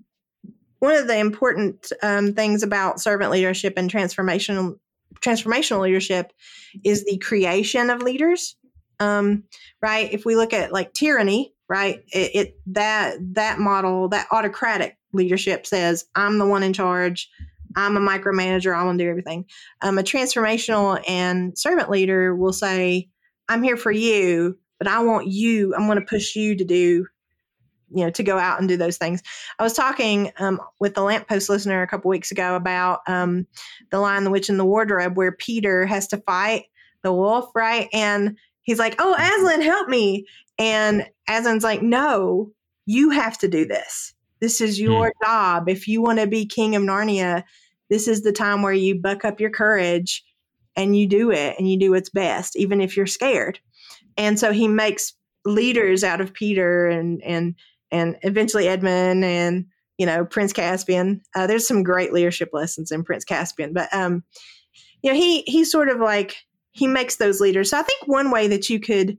one 0.80 0.96
of 0.96 1.08
the 1.08 1.18
important 1.18 1.92
um, 2.02 2.34
things 2.34 2.64
about 2.64 3.02
servant 3.02 3.32
leadership 3.32 3.74
and 3.76 3.92
transformational 3.92 4.78
transformational 5.20 5.82
leadership 5.82 6.32
is 6.86 7.04
the 7.04 7.18
creation 7.18 7.90
of 7.90 8.02
leaders. 8.02 8.56
Um, 9.02 9.44
right? 9.82 10.12
If 10.12 10.26
we 10.26 10.36
look 10.36 10.54
at 10.54 10.72
like 10.72 10.94
tyranny, 10.94 11.54
right, 11.70 12.02
it, 12.14 12.36
it 12.36 12.56
that 12.68 13.18
that 13.34 13.60
model, 13.60 14.10
that 14.10 14.28
autocratic 14.32 14.98
leadership 15.14 15.66
says, 15.66 16.06
I'm 16.16 16.38
the 16.38 16.46
one 16.46 16.64
in 16.64 16.74
charge. 16.74 17.30
I'm 17.76 17.98
a 17.98 18.00
micromanager. 18.00 18.76
I 18.76 18.84
want 18.84 18.98
to 19.00 19.06
do 19.06 19.10
everything. 19.10 19.46
Um, 19.82 19.98
a 19.98 20.04
transformational 20.04 21.02
and 21.08 21.58
servant 21.58 21.90
leader 21.90 22.36
will 22.36 22.54
say, 22.54 23.10
I'm 23.48 23.64
here 23.64 23.78
for 23.78 23.92
you, 23.92 24.58
but 24.78 24.88
I 24.88 25.04
want 25.04 25.28
you, 25.28 25.74
I'm 25.76 25.86
going 25.86 26.00
to 26.00 26.06
push 26.06 26.36
you 26.36 26.56
to 26.56 26.64
do, 26.64 27.08
you 27.92 28.04
know, 28.04 28.10
to 28.12 28.24
go 28.24 28.38
out 28.38 28.60
and 28.60 28.70
do 28.70 28.78
those 28.78 28.98
things. 28.98 29.22
I 29.58 29.64
was 29.64 29.74
talking 29.74 30.32
um, 30.38 30.60
with 30.80 30.96
the 30.96 31.02
lamppost 31.02 31.50
listener 31.50 31.82
a 31.82 31.88
couple 31.88 32.10
weeks 32.10 32.32
ago 32.32 32.56
about 32.56 33.02
um, 33.08 33.48
the 33.92 34.00
Lion, 34.00 34.24
the 34.24 34.32
Witch, 34.32 34.50
and 34.50 34.60
the 34.60 34.66
Wardrobe, 34.66 35.18
where 35.18 35.32
Peter 35.32 35.86
has 35.86 36.08
to 36.08 36.18
fight 36.18 36.66
the 37.04 37.14
wolf, 37.14 37.50
right? 37.56 37.88
And 37.94 38.38
he's 38.62 38.80
like, 38.80 38.96
Oh, 39.00 39.14
Aslan, 39.14 39.62
help 39.62 39.90
me. 39.90 40.26
And 40.58 41.08
Aslan's 41.28 41.64
like, 41.64 41.82
No, 41.82 42.52
you 42.86 43.10
have 43.12 43.38
to 43.40 43.48
do 43.48 43.66
this. 43.66 44.14
This 44.40 44.62
is 44.62 44.78
hmm. 44.78 44.86
your 44.86 45.10
mm. 45.10 45.26
job. 45.26 45.70
If 45.70 45.88
you 45.88 46.02
want 46.02 46.20
to 46.20 46.28
be 46.28 46.46
king 46.46 46.76
of 46.76 46.84
Narnia, 46.84 47.44
this 47.90 48.08
is 48.08 48.22
the 48.22 48.32
time 48.32 48.62
where 48.62 48.74
you 48.74 49.00
buck 49.00 49.26
up 49.26 49.40
your 49.40 49.50
courage 49.50 50.24
and 50.76 50.98
you 50.98 51.08
do 51.08 51.32
it 51.32 51.56
and 51.58 51.70
you 51.70 51.78
do 51.78 51.92
what's 51.92 52.10
best, 52.10 52.56
even 52.56 52.82
if 52.82 52.96
you're 52.96 53.08
scared. 53.08 53.60
And 54.18 54.40
so 54.40 54.52
he 54.52 54.68
makes 54.68 55.14
leaders 55.46 56.04
out 56.04 56.22
of 56.22 56.34
Peter 56.34 56.88
and 56.88 57.22
and 57.24 57.56
and 57.92 58.18
eventually 58.22 58.68
Edmund 58.68 59.24
and 59.26 59.66
you 59.98 60.06
know 60.06 60.26
Prince 60.26 60.54
Caspian. 60.54 61.22
Uh, 61.36 61.48
there's 61.48 61.68
some 61.68 61.84
great 61.84 62.14
leadership 62.14 62.50
lessons 62.54 62.92
in 62.92 63.04
Prince 63.04 63.26
Caspian, 63.26 63.74
but 63.74 63.94
um, 63.94 64.24
you 65.02 65.12
know 65.12 65.18
he 65.18 65.42
he 65.42 65.64
sort 65.66 65.90
of 65.90 66.00
like 66.00 66.36
he 66.72 66.88
makes 66.88 67.16
those 67.16 67.42
leaders. 67.42 67.72
So 67.72 67.80
I 67.80 67.84
think 67.84 68.08
one 68.08 68.32
way 68.32 68.48
that 68.48 68.70
you 68.70 68.80
could 68.80 69.18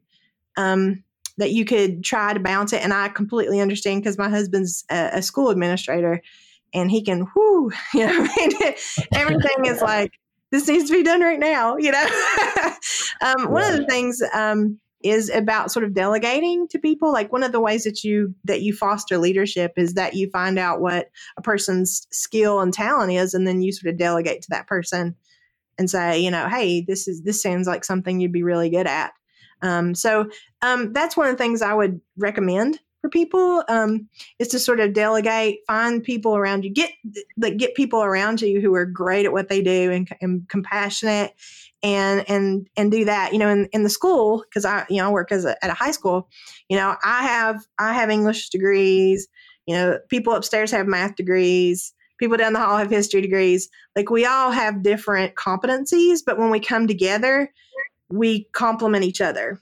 um, 0.57 1.03
that 1.41 1.53
you 1.53 1.65
could 1.65 2.05
try 2.05 2.33
to 2.33 2.39
balance 2.39 2.73
it. 2.73 2.83
And 2.83 2.93
I 2.93 3.09
completely 3.09 3.61
understand 3.61 4.03
because 4.03 4.19
my 4.19 4.29
husband's 4.29 4.85
a, 4.91 5.11
a, 5.15 5.23
school 5.23 5.49
administrator 5.49 6.23
and 6.75 6.91
he 6.91 7.03
can, 7.03 7.27
whoo, 7.35 7.71
you 7.95 8.07
know, 8.07 8.29
everything 9.15 9.65
is 9.65 9.81
like, 9.81 10.13
this 10.51 10.69
needs 10.69 10.91
to 10.91 10.97
be 10.97 11.03
done 11.03 11.21
right 11.21 11.39
now, 11.39 11.77
you 11.77 11.93
know. 11.93 12.05
um, 13.23 13.51
one 13.51 13.73
of 13.73 13.79
the 13.79 13.87
things 13.89 14.21
um, 14.35 14.79
is 15.03 15.31
about 15.31 15.73
sort 15.73 15.85
of 15.85 15.95
delegating 15.95 16.69
to 16.69 16.79
people. 16.79 17.13
Like 17.13 17.33
one 17.33 17.43
of 17.43 17.53
the 17.53 17.61
ways 17.61 17.85
that 17.85 18.05
you 18.05 18.35
that 18.45 18.61
you 18.61 18.75
foster 18.75 19.17
leadership 19.17 19.73
is 19.77 19.95
that 19.95 20.15
you 20.15 20.29
find 20.31 20.59
out 20.59 20.81
what 20.81 21.09
a 21.37 21.43
person's 21.43 22.07
skill 22.11 22.61
and 22.61 22.75
talent 22.75 23.13
is, 23.13 23.33
and 23.33 23.47
then 23.47 23.63
you 23.63 23.73
sort 23.73 23.93
of 23.93 23.99
delegate 23.99 24.43
to 24.43 24.51
that 24.51 24.67
person 24.67 25.15
and 25.79 25.89
say, 25.89 26.19
you 26.19 26.33
know, 26.33 26.49
hey, 26.49 26.81
this 26.83 27.07
is 27.07 27.23
this 27.23 27.41
sounds 27.41 27.69
like 27.69 27.85
something 27.85 28.19
you'd 28.19 28.33
be 28.33 28.43
really 28.43 28.71
good 28.71 28.89
at. 28.89 29.13
Um, 29.63 29.95
so 29.95 30.27
um, 30.63 30.93
that's 30.93 31.17
one 31.17 31.29
of 31.29 31.33
the 31.33 31.43
things 31.43 31.63
I 31.63 31.75
would 31.75 32.01
recommend 32.17 32.79
for 33.01 33.09
people 33.09 33.65
um, 33.69 34.09
is 34.39 34.49
to 34.49 34.59
sort 34.59 34.81
of 34.81 34.93
delegate, 34.93 35.61
find 35.67 36.03
people 36.03 36.37
around 36.37 36.65
you, 36.65 36.71
get 36.71 36.91
like 37.39 37.57
get 37.57 37.75
people 37.75 38.03
around 38.03 38.43
you 38.43 38.61
who 38.61 38.75
are 38.75 38.85
great 38.85 39.25
at 39.25 39.33
what 39.33 39.49
they 39.49 39.63
do 39.63 39.91
and, 39.91 40.09
and 40.21 40.49
compassionate, 40.49 41.33
and 41.83 42.29
and 42.29 42.69
and 42.77 42.91
do 42.91 43.07
that. 43.07 43.33
You 43.33 43.39
know, 43.39 43.49
in, 43.49 43.69
in 43.73 43.83
the 43.85 43.91
school 43.91 44.45
because 44.49 44.65
I 44.65 44.85
you 44.91 44.99
know 44.99 45.09
I 45.09 45.13
work 45.13 45.33
as 45.33 45.45
a, 45.45 45.63
at 45.65 45.71
a 45.71 45.75
high 45.75 45.93
school. 45.93 46.29
You 46.69 46.77
know, 46.77 46.95
I 47.03 47.23
have 47.23 47.65
I 47.79 47.95
have 47.95 48.11
English 48.11 48.51
degrees. 48.51 49.29
You 49.67 49.77
know, 49.77 49.99
people 50.09 50.35
upstairs 50.35 50.71
have 50.73 50.87
math 50.87 51.17
degrees. 51.17 51.95
People 52.19 52.37
down 52.37 52.53
the 52.53 52.61
hall 52.61 52.77
have 52.77 52.91
history 52.91 53.23
degrees. 53.23 53.71
Like 53.97 54.11
we 54.11 54.27
all 54.27 54.51
have 54.51 54.83
different 54.83 55.37
competencies, 55.37 56.19
but 56.25 56.39
when 56.39 56.51
we 56.51 56.61
come 56.61 56.87
together, 56.87 57.51
we 58.11 58.45
complement 58.53 59.05
each 59.05 59.23
other 59.23 59.59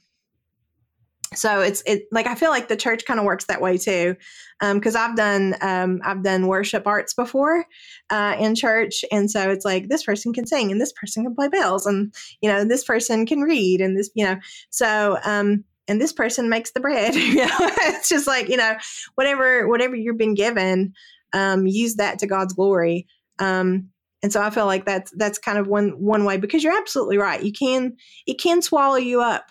so 1.35 1.61
it's 1.61 1.83
it 1.87 2.05
like 2.11 2.27
I 2.27 2.35
feel 2.35 2.51
like 2.51 2.69
the 2.69 2.77
church 2.77 3.05
kind 3.05 3.21
of 3.21 3.27
works 3.27 3.47
that 3.47 3.61
way 3.61 3.77
too, 3.77 4.17
because 4.61 4.97
um, 4.97 5.11
I've 5.11 5.17
done 5.17 5.55
um, 5.61 6.01
I've 6.03 6.23
done 6.23 6.47
worship 6.47 6.87
arts 6.87 7.13
before 7.13 7.67
uh, 8.11 8.37
in 8.39 8.55
church, 8.55 9.05
and 9.13 9.31
so 9.31 9.51
it's 9.51 9.65
like 9.65 9.89
this 9.89 10.05
person 10.05 10.33
can 10.33 10.47
sing 10.47 10.73
and 10.73 10.81
this 10.81 10.93
person 10.93 11.25
can 11.25 11.35
play 11.35 11.49
bells, 11.49 11.87
and 11.87 12.15
you 12.41 12.51
know 12.51 12.65
this 12.65 12.85
person 12.85 13.27
can 13.27 13.43
read, 13.43 13.81
and 13.81 13.97
this 13.97 14.11
you 14.15 14.25
know 14.25 14.37
so 14.71 15.19
um, 15.25 15.65
and 15.87 16.01
this 16.01 16.13
person 16.13 16.49
makes 16.49 16.71
the 16.73 16.81
bread. 16.81 17.15
you 17.15 17.47
know, 17.47 17.57
it's 17.61 18.09
just 18.09 18.27
like 18.27 18.49
you 18.49 18.57
know 18.57 18.77
whatever 19.15 19.69
whatever 19.69 19.97
you've 19.97 20.19
been 20.19 20.35
given, 20.35 20.95
um, 21.35 21.67
use 21.67 21.97
that 21.97 22.19
to 22.21 22.27
God's 22.27 22.55
glory. 22.55 23.07
Um, 23.39 23.91
and 24.23 24.33
so 24.33 24.43
I 24.43 24.51
feel 24.51 24.67
like 24.67 24.85
that's 24.85 25.13
that's 25.17 25.39
kind 25.39 25.59
of 25.59 25.69
one 25.69 25.91
one 25.91 26.25
way 26.25 26.39
because 26.39 26.65
you're 26.65 26.77
absolutely 26.77 27.19
right. 27.19 27.43
You 27.43 27.53
can 27.53 27.97
it 28.27 28.41
can 28.41 28.63
swallow 28.63 28.97
you 28.97 29.21
up 29.21 29.45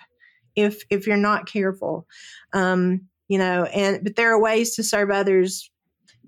if 0.58 0.84
if 0.90 1.08
you're 1.08 1.16
not 1.16 1.46
careful. 1.46 2.06
Um, 2.52 3.08
you 3.30 3.38
know, 3.38 3.64
and 3.66 4.04
but 4.04 4.18
there 4.18 4.34
are 4.34 4.42
ways 4.42 4.76
to 4.76 4.84
serve 4.84 5.12
others. 5.12 5.70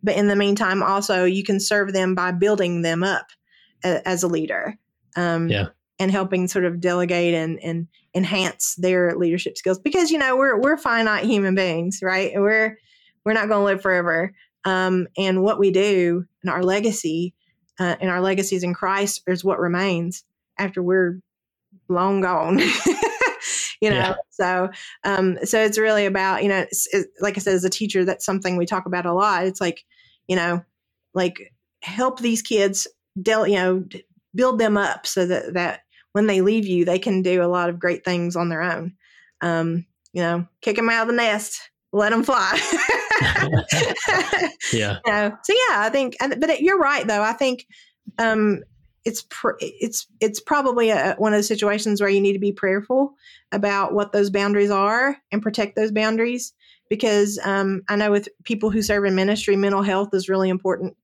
But 0.02 0.16
in 0.16 0.30
the 0.30 0.36
meantime, 0.36 0.82
also 0.82 1.26
you 1.26 1.44
can 1.44 1.60
serve 1.60 1.92
them 1.92 2.16
by 2.16 2.32
building 2.32 2.84
them 2.84 3.04
up 3.04 3.26
a, 3.84 4.08
as 4.08 4.24
a 4.24 4.28
leader. 4.28 4.78
Um, 5.18 5.50
yeah. 5.50 5.68
And 6.02 6.12
helping 6.12 6.48
sort 6.48 6.64
of 6.64 6.80
delegate 6.80 7.34
and, 7.34 7.60
and 7.62 7.86
enhance 8.16 8.76
their 8.76 9.18
leadership 9.18 9.58
skills 9.58 9.80
because 9.80 10.12
you 10.12 10.18
know 10.18 10.38
we're 10.38 10.58
we're 10.58 10.78
finite 10.78 11.26
human 11.26 11.56
beings, 11.56 12.00
right? 12.02 12.32
We're 12.36 12.78
we're 13.26 13.34
not 13.34 13.50
going 13.50 13.60
to 13.60 13.66
live 13.66 13.82
forever. 13.82 14.34
Um, 14.64 15.08
and 15.18 15.42
what 15.42 15.60
we 15.60 15.72
do 15.72 16.24
and 16.42 16.50
our 16.50 16.64
legacy 16.64 17.34
uh, 17.80 17.98
and 18.00 18.10
our 18.10 18.22
legacies 18.22 18.64
in 18.64 18.74
Christ 18.74 19.24
is 19.28 19.44
what 19.44 19.60
remains 19.60 20.24
after 20.58 20.82
we're 20.82 21.20
long 21.90 22.22
gone. 22.22 22.62
you 23.82 23.90
know 23.90 23.96
yeah. 23.96 24.16
so 24.30 24.70
um 25.04 25.38
so 25.44 25.60
it's 25.60 25.78
really 25.78 26.06
about 26.06 26.44
you 26.44 26.50
know 26.50 26.60
it's, 26.60 26.88
it, 26.94 27.08
like 27.20 27.38
i 27.38 27.40
said 27.40 27.54
as 27.54 27.64
a 27.64 27.70
teacher 27.70 28.06
that's 28.06 28.26
something 28.26 28.58
we 28.58 28.66
talk 28.66 28.86
about 28.86 29.06
a 29.06 29.14
lot 29.14 29.46
it's 29.46 29.62
like 29.62 29.86
you 30.28 30.36
know 30.36 30.64
like 31.14 31.54
help 31.82 32.20
these 32.20 32.42
kids 32.42 32.88
del- 33.22 33.48
you 33.48 33.56
know 33.56 33.84
build 34.36 34.60
them 34.60 34.78
up 34.78 35.08
so 35.08 35.26
that 35.26 35.54
that 35.54 35.82
when 36.14 36.28
they 36.28 36.42
leave 36.42 36.66
you 36.66 36.86
they 36.86 37.00
can 37.00 37.22
do 37.22 37.42
a 37.42 37.48
lot 37.48 37.70
of 37.70 37.80
great 37.80 38.04
things 38.04 38.36
on 38.36 38.50
their 38.50 38.62
own 38.62 38.94
um 39.42 39.86
you 40.14 40.22
know 40.22 40.46
kick 40.62 40.76
them 40.76 40.90
out 40.90 41.04
of 41.04 41.08
the 41.08 41.14
nest 41.14 41.70
let 41.92 42.10
them 42.12 42.24
fly 42.24 42.60
yeah 44.74 44.98
you 45.06 45.12
know? 45.12 45.36
so 45.44 45.54
yeah 45.54 45.80
i 45.80 45.90
think 45.92 46.16
but 46.20 46.62
you're 46.62 46.78
right 46.78 47.08
though 47.08 47.24
i 47.24 47.34
think 47.34 47.66
um 48.18 48.62
it's 49.06 49.24
pr- 49.30 49.58
it's 49.60 50.08
it's 50.20 50.40
probably 50.40 50.90
a, 50.90 51.16
one 51.18 51.34
of 51.34 51.40
the 51.40 51.44
situations 51.44 52.02
where 52.02 52.10
you 52.10 52.22
need 52.22 52.34
to 52.34 52.40
be 52.40 52.52
prayerful 52.52 53.16
about 53.52 53.94
what 53.94 54.12
those 54.12 54.30
boundaries 54.30 54.72
are 54.72 55.18
and 55.32 55.42
protect 55.42 55.76
those 55.76 55.92
boundaries 55.92 56.54
because 56.90 57.40
um, 57.44 57.84
I 57.88 57.96
know 57.96 58.12
with 58.12 58.28
people 58.44 58.72
who 58.72 58.82
serve 58.82 59.06
in 59.06 59.16
ministry, 59.16 59.56
mental 59.56 59.84
health 59.84 60.10
is 60.14 60.28
really 60.28 60.50
important. 60.50 60.98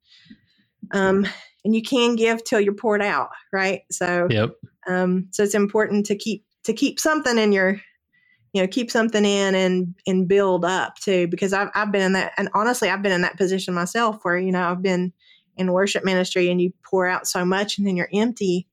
Um, 0.92 1.28
and 1.64 1.76
you 1.76 1.82
can 1.82 2.16
give 2.16 2.44
till 2.44 2.60
you're 2.60 2.74
poured 2.74 3.02
out, 3.02 3.30
right? 3.54 3.82
So, 3.92 4.28
yep. 4.30 4.52
Um, 4.88 5.28
so 5.32 5.44
it's 5.44 5.56
important 5.56 6.06
to 6.08 6.16
keep 6.16 6.44
to 6.64 6.74
keep 6.74 7.00
something 7.00 7.38
in 7.38 7.52
your, 7.52 7.80
you 8.54 8.62
know, 8.62 8.68
keep 8.68 8.92
something 8.92 9.26
in 9.26 9.56
and 9.56 9.96
and 10.06 10.28
build 10.28 10.66
up 10.66 10.96
too. 10.98 11.28
Because 11.28 11.54
I've 11.54 11.70
I've 11.74 11.92
been 11.92 12.02
in 12.02 12.14
that, 12.14 12.34
and 12.38 12.50
honestly, 12.54 12.90
I've 12.90 13.02
been 13.02 13.12
in 13.12 13.22
that 13.22 13.38
position 13.38 13.74
myself 13.74 14.20
where 14.24 14.38
you 14.38 14.52
know 14.52 14.70
I've 14.70 14.82
been 14.84 15.12
in 15.58 15.72
worship 15.72 16.04
ministry 16.04 16.50
and 16.50 16.62
you 16.62 16.74
pour 16.84 17.08
out 17.08 17.28
so 17.28 17.46
much 17.46 17.78
and 17.78 17.88
then 17.88 17.96
you're 17.96 18.10
empty 18.14 18.68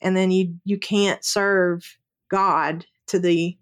and 0.00 0.16
then 0.16 0.30
you 0.30 0.54
you 0.64 0.78
can't 0.78 1.24
serve 1.24 1.98
God 2.30 2.86
to 3.08 3.18
the 3.18 3.56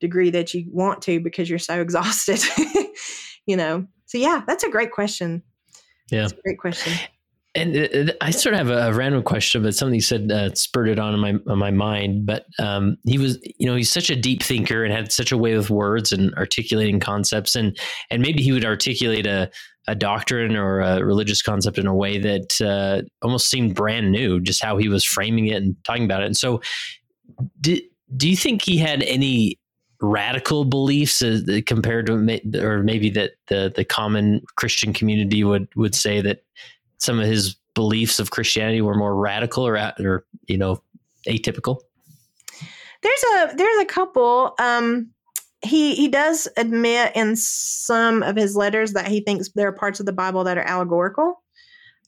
degree 0.00 0.30
that 0.30 0.54
you 0.54 0.66
want 0.70 1.02
to 1.02 1.20
because 1.20 1.48
you're 1.48 1.58
so 1.58 1.80
exhausted. 1.80 2.40
you 3.46 3.56
know. 3.56 3.86
So 4.06 4.18
yeah, 4.18 4.42
that's 4.46 4.64
a 4.64 4.70
great 4.70 4.92
question. 4.92 5.42
Yeah. 6.10 6.28
great 6.42 6.58
question. 6.58 6.92
And 7.54 7.76
uh, 7.76 8.12
I 8.20 8.30
sort 8.30 8.54
of 8.54 8.66
have 8.66 8.70
a, 8.70 8.94
random 8.94 9.22
question, 9.22 9.62
but 9.62 9.74
something 9.74 9.94
you 9.94 10.00
said 10.00 10.30
uh, 10.30 10.54
spurred 10.54 10.88
it 10.88 10.98
on 10.98 11.14
in 11.14 11.20
my 11.20 11.34
on 11.50 11.58
my 11.58 11.70
mind. 11.70 12.24
But 12.24 12.46
um, 12.58 12.98
he 13.04 13.18
was, 13.18 13.38
you 13.58 13.66
know, 13.66 13.74
he's 13.74 13.90
such 13.90 14.10
a 14.10 14.16
deep 14.16 14.42
thinker 14.42 14.84
and 14.84 14.92
had 14.92 15.10
such 15.10 15.32
a 15.32 15.36
way 15.36 15.56
with 15.56 15.70
words 15.70 16.12
and 16.12 16.32
articulating 16.34 17.00
concepts, 17.00 17.56
and 17.56 17.76
and 18.10 18.22
maybe 18.22 18.42
he 18.42 18.52
would 18.52 18.64
articulate 18.64 19.26
a 19.26 19.50
a 19.88 19.94
doctrine 19.94 20.54
or 20.54 20.80
a 20.80 21.02
religious 21.02 21.42
concept 21.42 21.78
in 21.78 21.86
a 21.86 21.94
way 21.94 22.18
that 22.18 22.60
uh, 22.60 23.02
almost 23.22 23.48
seemed 23.48 23.74
brand 23.74 24.12
new, 24.12 24.38
just 24.38 24.62
how 24.62 24.76
he 24.76 24.88
was 24.88 25.04
framing 25.04 25.46
it 25.46 25.62
and 25.62 25.76
talking 25.84 26.04
about 26.04 26.22
it. 26.22 26.26
And 26.26 26.36
so, 26.36 26.60
did 27.60 27.82
do 28.16 28.28
you 28.28 28.36
think 28.36 28.62
he 28.62 28.76
had 28.78 29.02
any 29.02 29.58
radical 30.00 30.64
beliefs 30.64 31.22
uh, 31.22 31.40
compared 31.66 32.06
to, 32.06 32.62
or 32.62 32.82
maybe 32.82 33.10
that 33.10 33.32
the 33.48 33.72
the 33.74 33.84
common 33.84 34.42
Christian 34.56 34.92
community 34.92 35.42
would 35.42 35.68
would 35.74 35.94
say 35.94 36.20
that 36.20 36.44
some 36.98 37.18
of 37.18 37.26
his 37.26 37.56
beliefs 37.74 38.20
of 38.20 38.30
Christianity 38.30 38.82
were 38.82 38.94
more 38.94 39.16
radical 39.16 39.66
or 39.66 39.76
or 39.98 40.24
you 40.46 40.58
know 40.58 40.82
atypical? 41.26 41.80
There's 43.02 43.24
a 43.34 43.56
there's 43.56 43.78
a 43.80 43.86
couple. 43.86 44.54
Um, 44.58 45.10
he 45.62 45.94
he 45.94 46.08
does 46.08 46.48
admit 46.56 47.12
in 47.14 47.34
some 47.36 48.22
of 48.22 48.36
his 48.36 48.56
letters 48.56 48.92
that 48.92 49.08
he 49.08 49.20
thinks 49.20 49.50
there 49.50 49.68
are 49.68 49.72
parts 49.72 50.00
of 50.00 50.06
the 50.06 50.12
Bible 50.12 50.44
that 50.44 50.58
are 50.58 50.66
allegorical. 50.66 51.42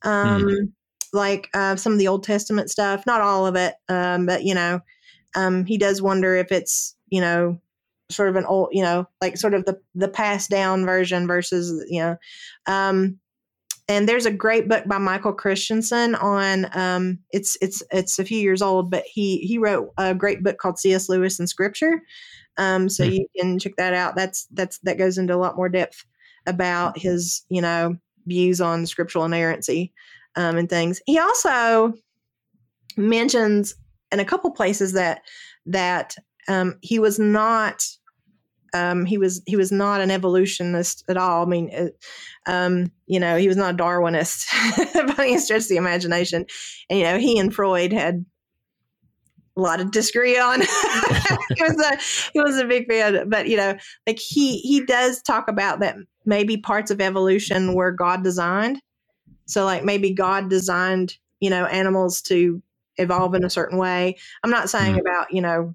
Um, 0.03 0.43
mm. 0.45 0.73
Like 1.13 1.49
uh, 1.55 1.75
some 1.77 1.93
of 1.93 1.99
the 1.99 2.09
Old 2.09 2.23
Testament 2.23 2.71
stuff, 2.71 3.05
not 3.07 3.21
all 3.21 3.47
of 3.47 3.57
it, 3.57 3.75
um, 3.89 4.27
but 4.27 4.45
you 4.45 4.55
know, 4.55 4.81
um, 5.35 5.65
he 5.65 5.77
does 5.77 6.01
wonder 6.01 6.37
if 6.37 6.53
it's 6.53 6.95
you 7.09 7.21
know 7.21 7.61
sort 8.11 8.29
of 8.29 8.37
an 8.37 8.45
old 8.45 8.69
you 8.73 8.83
know 8.83 9.07
like 9.21 9.37
sort 9.37 9.55
of 9.55 9.65
the 9.65 9.81
the 9.95 10.09
passed 10.09 10.51
down 10.51 10.85
version 10.85 11.27
versus 11.27 11.85
you 11.89 12.01
know 12.01 12.17
um 12.67 13.19
and 13.89 14.09
there's 14.09 14.27
a 14.27 14.33
great 14.33 14.69
book 14.69 14.85
by 14.87 14.99
Michael 14.99 15.33
Christensen 15.33 16.15
on 16.17 16.67
um 16.77 17.19
it's 17.31 17.57
it's 17.61 17.83
it's 17.91 18.19
a 18.19 18.25
few 18.25 18.39
years 18.39 18.63
old 18.63 18.91
but 18.91 19.05
he 19.07 19.39
he 19.39 19.59
wrote 19.59 19.91
a 19.97 20.15
great 20.15 20.43
book 20.43 20.59
called 20.59 20.79
C.S. 20.79 21.09
Lewis 21.09 21.39
and 21.39 21.49
Scripture 21.49 22.03
um 22.61 22.89
so 22.89 23.03
mm-hmm. 23.03 23.15
you 23.15 23.27
can 23.37 23.59
check 23.59 23.75
that 23.77 23.93
out 23.93 24.15
that's 24.15 24.47
that's 24.53 24.79
that 24.85 24.99
goes 24.99 25.19
into 25.19 25.35
a 25.35 25.37
lot 25.37 25.57
more 25.57 25.69
depth 25.69 26.05
about 26.47 26.97
his 26.97 27.45
you 27.49 27.61
know 27.61 27.97
views 28.27 28.61
on 28.61 28.87
scriptural 28.87 29.25
inerrancy 29.25 29.93
um 30.37 30.57
and 30.57 30.71
things 30.71 31.03
he 31.07 31.19
also 31.19 31.93
mentions 32.97 33.75
in 34.13 34.21
a 34.21 34.25
couple 34.25 34.51
places 34.53 34.93
that 34.93 35.23
that 35.67 36.15
um, 36.49 36.79
he 36.81 36.99
was 36.99 37.19
not 37.19 37.85
um, 38.73 39.05
he 39.05 39.19
was 39.19 39.43
he 39.47 39.57
was 39.57 39.73
not 39.73 40.01
an 40.01 40.13
evolutionist 40.13 41.05
at 41.09 41.17
all. 41.17 41.45
I 41.45 41.49
mean, 41.49 41.71
uh, 41.75 42.51
um, 42.51 42.93
you 43.07 43.19
know, 43.19 43.37
he 43.37 43.49
was 43.49 43.57
not 43.57 43.75
a 43.75 43.77
Darwinist 43.77 44.47
by 45.17 45.25
any 45.25 45.39
stretch 45.39 45.63
of 45.63 45.69
the 45.69 45.77
imagination. 45.77 46.47
And 46.89 46.99
you 46.99 47.05
know, 47.05 47.19
he 47.19 47.39
and 47.39 47.53
Freud 47.53 47.93
had 47.93 48.25
a 49.61 49.63
lot 49.63 49.81
of 49.81 49.91
disagree 49.91 50.39
on. 50.39 50.61
he 51.55 51.63
was 51.63 51.79
a 51.79 51.99
he 52.33 52.41
was 52.41 52.59
a 52.59 52.67
big 52.67 52.89
fan, 52.89 53.29
but 53.29 53.49
you 53.49 53.57
know, 53.57 53.77
like 54.07 54.19
he 54.19 54.59
he 54.59 54.85
does 54.85 55.23
talk 55.23 55.49
about 55.49 55.81
that 55.81 55.97
maybe 56.25 56.57
parts 56.57 56.91
of 56.91 57.01
evolution 57.01 57.75
were 57.75 57.93
God 57.93 58.25
designed. 58.25 58.81
So 59.47 59.65
like 59.65 59.85
maybe 59.85 60.13
God 60.13 60.49
designed 60.49 61.17
you 61.41 61.51
know 61.51 61.67
animals 61.67 62.23
to 62.23 62.63
evolve 62.97 63.35
in 63.35 63.45
a 63.45 63.51
certain 63.51 63.79
way. 63.79 64.17
I'm 64.43 64.51
not 64.51 64.71
saying 64.71 64.93
mm-hmm. 64.97 65.07
about 65.07 65.33
you 65.33 65.43
know 65.43 65.75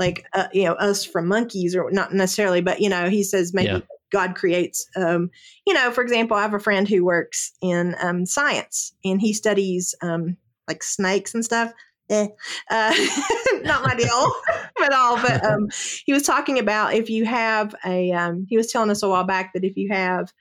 like 0.00 0.26
uh, 0.32 0.48
you 0.52 0.64
know 0.64 0.72
us 0.72 1.04
from 1.04 1.28
monkeys 1.28 1.76
or 1.76 1.88
not 1.92 2.12
necessarily 2.12 2.60
but 2.60 2.80
you 2.80 2.88
know 2.88 3.08
he 3.08 3.22
says 3.22 3.54
maybe 3.54 3.70
yeah. 3.70 3.80
god 4.10 4.34
creates 4.34 4.88
um, 4.96 5.30
you 5.66 5.74
know 5.74 5.92
for 5.92 6.02
example 6.02 6.36
i 6.36 6.42
have 6.42 6.54
a 6.54 6.58
friend 6.58 6.88
who 6.88 7.04
works 7.04 7.52
in 7.62 7.94
um, 8.00 8.26
science 8.26 8.92
and 9.04 9.20
he 9.20 9.32
studies 9.32 9.94
um, 10.02 10.36
like 10.66 10.82
snakes 10.82 11.34
and 11.34 11.44
stuff 11.44 11.72
eh. 12.10 12.28
uh, 12.70 12.94
not 13.62 13.82
my 13.82 13.94
deal 13.94 14.32
at 14.82 14.92
all 14.92 15.16
but 15.20 15.44
um, 15.44 15.68
he 16.04 16.12
was 16.12 16.22
talking 16.22 16.58
about 16.58 16.94
if 16.94 17.08
you 17.08 17.24
have 17.24 17.74
a 17.84 18.12
um, 18.12 18.46
he 18.48 18.56
was 18.56 18.70
telling 18.70 18.90
us 18.90 19.02
a 19.02 19.08
while 19.08 19.24
back 19.24 19.52
that 19.54 19.64
if 19.64 19.76
you 19.76 19.88
have 19.90 20.32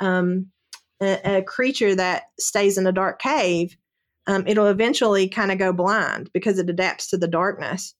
um, 0.00 0.46
a, 1.02 1.38
a 1.38 1.42
creature 1.42 1.94
that 1.94 2.24
stays 2.38 2.78
in 2.78 2.86
a 2.86 2.92
dark 2.92 3.20
cave 3.20 3.76
it'll 4.46 4.66
eventually 4.66 5.26
kind 5.26 5.50
of 5.50 5.58
go 5.58 5.72
blind 5.72 6.30
because 6.34 6.58
it 6.58 6.68
adapts 6.68 7.08
to 7.08 7.16
the 7.16 7.28
darkness 7.28 7.94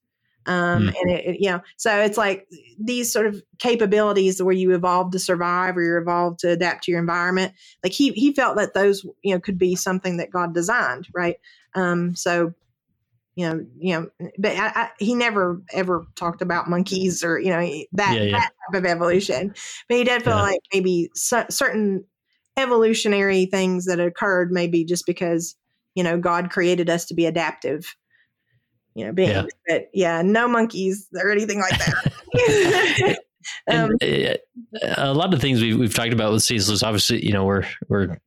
um, 0.46 0.84
mm. 0.84 0.94
and 1.00 1.10
it, 1.10 1.26
it, 1.26 1.40
you 1.40 1.50
know 1.50 1.60
so 1.76 2.00
it's 2.00 2.18
like 2.18 2.46
these 2.78 3.12
sort 3.12 3.26
of 3.26 3.42
capabilities 3.58 4.42
where 4.42 4.54
you 4.54 4.74
evolve 4.74 5.10
to 5.12 5.18
survive 5.18 5.76
or 5.76 5.82
you 5.82 5.98
evolve 5.98 6.36
to 6.38 6.50
adapt 6.50 6.84
to 6.84 6.90
your 6.90 7.00
environment 7.00 7.52
like 7.84 7.92
he 7.92 8.10
he 8.12 8.32
felt 8.32 8.56
that 8.56 8.74
those 8.74 9.04
you 9.22 9.32
know 9.32 9.40
could 9.40 9.58
be 9.58 9.74
something 9.74 10.16
that 10.16 10.30
god 10.30 10.54
designed 10.54 11.08
right 11.14 11.36
um, 11.74 12.14
so 12.16 12.54
you 13.38 13.48
know 13.48 13.64
you 13.78 13.94
know 13.94 14.30
but 14.38 14.56
I, 14.56 14.72
I, 14.74 14.90
he 14.98 15.14
never 15.14 15.62
ever 15.72 16.06
talked 16.16 16.42
about 16.42 16.68
monkeys 16.68 17.22
or 17.22 17.38
you 17.38 17.50
know 17.50 17.60
that, 17.92 18.16
yeah, 18.16 18.22
yeah. 18.22 18.32
that 18.32 18.50
type 18.72 18.82
of 18.82 18.84
evolution 18.84 19.54
but 19.88 19.96
he 19.96 20.04
did 20.04 20.24
feel 20.24 20.34
yeah. 20.34 20.42
like 20.42 20.60
maybe 20.74 21.08
certain 21.14 22.04
evolutionary 22.56 23.46
things 23.46 23.84
that 23.84 24.00
occurred 24.00 24.50
maybe 24.50 24.84
just 24.84 25.06
because 25.06 25.54
you 25.94 26.02
know 26.02 26.18
god 26.18 26.50
created 26.50 26.90
us 26.90 27.04
to 27.04 27.14
be 27.14 27.26
adaptive 27.26 27.94
you 28.98 29.04
know, 29.04 29.12
beings. 29.12 29.30
Yeah. 29.30 29.44
But 29.68 29.90
yeah, 29.94 30.22
no 30.22 30.48
monkeys 30.48 31.06
or 31.14 31.30
anything 31.30 31.60
like 31.60 31.78
that. 31.78 33.18
um, 33.70 33.92
uh, 34.02 34.94
a 34.96 35.14
lot 35.14 35.32
of 35.32 35.40
things 35.40 35.60
we've, 35.60 35.78
we've 35.78 35.94
talked 35.94 36.12
about 36.12 36.32
with 36.32 36.42
C.S. 36.42 36.82
obviously, 36.82 37.24
you 37.24 37.32
know, 37.32 37.44
we're, 37.44 37.64
we're, 37.88 38.18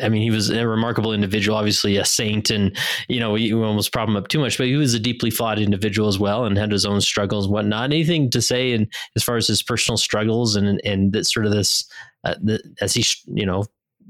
I 0.00 0.08
mean, 0.08 0.22
he 0.22 0.30
was 0.30 0.50
a 0.50 0.68
remarkable 0.68 1.12
individual, 1.12 1.56
obviously 1.56 1.96
a 1.96 2.04
saint, 2.04 2.50
and 2.50 2.76
you 3.08 3.18
know, 3.18 3.32
we 3.32 3.52
almost 3.52 3.92
prop 3.92 4.08
him 4.08 4.16
up 4.16 4.28
too 4.28 4.38
much, 4.38 4.58
but 4.58 4.66
he 4.66 4.76
was 4.76 4.94
a 4.94 5.00
deeply 5.00 5.30
flawed 5.30 5.58
individual 5.58 6.08
as 6.08 6.18
well, 6.18 6.44
and 6.44 6.56
had 6.56 6.70
his 6.70 6.84
own 6.84 7.00
struggles 7.00 7.46
and 7.46 7.54
whatnot. 7.54 7.84
Anything 7.84 8.30
to 8.30 8.42
say, 8.42 8.72
and 8.72 8.86
as 9.16 9.22
far 9.22 9.36
as 9.36 9.46
his 9.46 9.62
personal 9.62 9.96
struggles 9.96 10.54
and 10.54 10.80
and 10.84 11.12
that 11.12 11.26
sort 11.26 11.46
of 11.46 11.52
this, 11.52 11.88
uh, 12.24 12.34
the, 12.42 12.62
as 12.80 12.94
he, 12.94 13.04
you 13.26 13.46
know, 13.46 13.64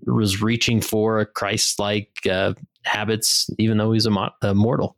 was 0.07 0.43
reaching 0.43 0.81
for 0.81 1.25
Christ-like 1.25 2.27
uh, 2.31 2.55
habits, 2.85 3.49
even 3.59 3.79
though 3.79 3.93
he's 3.93 4.07
a, 4.07 4.11
mo- 4.11 4.31
a 4.43 4.55
mortal. 4.55 4.97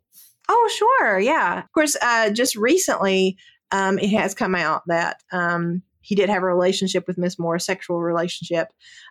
Oh, 0.49 0.69
sure. 0.75 1.19
Yeah. 1.19 1.59
Of 1.59 1.71
course, 1.71 1.95
uh, 2.01 2.31
just 2.31 2.55
recently, 2.55 3.37
um, 3.71 3.99
it 3.99 4.09
has 4.09 4.33
come 4.33 4.55
out 4.55 4.81
that 4.87 5.21
um, 5.31 5.81
he 6.11 6.15
did 6.15 6.29
have 6.29 6.43
a 6.43 6.45
relationship 6.45 7.07
with 7.07 7.17
Miss 7.17 7.39
Moore, 7.39 7.55
a 7.55 7.59
sexual 7.61 8.01
relationship. 8.01 8.67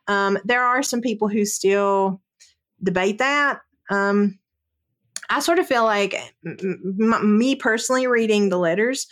Um, 0.06 0.36
there 0.44 0.62
are 0.62 0.82
some 0.82 1.00
people 1.00 1.28
who 1.28 1.46
still 1.46 2.20
debate 2.82 3.16
that. 3.16 3.60
Um, 3.88 4.38
I 5.30 5.40
sort 5.40 5.58
of 5.58 5.66
feel 5.66 5.84
like, 5.84 6.14
m- 6.44 6.98
m- 7.00 7.38
me 7.38 7.56
personally, 7.56 8.06
reading 8.06 8.50
the 8.50 8.58
letters, 8.58 9.06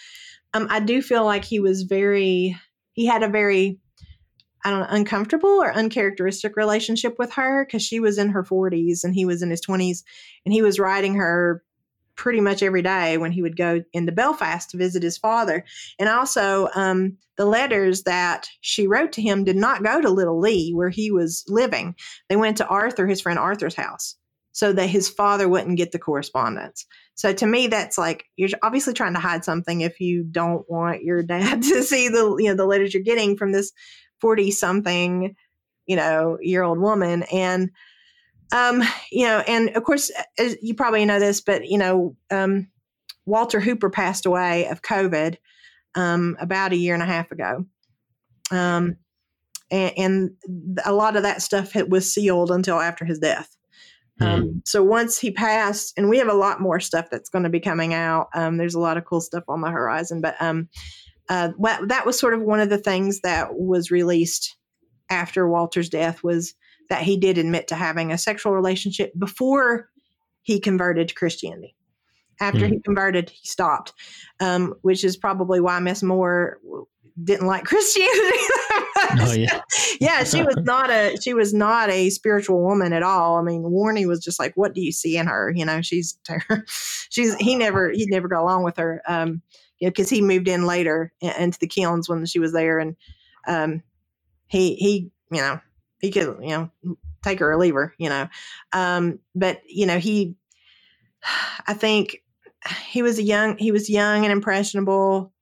um, 0.53 0.67
I 0.69 0.81
do 0.81 1.01
feel 1.01 1.25
like 1.25 1.47
he 1.47 1.61
was 1.61 1.85
very, 1.85 2.55
he 2.93 3.07
had 3.07 3.23
a 3.23 3.29
very, 3.29 3.81
I 4.67 4.71
don't 4.71 4.81
know, 4.81 4.87
uncomfortable 4.91 5.49
or 5.49 5.73
uncharacteristic 5.73 6.59
relationship 6.59 7.15
with 7.19 7.33
her 7.33 7.65
because 7.65 7.83
she 7.83 8.01
was 8.01 8.19
in 8.19 8.29
her 8.29 8.45
40s 8.45 9.03
and 9.03 9.15
he 9.15 9.25
was 9.25 9.41
in 9.41 9.49
his 9.49 9.65
20s 9.65 10.03
and 10.45 10.53
he 10.53 10.61
was 10.61 10.79
writing 10.79 11.15
her 11.15 11.65
pretty 12.19 12.41
much 12.41 12.63
every 12.63 12.83
day 12.83 13.17
when 13.17 13.31
he 13.31 13.41
would 13.41 13.57
go 13.57 13.81
into 13.93 14.13
Belfast 14.13 14.69
to 14.69 14.77
visit 14.77 15.03
his 15.03 15.17
father. 15.17 15.65
And 15.99 16.09
also, 16.09 16.69
um, 16.75 17.17
the 17.37 17.47
letters 17.47 18.03
that 18.03 18.49
she 18.61 18.89
wrote 18.89 19.13
to 19.13 19.23
him 19.23 19.45
did 19.45 19.57
not 19.57 19.85
go 19.85 20.01
to 20.01 20.11
Little 20.11 20.41
Lea, 20.41 20.73
where 20.75 20.91
he 20.91 21.13
was 21.13 21.45
living. 21.47 21.95
They 22.29 22.37
went 22.37 22.57
to 22.57 22.67
Arthur, 22.67 23.07
his 23.07 23.21
friend 23.21 23.39
Arthur's 23.39 23.77
house, 23.77 24.17
so 24.51 24.73
that 24.73 24.89
his 24.89 25.09
father 25.09 25.49
wouldn't 25.49 25.79
get 25.79 25.93
the 25.93 26.01
correspondence. 26.01 26.85
So 27.15 27.33
to 27.33 27.47
me, 27.47 27.69
that's 27.69 27.97
like 27.97 28.25
you're 28.37 28.51
obviously 28.65 28.95
trying 28.95 29.15
to 29.15 29.21
hide 29.21 29.45
something 29.45 29.81
if 29.81 30.01
you 30.01 30.25
don't 30.25 30.69
want 30.69 31.05
your 31.05 31.23
dad 31.25 31.63
to 31.63 31.83
see 31.85 32.09
the 32.09 32.37
you 32.41 32.49
know 32.49 32.57
the 32.57 32.67
letters 32.67 32.93
you're 32.93 33.03
getting 33.03 33.37
from 33.37 33.53
this 33.53 33.73
forty 34.21 34.51
something 34.51 35.37
you 35.87 35.97
know 35.97 36.37
year 36.43 36.65
old 36.65 36.81
woman 36.81 37.23
and 37.33 37.71
um, 38.53 38.83
you 39.11 39.27
know, 39.27 39.41
and 39.47 39.71
of 39.71 39.85
course, 39.85 40.11
you 40.63 40.75
probably 40.75 41.05
know 41.05 41.21
this, 41.21 41.41
but 41.41 41.67
you 41.67 41.79
know, 41.79 42.17
um, 42.31 42.69
Walter 43.27 43.61
Hooper 43.61 43.91
passed 43.91 44.27
away 44.27 44.67
of 44.67 44.83
COVID 44.83 45.37
um, 45.95 46.37
about 46.41 46.73
a 46.73 46.77
year 46.77 46.95
and 46.95 47.03
a 47.03 47.07
half 47.07 47.31
ago, 47.31 47.67
um, 48.51 48.97
and, 49.71 49.93
and, 49.97 50.31
a 50.85 50.93
lot 50.93 51.17
of 51.17 51.25
that 51.25 51.43
stuff 51.43 51.75
was 51.89 52.13
sealed 52.13 52.51
until 52.51 52.81
after 52.81 53.05
his 53.05 53.19
death. 53.19 53.55
Mm. 54.21 54.67
so 54.67 54.83
once 54.83 55.17
he 55.17 55.31
passed, 55.31 55.93
and 55.97 56.09
we 56.09 56.19
have 56.19 56.29
a 56.29 56.35
lot 56.35 56.61
more 56.61 56.81
stuff 56.81 57.09
that's 57.09 57.29
going 57.29 57.45
to 57.45 57.51
be 57.51 57.61
coming 57.61 57.95
out. 57.95 58.29
Um, 58.35 58.57
there's 58.57 58.75
a 58.75 58.81
lot 58.81 58.97
of 58.97 59.05
cool 59.05 59.21
stuff 59.21 59.45
on 59.47 59.61
the 59.61 59.71
horizon, 59.71 60.21
but 60.21 60.35
um, 60.41 60.69
uh, 61.29 61.51
that 61.87 62.07
was 62.07 62.19
sort 62.19 62.35
of 62.35 62.41
one 62.41 62.61
of 62.61 62.71
the 62.71 62.79
things 62.79 63.21
that 63.21 63.55
was 63.55 63.91
released 63.91 64.57
after 65.11 65.49
Walter's 65.49 65.89
death 65.89 66.25
was 66.25 66.55
that 66.89 67.03
he 67.03 67.17
did 67.17 67.39
admit 67.39 67.69
to 67.69 67.75
having 67.75 68.13
a 68.13 68.19
sexual 68.19 68.53
relationship 68.53 69.13
before 69.19 69.89
he 70.43 70.61
converted 70.61 71.09
to 71.09 71.15
Christianity. 71.15 71.75
After 72.41 72.61
mm 72.61 72.71
he 72.71 72.81
converted, 72.81 73.31
he 73.31 73.49
stopped, 73.49 73.93
um, 74.39 74.75
which 74.83 75.03
is 75.03 75.17
probably 75.17 75.61
why 75.61 75.81
Miss 75.81 76.05
Moore 76.05 76.59
didn't 77.23 77.49
like 77.49 77.65
Christianity. 77.67 78.39
oh 79.21 79.35
yeah, 79.37 79.61
yeah. 80.01 80.25
She 80.25 80.43
was 80.43 80.57
not 80.59 80.89
a 80.91 81.17
she 81.21 81.35
was 81.35 81.53
not 81.53 81.91
a 81.91 82.11
spiritual 82.11 82.63
woman 82.63 82.93
at 82.93 83.03
all. 83.03 83.39
I 83.39 83.43
mean, 83.43 83.65
Warnie 83.65 84.07
was 84.07 84.21
just 84.21 84.39
like, 84.39 84.53
"What 84.55 84.73
do 84.73 84.81
you 84.81 84.93
see 84.93 85.17
in 85.17 85.27
her?" 85.27 85.53
You 85.55 85.65
know, 85.65 85.83
she's 85.83 86.19
she's 87.11 87.35
he 87.37 87.57
never 87.57 87.91
he 87.91 88.07
never 88.07 88.29
got 88.29 88.43
along 88.43 88.63
with 88.65 88.77
her. 88.77 89.03
Um, 89.09 89.43
you 89.79 89.87
know, 89.87 89.91
because 89.91 90.11
he 90.11 90.23
moved 90.23 90.49
in 90.49 90.65
later 90.65 91.13
into 91.21 91.59
the 91.59 91.67
kilns 91.67 92.09
when 92.09 92.25
she 92.27 92.39
was 92.39 92.53
there, 92.53 92.79
and 92.79 92.97
um, 93.47 93.83
he 94.47 94.75
he 94.77 95.11
you 95.31 95.41
know 95.41 95.61
he 96.01 96.11
could 96.11 96.39
you 96.41 96.49
know 96.49 96.97
take 97.23 97.41
her 97.41 97.53
or 97.53 97.59
leave 97.59 97.75
her. 97.75 97.95
You 97.99 98.09
know, 98.09 98.29
um, 98.73 99.19
but 99.35 99.61
you 99.67 99.87
know 99.87 99.99
he, 99.99 100.35
I 101.67 101.75
think 101.75 102.23
he 102.87 103.03
was 103.03 103.19
a 103.19 103.23
young 103.23 103.57
he 103.59 103.73
was 103.73 103.91
young 103.91 104.25
and 104.25 104.33
impressionable. 104.33 105.33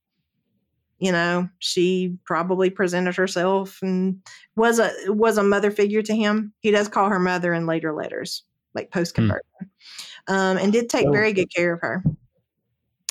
You 0.98 1.12
know 1.12 1.48
she 1.58 2.16
probably 2.24 2.70
presented 2.70 3.16
herself 3.16 3.78
and 3.82 4.22
was 4.56 4.78
a 4.78 4.90
was 5.08 5.36
a 5.36 5.42
mother 5.42 5.70
figure 5.70 6.02
to 6.02 6.16
him. 6.16 6.54
He 6.60 6.70
does 6.70 6.88
call 6.88 7.10
her 7.10 7.18
mother 7.18 7.52
in 7.52 7.66
later 7.66 7.92
letters 7.92 8.44
like 8.74 8.90
post 8.90 9.14
conversion 9.14 9.42
mm. 9.62 10.34
um, 10.34 10.58
and 10.58 10.72
did 10.72 10.88
take 10.88 11.10
very 11.10 11.32
good 11.32 11.52
care 11.54 11.72
of 11.72 11.80
her. 11.80 12.04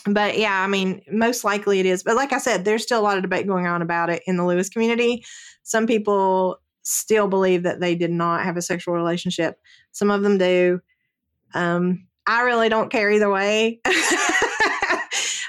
But 0.08 0.38
yeah 0.38 0.62
i 0.62 0.68
mean 0.68 1.02
most 1.12 1.44
likely 1.44 1.80
it 1.80 1.88
is 1.88 2.04
but 2.04 2.16
like 2.16 2.32
i 2.32 2.38
said 2.38 2.64
there's 2.64 2.84
still 2.84 3.00
a 3.00 3.02
lot 3.02 3.18
of 3.18 3.24
debate 3.24 3.48
going 3.48 3.66
on 3.66 3.82
about 3.82 4.12
it 4.12 4.22
in 4.28 4.38
the 4.38 4.46
lewis 4.46 4.70
community. 4.70 5.26
Some 5.64 5.88
people 5.88 6.60
still 6.86 7.28
believe 7.28 7.64
that 7.64 7.80
they 7.80 7.96
did 7.96 8.12
not 8.12 8.44
have 8.44 8.58
a 8.58 8.62
sexual 8.62 8.94
relationship 8.94 9.60
some 9.92 10.12
of 10.12 10.22
them 10.22 10.38
do 10.38 10.80
um, 11.54 12.06
i 12.26 12.42
really 12.42 12.70
don't 12.70 12.92
care 12.92 13.12
either 13.12 13.30
way 13.30 13.80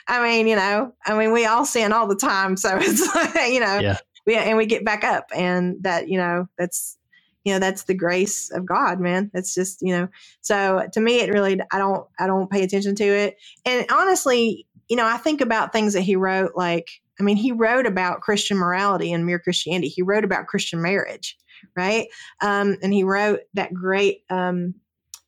I 0.09 0.23
mean, 0.23 0.47
you 0.47 0.57
know, 0.57 0.95
I 1.05 1.19
mean, 1.19 1.33
we 1.33 1.47
all 1.47 1.65
sin 1.65 1.93
all 1.93 2.07
the 2.07 2.17
time. 2.17 2.57
So 2.57 2.77
it's 2.81 3.15
like, 3.15 3.53
you 3.53 3.61
know, 3.61 3.79
yeah. 3.79 3.97
we, 4.25 4.37
and 4.37 4.57
we 4.57 4.67
get 4.67 4.85
back 4.85 5.05
up 5.05 5.31
and 5.35 5.77
that, 5.83 6.09
you 6.09 6.19
know, 6.19 6.49
that's, 6.59 6.97
you 7.45 7.53
know, 7.53 7.59
that's 7.59 7.85
the 7.85 7.95
grace 7.95 8.51
of 8.51 8.67
God, 8.67 9.01
man. 9.01 9.31
It's 9.35 9.55
just, 9.55 9.81
you 9.81 9.97
know, 9.97 10.09
so 10.41 10.87
to 10.93 11.01
me, 11.01 11.21
it 11.21 11.33
really, 11.33 11.61
I 11.73 11.79
don't, 11.79 12.07
I 12.19 12.27
don't 12.27 12.51
pay 12.51 12.63
attention 12.63 12.95
to 12.97 13.05
it. 13.05 13.37
And 13.65 13.87
honestly, 13.91 14.67
you 14.89 14.97
know, 14.97 15.07
I 15.07 15.17
think 15.17 15.41
about 15.41 15.73
things 15.73 15.95
that 15.95 16.01
he 16.03 16.17
wrote, 16.17 16.53
like, 16.57 16.89
I 17.19 17.23
mean, 17.23 17.37
he 17.37 17.53
wrote 17.53 17.87
about 17.87 18.21
Christian 18.21 18.59
morality 18.59 19.13
and 19.13 19.25
mere 19.25 19.39
Christianity. 19.39 19.89
He 19.89 20.03
wrote 20.03 20.25
about 20.25 20.47
Christian 20.47 20.83
marriage, 20.83 21.37
right? 21.77 22.09
Um, 22.43 22.77
and 22.83 22.93
he 22.93 23.05
wrote 23.05 23.41
that 23.55 23.73
great, 23.73 24.23
um, 24.31 24.75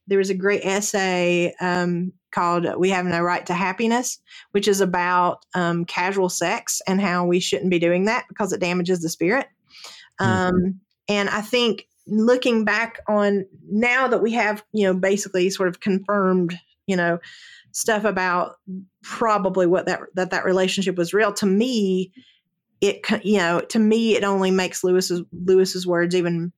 there 0.07 0.19
was 0.19 0.31
a 0.31 0.35
great 0.35 0.65
essay 0.65 1.55
um, 1.61 2.13
called 2.31 2.67
We 2.79 2.91
Have 2.91 3.07
No 3.07 3.21
Right 3.21 3.45
to 3.47 3.55
Happiness, 3.55 4.21
which 4.53 4.69
is 4.69 4.81
about 4.81 5.45
um, 5.55 5.85
casual 5.85 6.29
sex 6.29 6.81
and 6.87 7.01
how 7.01 7.27
we 7.27 7.41
shouldn't 7.41 7.71
be 7.71 7.79
doing 7.79 8.05
that 8.05 8.25
because 8.29 8.53
it 8.53 8.61
damages 8.61 9.01
the 9.01 9.09
spirit. 9.09 9.47
Mm-hmm. 10.21 10.31
Um, 10.31 10.81
and 11.09 11.29
I 11.29 11.41
think 11.41 11.87
looking 12.07 12.65
back 12.65 13.01
on 13.09 13.47
now 13.71 14.09
that 14.09 14.23
we 14.23 14.33
have, 14.33 14.65
you 14.73 14.85
know, 14.85 14.95
basically 14.95 15.51
sort 15.51 15.69
of 15.69 15.81
confirmed, 15.81 16.59
you 16.87 16.97
know, 16.97 17.19
stuff 17.79 18.03
about 18.03 18.57
probably 19.03 19.67
what 19.67 19.87
that 19.87 20.01
that 20.15 20.31
that 20.31 20.45
relationship 20.45 20.97
was 20.97 21.15
real. 21.15 21.33
To 21.35 21.47
me 21.47 22.13
it 22.81 23.01
you 23.25 23.39
know 23.39 23.61
to 23.61 23.79
me 23.79 24.17
it 24.17 24.23
only 24.23 24.53
makes 24.53 24.85
lewis's 24.85 25.23
lewis's 25.33 25.85
words 25.85 26.15
even 26.15 26.53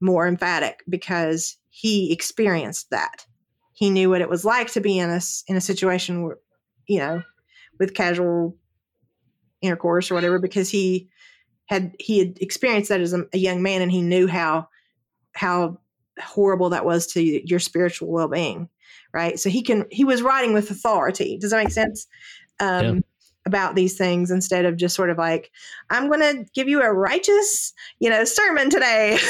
more 0.00 0.26
emphatic 0.26 0.82
because 0.88 1.56
he 1.70 2.12
experienced 2.12 2.90
that. 2.90 3.26
He 3.72 3.90
knew 3.90 4.10
what 4.10 4.20
it 4.20 4.28
was 4.28 4.44
like 4.44 4.70
to 4.72 4.80
be 4.80 4.98
in 4.98 5.08
a 5.08 5.20
in 5.46 5.56
a 5.56 5.60
situation 5.60 6.22
where 6.22 6.38
you 6.86 6.98
know 6.98 7.22
with 7.78 7.94
casual 7.94 8.54
intercourse 9.62 10.10
or 10.10 10.14
whatever 10.14 10.38
because 10.38 10.68
he 10.68 11.08
had 11.66 11.94
he 11.98 12.18
had 12.18 12.38
experienced 12.40 12.90
that 12.90 13.00
as 13.00 13.14
a, 13.14 13.24
a 13.32 13.38
young 13.38 13.62
man 13.62 13.80
and 13.80 13.90
he 13.90 14.02
knew 14.02 14.26
how 14.26 14.68
how 15.32 15.78
horrible 16.22 16.70
that 16.70 16.84
was 16.84 17.06
to 17.06 17.22
your 17.22 17.58
spiritual 17.58 18.08
well-being 18.08 18.68
right 19.12 19.38
so 19.38 19.50
he 19.50 19.62
can 19.62 19.84
he 19.90 20.04
was 20.04 20.22
writing 20.22 20.52
with 20.52 20.70
authority 20.70 21.38
does 21.38 21.50
that 21.50 21.62
make 21.62 21.72
sense 21.72 22.06
um, 22.60 22.84
yeah. 22.84 23.00
about 23.46 23.74
these 23.74 23.96
things 23.96 24.30
instead 24.30 24.64
of 24.64 24.76
just 24.76 24.94
sort 24.94 25.10
of 25.10 25.18
like 25.18 25.50
i'm 25.90 26.08
going 26.08 26.20
to 26.20 26.44
give 26.54 26.68
you 26.68 26.82
a 26.82 26.92
righteous 26.92 27.72
you 28.00 28.10
know 28.10 28.24
sermon 28.24 28.70
today 28.70 29.18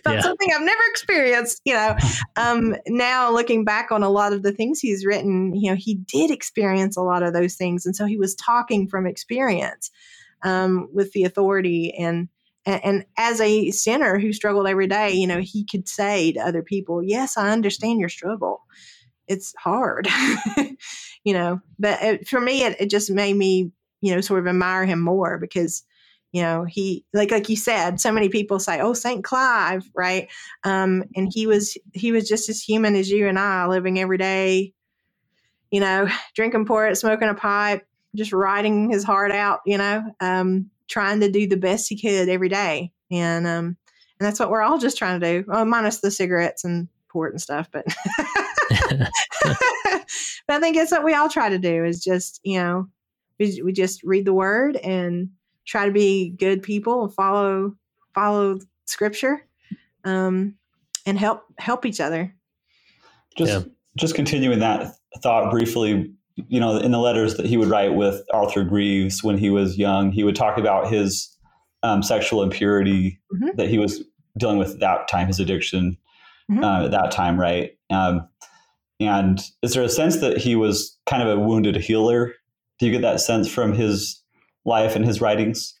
about 0.00 0.16
yeah. 0.16 0.20
something 0.20 0.50
I've 0.54 0.62
never 0.62 0.82
experienced, 0.88 1.60
you 1.64 1.74
know. 1.74 1.96
Um, 2.38 2.76
now 2.86 3.32
looking 3.32 3.64
back 3.64 3.90
on 3.90 4.02
a 4.02 4.10
lot 4.10 4.34
of 4.34 4.42
the 4.42 4.52
things 4.52 4.78
he's 4.78 5.06
written, 5.06 5.54
you 5.54 5.70
know, 5.70 5.76
he 5.76 5.94
did 5.94 6.30
experience 6.30 6.94
a 6.94 7.02
lot 7.02 7.22
of 7.22 7.32
those 7.32 7.54
things. 7.54 7.86
And 7.86 7.96
so 7.96 8.04
he 8.04 8.18
was 8.18 8.34
talking 8.34 8.86
from 8.86 9.06
experience 9.06 9.90
um, 10.42 10.86
with 10.92 11.12
the 11.12 11.24
authority 11.24 11.94
and, 11.98 12.28
and 12.66 12.84
and 12.84 13.04
as 13.16 13.40
a 13.40 13.70
sinner 13.70 14.18
who 14.18 14.32
struggled 14.32 14.66
every 14.66 14.88
day, 14.88 15.12
you 15.12 15.26
know, 15.26 15.40
he 15.40 15.64
could 15.64 15.88
say 15.88 16.32
to 16.32 16.40
other 16.40 16.62
people, 16.62 17.02
Yes, 17.02 17.36
I 17.36 17.50
understand 17.50 18.00
your 18.00 18.08
struggle. 18.08 18.64
It's 19.28 19.54
hard, 19.58 20.08
you 21.24 21.32
know. 21.32 21.60
But 21.78 22.02
it, 22.02 22.28
for 22.28 22.40
me, 22.40 22.64
it, 22.64 22.80
it 22.80 22.90
just 22.90 23.10
made 23.10 23.36
me, 23.36 23.72
you 24.00 24.14
know, 24.14 24.20
sort 24.20 24.40
of 24.40 24.46
admire 24.46 24.84
him 24.84 25.00
more 25.00 25.38
because 25.38 25.84
you 26.32 26.42
know 26.42 26.64
he 26.64 27.04
like 27.14 27.30
like 27.30 27.48
you 27.48 27.56
said 27.56 28.00
so 28.00 28.10
many 28.10 28.28
people 28.28 28.58
say 28.58 28.80
oh 28.80 28.92
saint 28.92 29.24
clive 29.24 29.88
right 29.94 30.28
um 30.64 31.04
and 31.14 31.30
he 31.32 31.46
was 31.46 31.78
he 31.94 32.10
was 32.10 32.28
just 32.28 32.48
as 32.48 32.60
human 32.60 32.96
as 32.96 33.08
you 33.08 33.28
and 33.28 33.38
i 33.38 33.64
living 33.66 33.98
every 33.98 34.18
day 34.18 34.74
you 35.70 35.80
know 35.80 36.08
drinking 36.34 36.66
port 36.66 36.98
smoking 36.98 37.28
a 37.28 37.34
pipe 37.34 37.86
just 38.14 38.32
writing 38.32 38.90
his 38.90 39.04
heart 39.04 39.30
out 39.30 39.60
you 39.64 39.78
know 39.78 40.02
um 40.20 40.68
trying 40.88 41.20
to 41.20 41.30
do 41.30 41.46
the 41.46 41.56
best 41.56 41.88
he 41.88 42.00
could 42.00 42.28
every 42.28 42.48
day 42.48 42.92
and 43.10 43.46
um 43.46 43.76
and 44.18 44.26
that's 44.26 44.40
what 44.40 44.50
we're 44.50 44.62
all 44.62 44.78
just 44.78 44.96
trying 44.96 45.20
to 45.20 45.40
do 45.40 45.44
well, 45.48 45.64
minus 45.64 46.00
the 46.00 46.10
cigarettes 46.10 46.64
and 46.64 46.88
port 47.08 47.32
and 47.32 47.40
stuff 47.40 47.68
but 47.72 47.84
but 49.44 50.56
i 50.56 50.60
think 50.60 50.76
it's 50.76 50.92
what 50.92 51.04
we 51.04 51.14
all 51.14 51.28
try 51.28 51.48
to 51.48 51.58
do 51.58 51.84
is 51.84 52.02
just 52.02 52.40
you 52.42 52.58
know 52.58 52.86
we, 53.38 53.62
we 53.62 53.72
just 53.72 54.02
read 54.02 54.24
the 54.24 54.32
word 54.32 54.76
and 54.76 55.28
try 55.66 55.86
to 55.86 55.92
be 55.92 56.30
good 56.30 56.62
people 56.62 57.04
and 57.04 57.14
follow 57.14 57.74
follow 58.14 58.58
scripture 58.86 59.44
um, 60.04 60.54
and 61.04 61.18
help 61.18 61.42
help 61.58 61.84
each 61.84 62.00
other 62.00 62.34
just 63.36 63.52
yeah. 63.52 63.72
just 63.98 64.14
continuing 64.14 64.60
that 64.60 64.94
thought 65.22 65.50
briefly 65.50 66.12
you 66.48 66.60
know 66.60 66.76
in 66.76 66.92
the 66.92 66.98
letters 66.98 67.36
that 67.36 67.46
he 67.46 67.56
would 67.56 67.68
write 67.68 67.94
with 67.94 68.22
arthur 68.32 68.62
greeves 68.62 69.22
when 69.22 69.38
he 69.38 69.50
was 69.50 69.78
young 69.78 70.12
he 70.12 70.24
would 70.24 70.36
talk 70.36 70.58
about 70.58 70.90
his 70.90 71.34
um, 71.82 72.02
sexual 72.02 72.42
impurity 72.42 73.20
mm-hmm. 73.32 73.56
that 73.56 73.68
he 73.68 73.78
was 73.78 74.02
dealing 74.38 74.58
with 74.58 74.72
at 74.72 74.80
that 74.80 75.08
time 75.08 75.26
his 75.26 75.40
addiction 75.40 75.96
mm-hmm. 76.50 76.62
uh, 76.62 76.84
at 76.84 76.90
that 76.90 77.10
time 77.10 77.38
right 77.38 77.78
um, 77.90 78.28
and 78.98 79.40
is 79.62 79.74
there 79.74 79.82
a 79.82 79.88
sense 79.88 80.20
that 80.20 80.38
he 80.38 80.56
was 80.56 80.98
kind 81.06 81.22
of 81.22 81.28
a 81.28 81.40
wounded 81.40 81.76
healer 81.76 82.34
do 82.78 82.86
you 82.86 82.92
get 82.92 83.02
that 83.02 83.20
sense 83.20 83.48
from 83.48 83.72
his 83.72 84.22
life 84.64 84.96
and 84.96 85.04
his 85.04 85.20
writings? 85.20 85.78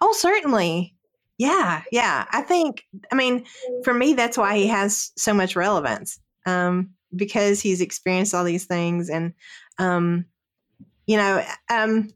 Oh, 0.00 0.12
certainly. 0.12 0.94
Yeah, 1.38 1.82
yeah. 1.90 2.26
I 2.30 2.42
think, 2.42 2.84
I 3.10 3.14
mean, 3.14 3.44
for 3.82 3.94
me, 3.94 4.12
that's 4.12 4.36
why 4.36 4.56
he 4.56 4.66
has 4.66 5.10
so 5.16 5.32
much 5.32 5.56
relevance 5.56 6.20
um, 6.46 6.90
because 7.14 7.60
he's 7.60 7.80
experienced 7.80 8.34
all 8.34 8.44
these 8.44 8.66
things. 8.66 9.10
And, 9.10 9.34
um, 9.78 10.26
you 11.06 11.16
know, 11.16 11.44
um, 11.70 12.08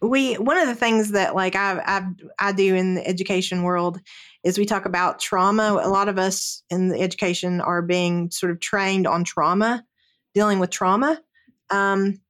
we, 0.00 0.34
one 0.34 0.58
of 0.58 0.66
the 0.66 0.74
things 0.74 1.12
that 1.12 1.34
like 1.34 1.56
I, 1.56 1.80
I, 1.84 2.06
I 2.38 2.52
do 2.52 2.74
in 2.74 2.94
the 2.94 3.06
education 3.06 3.62
world 3.62 4.00
is 4.44 4.58
we 4.58 4.64
talk 4.64 4.86
about 4.86 5.20
trauma. 5.20 5.80
A 5.82 5.88
lot 5.88 6.08
of 6.08 6.18
us 6.18 6.62
in 6.70 6.88
the 6.88 7.00
education 7.00 7.60
are 7.60 7.82
being 7.82 8.30
sort 8.30 8.52
of 8.52 8.60
trained 8.60 9.06
on 9.06 9.24
trauma, 9.24 9.84
dealing 10.34 10.58
with 10.58 10.70
trauma. 10.70 11.20
Um, 11.70 12.20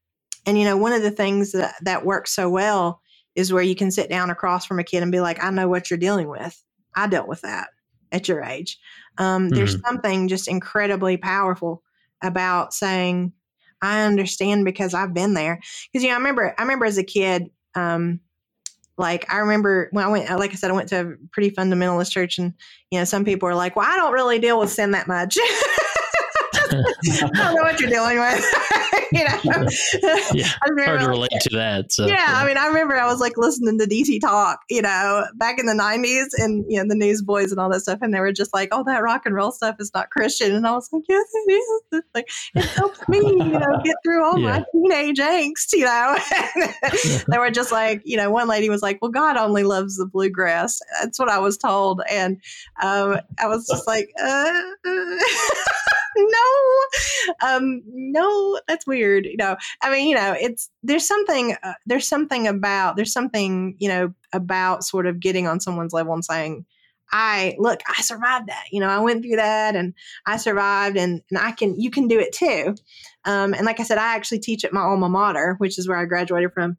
and, 0.45 0.59
you 0.59 0.65
know, 0.65 0.77
one 0.77 0.93
of 0.93 1.03
the 1.03 1.11
things 1.11 1.53
that, 1.53 1.75
that 1.83 2.05
works 2.05 2.35
so 2.35 2.51
well 2.51 3.01
is 3.35 3.53
where 3.53 3.63
you 3.63 3.75
can 3.75 3.91
sit 3.91 4.11
down 4.11 4.29
across 4.29 4.67
from 4.67 4.79
a 4.79 4.85
kid 4.85 5.03
and 5.03 5.13
be 5.13 5.21
like, 5.21 5.43
I 5.43 5.51
know 5.51 5.69
what 5.69 5.91
you're 5.91 5.99
dealing 5.99 6.29
with. 6.29 6.63
I 6.95 7.07
dealt 7.07 7.29
with 7.29 7.41
that 7.43 7.69
at 8.11 8.29
your 8.29 8.43
age. 8.43 8.79
Um, 9.17 9.47
mm-hmm. 9.47 9.55
There's 9.55 9.81
something 9.81 10.29
just 10.29 10.49
incredibly 10.49 11.17
powerful 11.17 11.83
about 12.23 12.75
saying, 12.75 13.33
I 13.81 14.03
understand 14.03 14.65
because 14.65 14.95
I've 14.95 15.15
been 15.15 15.35
there. 15.35 15.61
Because 15.93 16.03
you 16.03 16.09
know, 16.09 16.15
I 16.15 16.19
remember, 16.19 16.55
I 16.57 16.63
remember 16.63 16.85
as 16.85 16.99
a 16.99 17.05
kid, 17.05 17.51
um, 17.75 18.21
like 18.99 19.31
I 19.33 19.39
remember 19.39 19.89
when 19.93 20.05
I 20.05 20.09
went, 20.09 20.31
like 20.39 20.53
I 20.53 20.55
said, 20.55 20.71
I 20.71 20.75
went 20.75 20.89
to 20.91 21.01
a 21.01 21.15
pretty 21.33 21.51
fundamentalist 21.51 22.11
church, 22.11 22.39
and 22.39 22.53
you 22.91 22.99
know, 22.99 23.05
some 23.05 23.25
people 23.25 23.49
are 23.49 23.55
like, 23.55 23.75
"Well, 23.75 23.89
I 23.89 23.97
don't 23.97 24.13
really 24.13 24.39
deal 24.39 24.61
with 24.61 24.71
sin 24.71 24.91
that 24.93 25.09
much." 25.09 25.37
I 26.73 27.29
don't 27.35 27.55
know 27.55 27.63
what 27.63 27.81
you're 27.81 27.91
dealing 27.91 28.19
with. 28.19 28.45
you 29.13 29.25
know, 29.25 29.39
yeah, 30.33 30.49
hard 30.65 31.01
to 31.01 31.09
relate 31.09 31.31
to 31.43 31.51
that. 31.51 31.93
So 31.93 32.07
yeah, 32.07 32.15
yeah, 32.15 32.39
I 32.39 32.47
mean, 32.47 32.57
I 32.57 32.67
remember 32.67 32.97
I 32.97 33.07
was 33.07 33.21
like 33.21 33.37
listening 33.37 33.79
to 33.79 33.85
DC 33.85 34.21
Talk, 34.21 34.61
you 34.71 34.83
know, 34.83 35.27
back 35.35 35.59
in 35.59 35.67
the 35.67 35.75
'90s, 35.75 36.29
and 36.43 36.65
you 36.69 36.79
know 36.79 36.89
the 36.89 36.95
Newsboys 36.95 37.51
and 37.51 37.61
all 37.61 37.71
that 37.71 37.81
stuff, 37.81 37.99
and 38.03 38.15
they 38.15 38.21
were 38.21 38.33
just 38.33 38.55
like, 38.55 38.69
"Oh, 38.73 38.85
that 38.85 39.03
rock 39.03 39.27
and 39.27 39.35
roll 39.35 39.53
stuff 39.53 39.77
is 39.79 39.91
not 39.95 40.11
Christian," 40.11 40.55
and 40.55 40.67
I 40.67 40.73
was 40.73 40.89
like, 40.93 41.03
"Yes, 41.09 41.27
it 41.33 41.53
is." 41.53 41.83
It's 41.93 42.09
like 42.15 42.29
it 42.55 42.65
helps 42.65 43.07
me, 43.09 43.19
you 43.19 43.59
know, 43.59 43.81
get 43.85 43.97
through 44.05 44.25
all 44.25 44.39
yeah. 44.41 44.59
my 44.59 44.65
teenage 44.73 45.19
angst, 45.19 45.73
you 45.73 45.85
know. 45.85 46.17
they 47.29 47.39
were 47.39 47.51
just 47.51 47.73
like, 47.73 48.03
you 48.05 48.17
know, 48.17 48.31
one 48.31 48.49
lady 48.49 48.71
was 48.71 48.83
like, 48.83 48.99
"Well, 49.03 49.11
God 49.11 49.37
only 49.37 49.65
loves 49.65 49.97
the 49.97 50.07
bluegrass." 50.07 50.81
That's 51.03 51.19
what 51.19 51.29
I 51.29 51.39
was 51.39 51.59
told, 51.59 52.03
and 52.11 52.41
um, 52.83 53.19
I 53.39 53.47
was 53.47 53.67
just 53.67 53.87
like, 53.87 54.11
uh, 54.23 54.63
no, 56.17 57.47
um, 57.49 57.83
no, 57.87 58.61
that's 58.69 58.87
weird. 58.87 59.27
You 59.27 59.37
know, 59.37 59.57
I 59.83 59.91
mean, 59.91 60.09
you 60.09 60.15
know, 60.15 60.35
it's 60.39 60.71
there's 60.83 61.07
something 61.07 61.57
uh, 61.63 61.75
there's 61.87 62.09
something 62.09 62.47
about 62.47 62.97
there's 62.97 63.13
something 63.13 63.77
you 63.79 63.89
know 63.89 64.13
about 64.33 64.85
sort 64.85 65.07
of 65.07 65.21
getting 65.21 65.47
on 65.47 65.61
someone's 65.61 65.93
level 65.93 66.15
and 66.15 66.25
saying. 66.25 66.65
I 67.15 67.57
look, 67.59 67.81
I 67.87 68.01
survived 68.01 68.49
that. 68.49 68.65
You 68.73 68.81
know, 68.81 68.89
I 68.89 68.99
went 69.01 69.23
through 69.23 69.37
that 69.37 69.77
and 69.77 69.93
I 70.25 70.39
survived 70.39 70.97
and, 70.97 71.21
and 71.29 71.39
I 71.39 71.51
can, 71.53 71.79
you 71.79 71.91
can 71.91 72.09
do 72.09 72.19
it 72.19 72.33
too. 72.33 72.75
Um, 73.27 73.53
and 73.53 73.67
like 73.67 73.81
I 73.81 73.83
said, 73.83 73.99
I 73.99 74.15
actually 74.15 74.39
teach 74.39 74.65
at 74.65 74.73
my 74.73 74.81
alma 74.81 75.11
mater, 75.11 75.57
which 75.59 75.79
is 75.79 75.87
where 75.87 75.99
I 75.99 76.07
graduated 76.07 76.55
from 76.55 76.79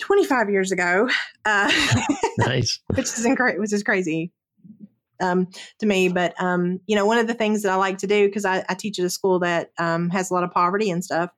25 0.00 0.50
years 0.50 0.72
ago. 0.72 1.08
Uh, 1.44 1.70
nice. 2.38 2.80
which 2.96 3.04
is 3.04 3.24
incredible, 3.24 3.60
which 3.60 3.72
is 3.72 3.84
crazy 3.84 4.32
um, 5.22 5.48
to 5.78 5.86
me. 5.86 6.08
But 6.08 6.34
um, 6.40 6.80
you 6.86 6.96
know, 6.96 7.06
one 7.06 7.18
of 7.18 7.26
the 7.26 7.34
things 7.34 7.62
that 7.62 7.72
I 7.72 7.76
like 7.76 7.98
to 7.98 8.06
do 8.06 8.26
because 8.26 8.44
I, 8.44 8.64
I, 8.68 8.74
teach 8.74 8.98
at 8.98 9.04
a 9.04 9.10
school 9.10 9.38
that 9.40 9.70
um, 9.78 10.10
has 10.10 10.30
a 10.30 10.34
lot 10.34 10.44
of 10.44 10.50
poverty 10.50 10.90
and 10.90 11.04
stuff 11.04 11.30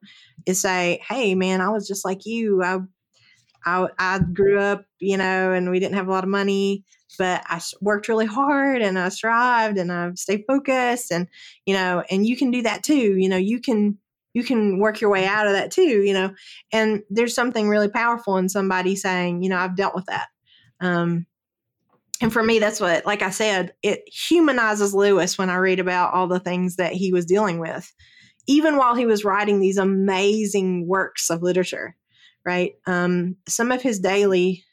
is 0.46 0.60
say, 0.60 1.00
"Hey, 1.06 1.34
man, 1.34 1.60
I 1.60 1.68
was 1.68 1.86
just 1.86 2.04
like 2.04 2.24
you. 2.24 2.62
I, 2.62 2.78
I, 3.66 3.88
I 3.98 4.18
grew 4.18 4.58
up, 4.58 4.84
you 5.00 5.16
know, 5.16 5.52
and 5.52 5.70
we 5.70 5.78
didn't 5.78 5.96
have 5.96 6.08
a 6.08 6.10
lot 6.10 6.24
of 6.24 6.30
money, 6.30 6.84
but 7.18 7.42
I 7.46 7.60
worked 7.80 8.08
really 8.08 8.26
hard 8.26 8.82
and 8.82 8.98
I 8.98 9.08
strived 9.08 9.78
and 9.78 9.92
I 9.92 10.12
stayed 10.14 10.44
focused, 10.48 11.12
and 11.12 11.28
you 11.66 11.74
know, 11.74 12.02
and 12.10 12.26
you 12.26 12.36
can 12.36 12.50
do 12.50 12.62
that 12.62 12.82
too. 12.82 13.16
You 13.16 13.28
know, 13.28 13.38
you 13.38 13.60
can." 13.60 13.98
You 14.36 14.42
can 14.42 14.80
work 14.80 15.00
your 15.00 15.10
way 15.10 15.26
out 15.26 15.46
of 15.46 15.52
that 15.52 15.70
too, 15.70 16.02
you 16.02 16.12
know. 16.12 16.34
And 16.72 17.04
there's 17.08 17.36
something 17.36 17.68
really 17.68 17.86
powerful 17.86 18.36
in 18.36 18.48
somebody 18.48 18.96
saying, 18.96 19.44
you 19.44 19.48
know, 19.48 19.56
I've 19.56 19.76
dealt 19.76 19.94
with 19.94 20.06
that. 20.06 20.26
Um, 20.80 21.26
and 22.20 22.32
for 22.32 22.42
me 22.42 22.58
that's 22.58 22.80
what 22.80 23.04
like 23.06 23.22
i 23.22 23.30
said 23.30 23.72
it 23.82 24.02
humanizes 24.06 24.94
lewis 24.94 25.36
when 25.36 25.50
i 25.50 25.56
read 25.56 25.80
about 25.80 26.14
all 26.14 26.26
the 26.26 26.40
things 26.40 26.76
that 26.76 26.92
he 26.92 27.12
was 27.12 27.26
dealing 27.26 27.58
with 27.58 27.92
even 28.46 28.76
while 28.76 28.94
he 28.94 29.06
was 29.06 29.24
writing 29.24 29.58
these 29.58 29.78
amazing 29.78 30.86
works 30.86 31.30
of 31.30 31.42
literature 31.42 31.96
right? 32.44 32.74
Um, 32.86 33.36
some 33.48 33.72
of 33.72 33.82
his 33.82 34.00
daily 34.00 34.64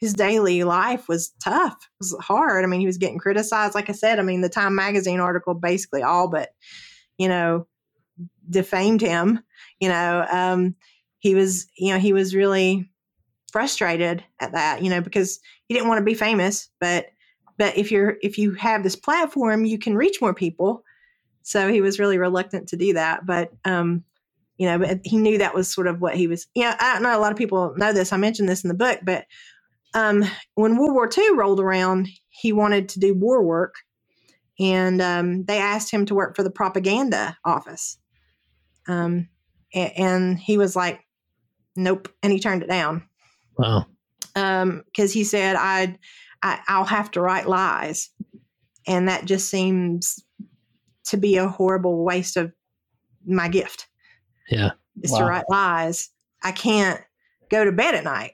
his 0.00 0.14
daily 0.14 0.62
life 0.62 1.08
was 1.08 1.32
tough 1.42 1.72
it 1.72 1.88
was 1.98 2.16
hard. 2.20 2.64
I 2.64 2.68
mean 2.68 2.78
he 2.78 2.86
was 2.86 2.98
getting 2.98 3.18
criticized. 3.18 3.74
Like 3.74 3.90
i 3.90 3.92
said 3.92 4.18
i 4.18 4.22
mean 4.22 4.40
the 4.40 4.48
time 4.48 4.74
magazine 4.74 5.20
article 5.20 5.54
basically 5.54 6.02
all 6.02 6.28
but 6.28 6.50
you 7.16 7.28
know 7.28 7.66
defamed 8.48 9.00
him 9.00 9.40
you 9.80 9.88
know? 9.88 10.26
Um, 10.30 10.74
he 11.18 11.34
was 11.34 11.66
you 11.76 11.92
know 11.92 11.98
he 11.98 12.12
was 12.12 12.34
really 12.34 12.90
frustrated 13.52 14.22
at 14.40 14.52
that 14.52 14.82
you 14.82 14.90
know 14.90 15.00
because 15.00 15.40
he 15.68 15.74
didn't 15.74 15.88
want 15.88 15.98
to 15.98 16.04
be 16.04 16.14
famous, 16.14 16.70
but 16.80 17.06
but 17.58 17.76
if 17.76 17.92
you're 17.92 18.16
if 18.22 18.38
you 18.38 18.52
have 18.54 18.82
this 18.82 18.96
platform, 18.96 19.64
you 19.64 19.78
can 19.78 19.96
reach 19.96 20.20
more 20.20 20.34
people. 20.34 20.82
So 21.42 21.70
he 21.70 21.80
was 21.80 21.98
really 21.98 22.18
reluctant 22.18 22.68
to 22.68 22.76
do 22.76 22.94
that, 22.94 23.26
but 23.26 23.50
um, 23.64 24.04
you 24.56 24.66
know, 24.66 24.78
but 24.78 25.00
he 25.04 25.16
knew 25.16 25.38
that 25.38 25.54
was 25.54 25.72
sort 25.72 25.86
of 25.86 26.00
what 26.00 26.16
he 26.16 26.26
was. 26.26 26.46
Yeah, 26.54 26.70
you 26.70 27.00
know, 27.00 27.10
I 27.10 27.12
know 27.12 27.18
a 27.18 27.20
lot 27.20 27.32
of 27.32 27.38
people 27.38 27.74
know 27.76 27.92
this. 27.92 28.12
I 28.12 28.16
mentioned 28.16 28.48
this 28.48 28.64
in 28.64 28.68
the 28.68 28.74
book, 28.74 29.00
but 29.02 29.26
um, 29.94 30.24
when 30.54 30.76
World 30.76 30.94
War 30.94 31.08
II 31.16 31.34
rolled 31.34 31.60
around, 31.60 32.08
he 32.28 32.52
wanted 32.52 32.88
to 32.90 33.00
do 33.00 33.14
war 33.14 33.42
work, 33.42 33.74
and 34.58 35.02
um, 35.02 35.44
they 35.44 35.58
asked 35.58 35.90
him 35.90 36.06
to 36.06 36.14
work 36.14 36.34
for 36.34 36.42
the 36.42 36.50
propaganda 36.50 37.36
office. 37.44 37.98
Um, 38.86 39.28
and, 39.74 39.92
and 39.96 40.38
he 40.38 40.56
was 40.58 40.76
like, 40.76 41.00
"Nope," 41.76 42.08
and 42.22 42.32
he 42.32 42.40
turned 42.40 42.62
it 42.62 42.68
down. 42.68 43.08
Wow 43.56 43.86
because 44.34 44.62
um, 44.62 44.84
he 45.08 45.24
said 45.24 45.56
I'd 45.56 45.98
I, 46.42 46.60
I'll 46.68 46.84
have 46.84 47.10
to 47.12 47.20
write 47.20 47.48
lies, 47.48 48.10
and 48.86 49.08
that 49.08 49.24
just 49.24 49.50
seems 49.50 50.22
to 51.06 51.16
be 51.16 51.36
a 51.36 51.48
horrible 51.48 52.04
waste 52.04 52.36
of 52.36 52.52
my 53.26 53.48
gift. 53.48 53.86
Yeah, 54.48 54.70
is 55.02 55.12
wow. 55.12 55.18
to 55.18 55.24
write 55.24 55.44
lies. 55.48 56.10
I 56.42 56.52
can't 56.52 57.00
go 57.50 57.64
to 57.64 57.72
bed 57.72 57.94
at 57.94 58.04
night 58.04 58.32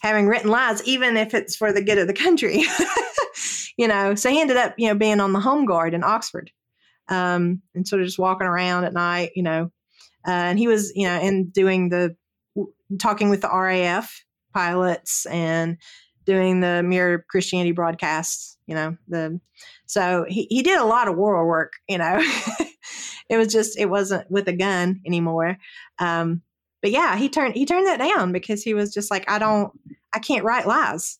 having 0.00 0.28
written 0.28 0.50
lies, 0.50 0.82
even 0.84 1.16
if 1.16 1.34
it's 1.34 1.56
for 1.56 1.72
the 1.72 1.82
good 1.82 1.98
of 1.98 2.06
the 2.06 2.14
country. 2.14 2.62
you 3.76 3.88
know, 3.88 4.14
so 4.14 4.30
he 4.30 4.40
ended 4.40 4.56
up, 4.56 4.74
you 4.76 4.88
know, 4.88 4.94
being 4.94 5.20
on 5.20 5.32
the 5.32 5.40
home 5.40 5.66
guard 5.66 5.94
in 5.94 6.04
Oxford, 6.04 6.50
um, 7.08 7.60
and 7.74 7.86
sort 7.86 8.02
of 8.02 8.06
just 8.06 8.18
walking 8.18 8.46
around 8.46 8.84
at 8.84 8.92
night, 8.92 9.30
you 9.34 9.42
know, 9.42 9.70
uh, 10.26 10.30
and 10.30 10.58
he 10.58 10.68
was, 10.68 10.92
you 10.94 11.06
know, 11.06 11.14
and 11.14 11.52
doing 11.52 11.88
the 11.88 12.16
talking 12.98 13.30
with 13.30 13.40
the 13.40 13.48
RAF 13.48 14.24
pilots 14.56 15.26
and 15.26 15.76
doing 16.24 16.60
the 16.60 16.82
Mere 16.82 17.24
Christianity 17.28 17.72
broadcasts, 17.72 18.56
you 18.66 18.74
know, 18.74 18.96
the 19.06 19.38
so 19.84 20.24
he, 20.26 20.46
he 20.48 20.62
did 20.62 20.78
a 20.78 20.84
lot 20.84 21.08
of 21.08 21.16
war 21.16 21.46
work, 21.46 21.74
you 21.86 21.98
know. 21.98 22.18
it 23.28 23.36
was 23.36 23.48
just 23.48 23.78
it 23.78 23.90
wasn't 23.90 24.30
with 24.30 24.48
a 24.48 24.54
gun 24.54 25.02
anymore. 25.06 25.58
Um, 25.98 26.40
but 26.80 26.90
yeah, 26.90 27.16
he 27.16 27.28
turned 27.28 27.54
he 27.54 27.66
turned 27.66 27.86
that 27.86 27.98
down 27.98 28.32
because 28.32 28.62
he 28.62 28.72
was 28.72 28.94
just 28.94 29.10
like, 29.10 29.30
I 29.30 29.38
don't 29.38 29.72
I 30.12 30.18
can't 30.18 30.44
write 30.44 30.66
lies. 30.66 31.18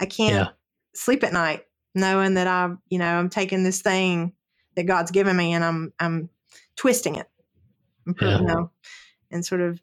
I 0.00 0.06
can't 0.06 0.34
yeah. 0.34 0.48
sleep 0.94 1.22
at 1.22 1.32
night 1.32 1.64
knowing 1.94 2.34
that 2.34 2.46
I, 2.48 2.70
you 2.88 2.98
know, 2.98 3.06
I'm 3.06 3.28
taking 3.28 3.62
this 3.62 3.80
thing 3.80 4.32
that 4.74 4.84
God's 4.84 5.12
given 5.12 5.36
me 5.36 5.52
and 5.52 5.64
I'm 5.64 5.92
I'm 6.00 6.30
twisting 6.76 7.14
it. 7.14 7.28
Yeah. 8.20 8.38
You 8.38 8.44
know, 8.44 8.70
and 9.30 9.44
sort 9.44 9.60
of 9.60 9.80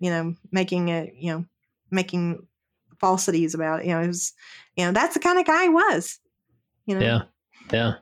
you 0.00 0.10
know, 0.10 0.34
making 0.50 0.88
it, 0.88 1.14
you 1.16 1.32
know, 1.32 1.44
making 1.90 2.46
falsities 3.00 3.54
about 3.54 3.80
it. 3.80 3.86
You 3.86 3.94
know, 3.94 4.00
it 4.00 4.08
was, 4.08 4.32
you 4.76 4.84
know, 4.84 4.92
that's 4.92 5.14
the 5.14 5.20
kind 5.20 5.38
of 5.38 5.46
guy 5.46 5.64
he 5.64 5.68
was. 5.68 6.18
You 6.86 6.98
know? 6.98 7.04
Yeah. 7.04 7.22
Yeah. 7.72 7.94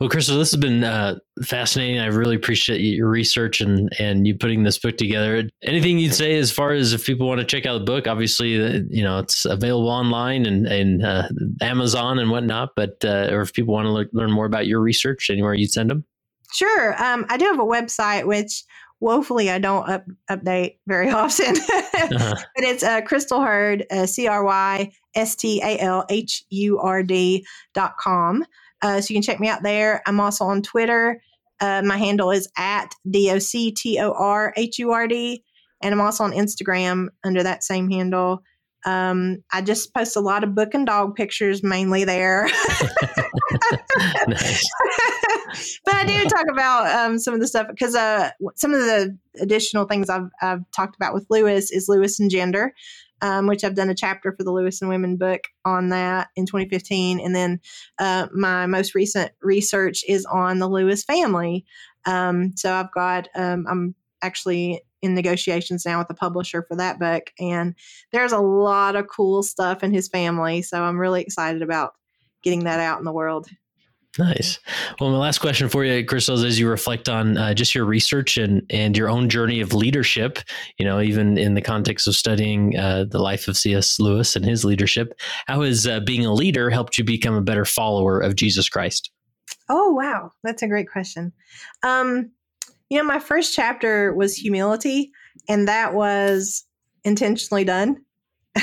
Well, 0.00 0.08
Crystal, 0.08 0.38
this 0.38 0.50
has 0.50 0.60
been 0.60 0.82
uh, 0.82 1.18
fascinating. 1.42 2.00
I 2.00 2.06
really 2.06 2.36
appreciate 2.36 2.80
your 2.80 3.08
research 3.08 3.60
and 3.60 3.90
and 3.98 4.26
you 4.26 4.36
putting 4.36 4.62
this 4.62 4.78
book 4.78 4.96
together. 4.96 5.48
Anything 5.62 5.98
you'd 5.98 6.14
say 6.14 6.36
as 6.36 6.50
far 6.50 6.72
as 6.72 6.92
if 6.92 7.04
people 7.04 7.28
want 7.28 7.40
to 7.40 7.46
check 7.46 7.66
out 7.66 7.78
the 7.78 7.84
book? 7.84 8.08
Obviously, 8.08 8.60
uh, 8.60 8.80
you 8.88 9.04
know 9.04 9.18
it's 9.18 9.44
available 9.44 9.90
online 9.90 10.46
and 10.46 10.66
and 10.66 11.04
uh, 11.04 11.28
Amazon 11.60 12.18
and 12.18 12.30
whatnot. 12.30 12.70
But 12.74 13.04
uh, 13.04 13.28
or 13.30 13.42
if 13.42 13.52
people 13.52 13.74
want 13.74 13.86
to 13.86 13.92
le- 13.92 14.06
learn 14.12 14.32
more 14.32 14.46
about 14.46 14.66
your 14.66 14.80
research, 14.80 15.30
anywhere 15.30 15.54
you'd 15.54 15.70
send 15.70 15.90
them. 15.90 16.04
Sure. 16.52 17.02
Um, 17.02 17.26
I 17.28 17.36
do 17.36 17.44
have 17.46 17.58
a 17.58 17.64
website 17.64 18.26
which 18.26 18.64
woefully 19.04 19.50
I 19.50 19.58
don't 19.58 19.88
up, 19.88 20.06
update 20.30 20.78
very 20.86 21.10
often. 21.12 21.56
uh-huh. 21.56 22.36
But 22.56 22.64
it's 22.64 22.82
uh, 22.82 23.02
Crystal 23.02 23.42
Hurd, 23.42 23.84
uh, 23.90 24.06
C 24.06 24.26
R 24.26 24.42
Y 24.42 24.90
S 25.14 25.36
T 25.36 25.60
A 25.62 25.78
L 25.78 26.04
H 26.08 26.44
U 26.50 26.80
R 26.80 27.02
D 27.02 27.46
dot 27.74 27.96
com. 27.98 28.44
Uh, 28.82 29.00
so 29.00 29.12
you 29.12 29.16
can 29.16 29.22
check 29.22 29.38
me 29.38 29.48
out 29.48 29.62
there. 29.62 30.02
I'm 30.06 30.18
also 30.18 30.46
on 30.46 30.62
Twitter. 30.62 31.20
Uh, 31.60 31.82
my 31.84 31.98
handle 31.98 32.30
is 32.30 32.48
at 32.56 32.92
D 33.08 33.30
O 33.30 33.38
C 33.38 33.70
T 33.70 34.00
O 34.00 34.12
R 34.12 34.52
H 34.56 34.78
U 34.78 34.90
R 34.90 35.06
D. 35.06 35.44
And 35.82 35.92
I'm 35.92 36.00
also 36.00 36.24
on 36.24 36.32
Instagram 36.32 37.08
under 37.24 37.42
that 37.42 37.62
same 37.62 37.90
handle. 37.90 38.42
Um, 38.84 39.42
I 39.52 39.62
just 39.62 39.94
post 39.94 40.16
a 40.16 40.20
lot 40.20 40.44
of 40.44 40.54
book 40.54 40.74
and 40.74 40.86
dog 40.86 41.14
pictures 41.14 41.62
mainly 41.62 42.04
there. 42.04 42.48
nice. 44.28 44.68
but 45.84 45.94
I 45.94 46.04
do 46.06 46.24
talk 46.28 46.46
about 46.50 46.86
um, 46.94 47.18
some 47.18 47.34
of 47.34 47.40
the 47.40 47.48
stuff 47.48 47.66
because 47.68 47.94
uh, 47.94 48.30
some 48.56 48.74
of 48.74 48.80
the 48.80 49.16
additional 49.40 49.86
things 49.86 50.10
I've, 50.10 50.28
I've 50.42 50.70
talked 50.72 50.96
about 50.96 51.14
with 51.14 51.26
Lewis 51.30 51.70
is 51.70 51.88
Lewis 51.88 52.20
and 52.20 52.30
gender, 52.30 52.74
um, 53.22 53.46
which 53.46 53.64
I've 53.64 53.74
done 53.74 53.90
a 53.90 53.94
chapter 53.94 54.32
for 54.32 54.44
the 54.44 54.52
Lewis 54.52 54.80
and 54.80 54.88
Women 54.88 55.16
book 55.16 55.42
on 55.64 55.88
that 55.88 56.28
in 56.36 56.46
2015. 56.46 57.20
And 57.20 57.34
then 57.34 57.60
uh, 57.98 58.28
my 58.34 58.66
most 58.66 58.94
recent 58.94 59.32
research 59.40 60.04
is 60.06 60.26
on 60.26 60.58
the 60.58 60.68
Lewis 60.68 61.04
family. 61.04 61.64
Um, 62.06 62.52
so 62.56 62.72
I've 62.72 62.92
got, 62.92 63.28
um, 63.34 63.66
I'm 63.68 63.94
actually 64.22 64.82
in 65.04 65.14
negotiations 65.14 65.84
now 65.84 65.98
with 65.98 66.08
the 66.08 66.14
publisher 66.14 66.62
for 66.62 66.76
that 66.76 66.98
book. 66.98 67.30
And 67.38 67.74
there's 68.12 68.32
a 68.32 68.38
lot 68.38 68.96
of 68.96 69.06
cool 69.06 69.42
stuff 69.42 69.82
in 69.82 69.92
his 69.92 70.08
family. 70.08 70.62
So 70.62 70.82
I'm 70.82 70.98
really 70.98 71.22
excited 71.22 71.62
about 71.62 71.92
getting 72.42 72.64
that 72.64 72.80
out 72.80 72.98
in 72.98 73.04
the 73.04 73.12
world. 73.12 73.48
Nice. 74.16 74.60
Well, 75.00 75.10
my 75.10 75.18
last 75.18 75.38
question 75.38 75.68
for 75.68 75.84
you, 75.84 76.04
Crystal, 76.04 76.36
is 76.36 76.44
as 76.44 76.58
you 76.58 76.68
reflect 76.68 77.08
on 77.08 77.36
uh, 77.36 77.52
just 77.52 77.74
your 77.74 77.84
research 77.84 78.36
and 78.36 78.62
and 78.70 78.96
your 78.96 79.10
own 79.10 79.28
journey 79.28 79.60
of 79.60 79.72
leadership, 79.72 80.38
you 80.78 80.84
know, 80.84 81.00
even 81.00 81.36
in 81.36 81.54
the 81.54 81.60
context 81.60 82.06
of 82.06 82.14
studying 82.14 82.76
uh, 82.78 83.06
the 83.10 83.18
life 83.18 83.48
of 83.48 83.56
C.S. 83.56 83.98
Lewis 83.98 84.36
and 84.36 84.44
his 84.44 84.64
leadership, 84.64 85.18
how 85.46 85.62
has 85.62 85.84
uh, 85.88 85.98
being 85.98 86.24
a 86.24 86.32
leader 86.32 86.70
helped 86.70 86.96
you 86.96 87.02
become 87.02 87.34
a 87.34 87.42
better 87.42 87.64
follower 87.64 88.20
of 88.20 88.36
Jesus 88.36 88.68
Christ? 88.68 89.10
Oh, 89.68 89.90
wow, 89.90 90.30
that's 90.44 90.62
a 90.62 90.68
great 90.68 90.88
question. 90.88 91.32
Um, 91.82 92.30
You 92.94 93.00
know, 93.00 93.06
my 93.08 93.18
first 93.18 93.56
chapter 93.56 94.14
was 94.14 94.36
humility, 94.36 95.10
and 95.48 95.66
that 95.66 95.94
was 95.94 96.64
intentionally 97.02 97.64
done. 97.64 97.96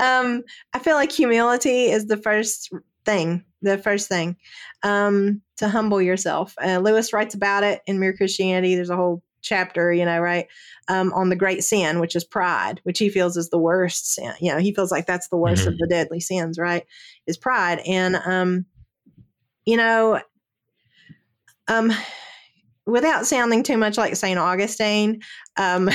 um, 0.00 0.42
I 0.72 0.80
feel 0.82 0.96
like 0.96 1.12
humility 1.12 1.84
is 1.84 2.06
the 2.06 2.16
first 2.16 2.72
thing, 3.04 3.44
the 3.62 3.78
first 3.78 4.08
thing 4.08 4.36
um, 4.82 5.40
to 5.58 5.68
humble 5.68 6.02
yourself. 6.02 6.52
Uh, 6.60 6.78
Lewis 6.78 7.12
writes 7.12 7.36
about 7.36 7.62
it 7.62 7.80
in 7.86 8.00
Mere 8.00 8.12
Christianity. 8.12 8.74
There's 8.74 8.90
a 8.90 8.96
whole 8.96 9.22
chapter, 9.40 9.92
you 9.92 10.04
know, 10.04 10.18
right, 10.18 10.48
um, 10.88 11.12
on 11.12 11.28
the 11.28 11.36
great 11.36 11.62
sin, 11.62 12.00
which 12.00 12.16
is 12.16 12.24
pride, 12.24 12.80
which 12.82 12.98
he 12.98 13.08
feels 13.08 13.36
is 13.36 13.50
the 13.50 13.56
worst 13.56 14.14
sin. 14.14 14.34
You 14.40 14.50
know, 14.50 14.58
he 14.58 14.74
feels 14.74 14.90
like 14.90 15.06
that's 15.06 15.28
the 15.28 15.36
worst 15.36 15.62
mm-hmm. 15.62 15.74
of 15.74 15.78
the 15.78 15.86
deadly 15.86 16.18
sins, 16.18 16.58
right? 16.58 16.84
Is 17.28 17.38
pride. 17.38 17.82
And, 17.86 18.16
um, 18.16 18.66
you 19.64 19.76
know, 19.76 20.20
um, 21.68 21.92
without 22.86 23.26
sounding 23.26 23.62
too 23.62 23.78
much 23.78 23.96
like 23.96 24.16
St. 24.16 24.38
Augustine, 24.38 25.22
um, 25.56 25.88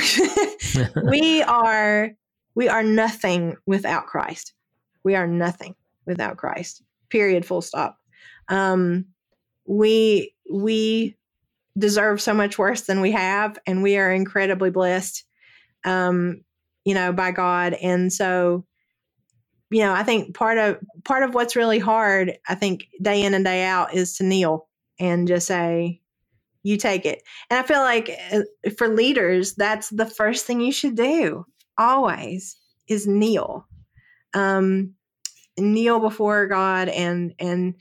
we 1.04 1.42
are 1.42 2.10
we 2.54 2.68
are 2.68 2.82
nothing 2.82 3.56
without 3.66 4.06
Christ. 4.06 4.52
We 5.04 5.14
are 5.14 5.26
nothing 5.26 5.74
without 6.06 6.36
Christ. 6.36 6.82
Period. 7.08 7.46
Full 7.46 7.62
stop. 7.62 7.96
Um, 8.48 9.06
we 9.66 10.34
we 10.52 11.16
deserve 11.78 12.20
so 12.20 12.34
much 12.34 12.58
worse 12.58 12.82
than 12.82 13.00
we 13.00 13.12
have, 13.12 13.58
and 13.66 13.82
we 13.82 13.96
are 13.96 14.12
incredibly 14.12 14.70
blessed, 14.70 15.24
um, 15.84 16.42
you 16.84 16.94
know, 16.94 17.12
by 17.12 17.30
God. 17.30 17.74
And 17.74 18.12
so, 18.12 18.66
you 19.70 19.82
know, 19.82 19.92
I 19.92 20.02
think 20.02 20.34
part 20.34 20.58
of 20.58 20.78
part 21.04 21.22
of 21.22 21.34
what's 21.34 21.56
really 21.56 21.78
hard, 21.78 22.36
I 22.48 22.56
think, 22.56 22.88
day 23.00 23.22
in 23.22 23.34
and 23.34 23.44
day 23.44 23.64
out, 23.64 23.94
is 23.94 24.16
to 24.16 24.24
kneel 24.24 24.68
and 24.98 25.28
just 25.28 25.46
say, 25.46 25.99
"You 26.62 26.76
take 26.76 27.06
it." 27.06 27.22
And 27.48 27.58
I 27.58 27.62
feel 27.62 27.80
like 27.80 28.10
uh, 28.32 28.70
for 28.76 28.88
leaders, 28.88 29.54
that's 29.54 29.88
the 29.90 30.06
first 30.06 30.46
thing 30.46 30.60
you 30.60 30.72
should 30.72 30.96
do 30.96 31.46
always 31.78 32.56
is 32.88 33.06
kneel. 33.06 33.66
Um, 34.34 34.94
kneel 35.58 36.00
before 36.00 36.46
God 36.46 36.88
and 36.88 37.34
and 37.38 37.74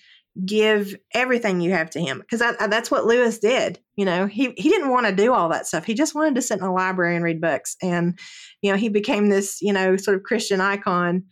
give 0.45 0.95
everything 1.13 1.59
you 1.59 1.71
have 1.71 1.89
to 1.89 1.99
him 1.99 2.19
because 2.19 2.39
that's 2.69 2.89
what 2.89 3.05
lewis 3.05 3.39
did 3.39 3.79
you 3.95 4.05
know 4.05 4.25
he, 4.25 4.53
he 4.57 4.69
didn't 4.69 4.91
want 4.91 5.05
to 5.05 5.15
do 5.15 5.33
all 5.33 5.49
that 5.49 5.67
stuff 5.67 5.83
he 5.83 5.93
just 5.93 6.15
wanted 6.15 6.35
to 6.35 6.41
sit 6.41 6.59
in 6.59 6.63
a 6.63 6.73
library 6.73 7.15
and 7.15 7.25
read 7.25 7.41
books 7.41 7.75
and 7.81 8.17
you 8.61 8.71
know 8.71 8.77
he 8.77 8.89
became 8.89 9.29
this 9.29 9.61
you 9.61 9.73
know 9.73 9.97
sort 9.97 10.15
of 10.15 10.23
christian 10.23 10.61
icon 10.61 11.23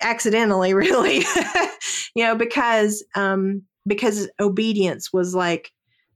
accidentally 0.00 0.74
really 0.74 1.18
you 2.16 2.24
know 2.24 2.34
because 2.34 3.04
um 3.14 3.62
because 3.86 4.28
obedience 4.40 5.12
was 5.12 5.34
like 5.34 5.70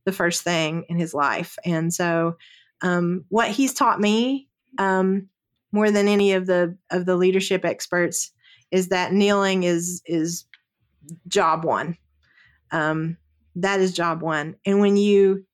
the 0.07 0.13
first 0.13 0.45
thing 0.45 0.87
in 0.91 0.99
his 0.99 1.15
life 1.15 1.59
and 1.67 1.95
so 1.95 2.37
um 2.83 3.25
what 3.31 3.51
he's 3.51 3.75
taught 3.75 4.01
me 4.01 4.49
um 4.79 5.29
more 5.73 5.91
than 5.93 6.09
any 6.09 6.35
of 6.35 6.47
the 6.47 6.77
of 6.93 7.07
the 7.07 7.17
leadership 7.17 7.65
experts 7.67 8.33
is 8.73 8.89
that 8.91 9.13
kneeling 9.15 9.65
is 9.65 10.03
is 10.07 10.47
job 11.29 11.65
one 11.65 11.95
um, 12.73 13.19
that 13.57 13.81
is 13.81 13.95
job 13.95 14.23
one. 14.23 14.57
And 14.67 14.81
when 14.81 14.99
you 14.99 15.47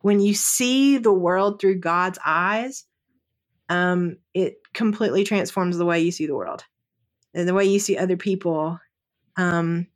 when 0.00 0.20
you 0.20 0.34
see 0.34 0.98
the 0.98 1.12
world 1.12 1.60
through 1.60 1.80
God's 1.80 2.18
eyes, 2.24 2.86
um, 3.68 4.18
it 4.34 4.56
completely 4.74 5.24
transforms 5.24 5.78
the 5.78 5.86
way 5.86 6.00
you 6.00 6.12
see 6.12 6.26
the 6.26 6.36
world 6.36 6.64
and 7.34 7.48
the 7.48 7.54
way 7.54 7.66
you 7.66 7.78
see 7.78 7.98
other 7.98 8.16
people. 8.16 8.78
Um, 9.36 9.88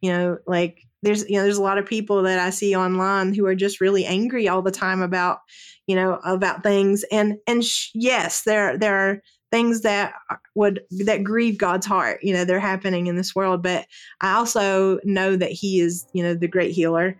you 0.00 0.12
know, 0.12 0.38
like 0.46 0.80
there's 1.02 1.28
you 1.28 1.36
know 1.36 1.42
there's 1.42 1.58
a 1.58 1.62
lot 1.62 1.78
of 1.78 1.86
people 1.86 2.22
that 2.22 2.38
I 2.38 2.50
see 2.50 2.76
online 2.76 3.34
who 3.34 3.46
are 3.46 3.54
just 3.54 3.80
really 3.80 4.04
angry 4.04 4.48
all 4.48 4.62
the 4.62 4.70
time 4.70 5.02
about 5.02 5.40
you 5.86 5.96
know 5.96 6.20
about 6.24 6.62
things 6.62 7.04
and 7.10 7.38
and 7.46 7.64
sh- 7.64 7.90
yes 7.94 8.42
there 8.42 8.78
there 8.78 8.96
are 8.96 9.22
things 9.52 9.82
that 9.82 10.14
would 10.56 10.82
that 11.04 11.22
grieve 11.22 11.58
God's 11.58 11.86
heart. 11.86 12.18
You 12.24 12.32
know, 12.32 12.44
they're 12.44 12.58
happening 12.58 13.06
in 13.06 13.14
this 13.14 13.36
world, 13.36 13.62
but 13.62 13.86
I 14.20 14.32
also 14.32 14.98
know 15.04 15.36
that 15.36 15.52
He 15.52 15.78
is, 15.78 16.06
you 16.12 16.24
know, 16.24 16.34
the 16.34 16.48
great 16.48 16.72
healer, 16.72 17.16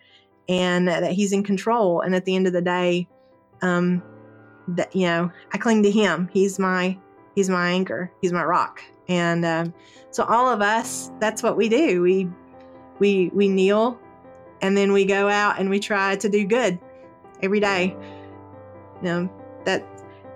and 0.49 0.89
that 0.89 1.13
He's 1.13 1.33
in 1.33 1.45
control. 1.45 2.01
And 2.01 2.17
at 2.17 2.25
the 2.25 2.35
end 2.35 2.49
of 2.49 2.53
the 2.53 2.63
day, 2.63 3.07
um, 3.61 4.03
that 4.69 4.97
you 4.97 5.07
know, 5.07 5.31
I 5.53 5.59
cling 5.59 5.85
to 5.85 5.91
Him. 5.91 6.29
He's 6.33 6.59
my 6.59 6.99
He's 7.37 7.49
my 7.49 7.71
anchor. 7.71 8.11
He's 8.21 8.33
my 8.33 8.43
rock. 8.43 8.81
And 9.09 9.45
um, 9.45 9.75
so 10.11 10.25
all 10.25 10.49
of 10.49 10.63
us, 10.63 11.11
that's 11.21 11.43
what 11.43 11.57
we 11.57 11.69
do. 11.69 12.03
We 12.03 12.29
we 13.03 13.31
we 13.35 13.49
kneel, 13.49 13.99
and 14.61 14.77
then 14.77 14.93
we 14.93 15.05
go 15.05 15.29
out 15.29 15.59
and 15.59 15.69
we 15.69 15.81
try 15.81 16.15
to 16.15 16.29
do 16.29 16.47
good 16.47 16.79
every 17.43 17.59
day. 17.59 17.97
You 19.03 19.03
know 19.03 19.31
that 19.65 19.85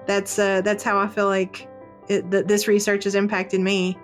that's 0.09 0.37
uh, 0.37 0.63
that's 0.63 0.83
how 0.83 0.99
I 0.99 1.07
feel 1.07 1.27
like 1.27 1.69
it, 2.09 2.29
that 2.33 2.49
this 2.49 2.67
research 2.67 3.05
has 3.05 3.15
impacted 3.15 3.61
me. 3.61 3.97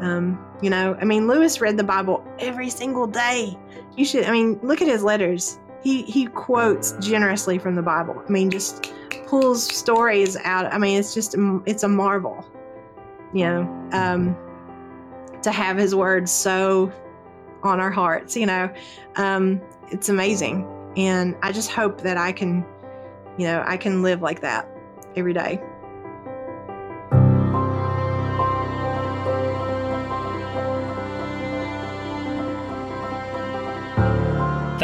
Um, 0.00 0.44
you 0.60 0.68
know, 0.68 0.96
I 1.00 1.04
mean, 1.04 1.28
Lewis 1.28 1.60
read 1.60 1.76
the 1.76 1.84
Bible 1.84 2.26
every 2.40 2.70
single 2.70 3.06
day. 3.06 3.56
You 3.96 4.04
should, 4.04 4.24
I 4.24 4.32
mean, 4.32 4.58
look 4.64 4.82
at 4.82 4.88
his 4.88 5.04
letters. 5.04 5.60
He 5.84 6.02
he 6.02 6.26
quotes 6.26 6.94
generously 6.98 7.56
from 7.58 7.76
the 7.76 7.82
Bible. 7.82 8.20
I 8.28 8.32
mean, 8.32 8.50
just 8.50 8.92
pulls 9.28 9.62
stories 9.62 10.36
out. 10.42 10.72
I 10.74 10.78
mean, 10.78 10.98
it's 10.98 11.14
just 11.14 11.36
it's 11.66 11.84
a 11.84 11.88
marvel. 11.88 12.44
You 13.32 13.44
know, 13.44 13.88
um, 13.92 14.36
to 15.42 15.52
have 15.52 15.76
his 15.76 15.94
words 15.94 16.32
so 16.32 16.90
on 17.62 17.80
our 17.80 17.90
hearts. 17.90 18.36
You 18.36 18.46
know, 18.46 18.72
um, 19.16 19.60
it's 19.90 20.08
amazing, 20.08 20.66
and 20.96 21.36
I 21.42 21.52
just 21.52 21.70
hope 21.70 22.00
that 22.02 22.16
I 22.16 22.32
can, 22.32 22.64
you 23.36 23.46
know, 23.46 23.62
I 23.66 23.76
can 23.76 24.02
live 24.02 24.22
like 24.22 24.40
that 24.40 24.68
every 25.16 25.32
day. 25.32 25.60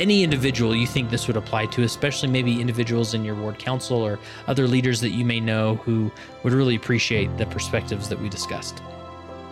any 0.00 0.24
individual 0.24 0.74
you 0.74 0.86
think 0.86 1.10
this 1.10 1.26
would 1.26 1.36
apply 1.36 1.66
to, 1.66 1.82
especially 1.82 2.30
maybe 2.30 2.58
individuals 2.60 3.12
in 3.12 3.22
your 3.24 3.34
ward 3.34 3.58
council 3.58 3.98
or 3.98 4.18
other 4.48 4.66
leaders 4.66 5.02
that 5.02 5.10
you 5.10 5.26
may 5.26 5.38
know 5.38 5.74
who 5.76 6.10
would 6.42 6.54
really 6.54 6.74
appreciate 6.74 7.36
the 7.36 7.44
perspectives 7.46 8.08
that 8.08 8.18
we 8.18 8.30
discussed. 8.30 8.82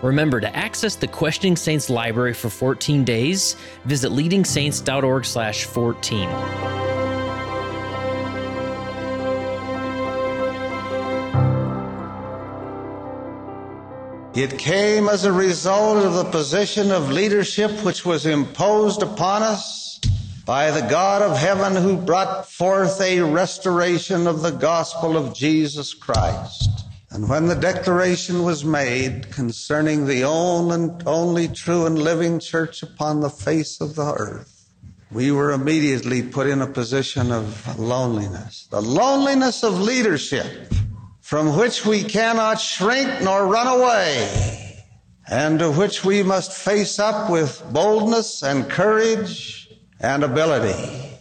Remember 0.02 0.40
to 0.40 0.56
access 0.56 0.96
the 0.96 1.06
Questioning 1.06 1.54
Saints 1.56 1.90
library 1.90 2.32
for 2.32 2.48
14 2.48 3.04
days, 3.04 3.56
visit 3.84 4.10
leadingsaints.org/14. 4.10 6.74
It 14.34 14.56
came 14.56 15.08
as 15.08 15.24
a 15.24 15.32
result 15.32 16.04
of 16.04 16.14
the 16.14 16.26
position 16.26 16.92
of 16.92 17.10
leadership 17.10 17.72
which 17.82 18.06
was 18.06 18.24
imposed 18.24 19.02
upon 19.02 19.42
us 19.42 19.87
by 20.48 20.70
the 20.70 20.88
God 20.88 21.20
of 21.20 21.36
heaven 21.36 21.76
who 21.76 21.94
brought 21.94 22.50
forth 22.50 23.02
a 23.02 23.20
restoration 23.20 24.26
of 24.26 24.40
the 24.40 24.50
gospel 24.50 25.14
of 25.14 25.34
Jesus 25.34 25.92
Christ. 25.92 26.86
And 27.10 27.28
when 27.28 27.48
the 27.48 27.54
declaration 27.54 28.42
was 28.44 28.64
made 28.64 29.30
concerning 29.30 30.06
the 30.06 30.24
only, 30.24 31.48
true 31.48 31.84
and 31.84 31.98
living 31.98 32.38
church 32.38 32.82
upon 32.82 33.20
the 33.20 33.28
face 33.28 33.78
of 33.82 33.94
the 33.94 34.14
earth, 34.14 34.70
we 35.12 35.30
were 35.30 35.50
immediately 35.50 36.22
put 36.22 36.46
in 36.46 36.62
a 36.62 36.66
position 36.66 37.30
of 37.30 37.78
loneliness. 37.78 38.68
The 38.70 38.80
loneliness 38.80 39.62
of 39.62 39.78
leadership 39.78 40.72
from 41.20 41.58
which 41.58 41.84
we 41.84 42.02
cannot 42.04 42.58
shrink 42.58 43.20
nor 43.20 43.46
run 43.46 43.66
away 43.66 44.86
and 45.28 45.58
to 45.58 45.70
which 45.70 46.06
we 46.06 46.22
must 46.22 46.52
face 46.52 46.98
up 46.98 47.28
with 47.28 47.62
boldness 47.70 48.42
and 48.42 48.70
courage 48.70 49.67
and 50.00 50.22
ability. 50.22 51.17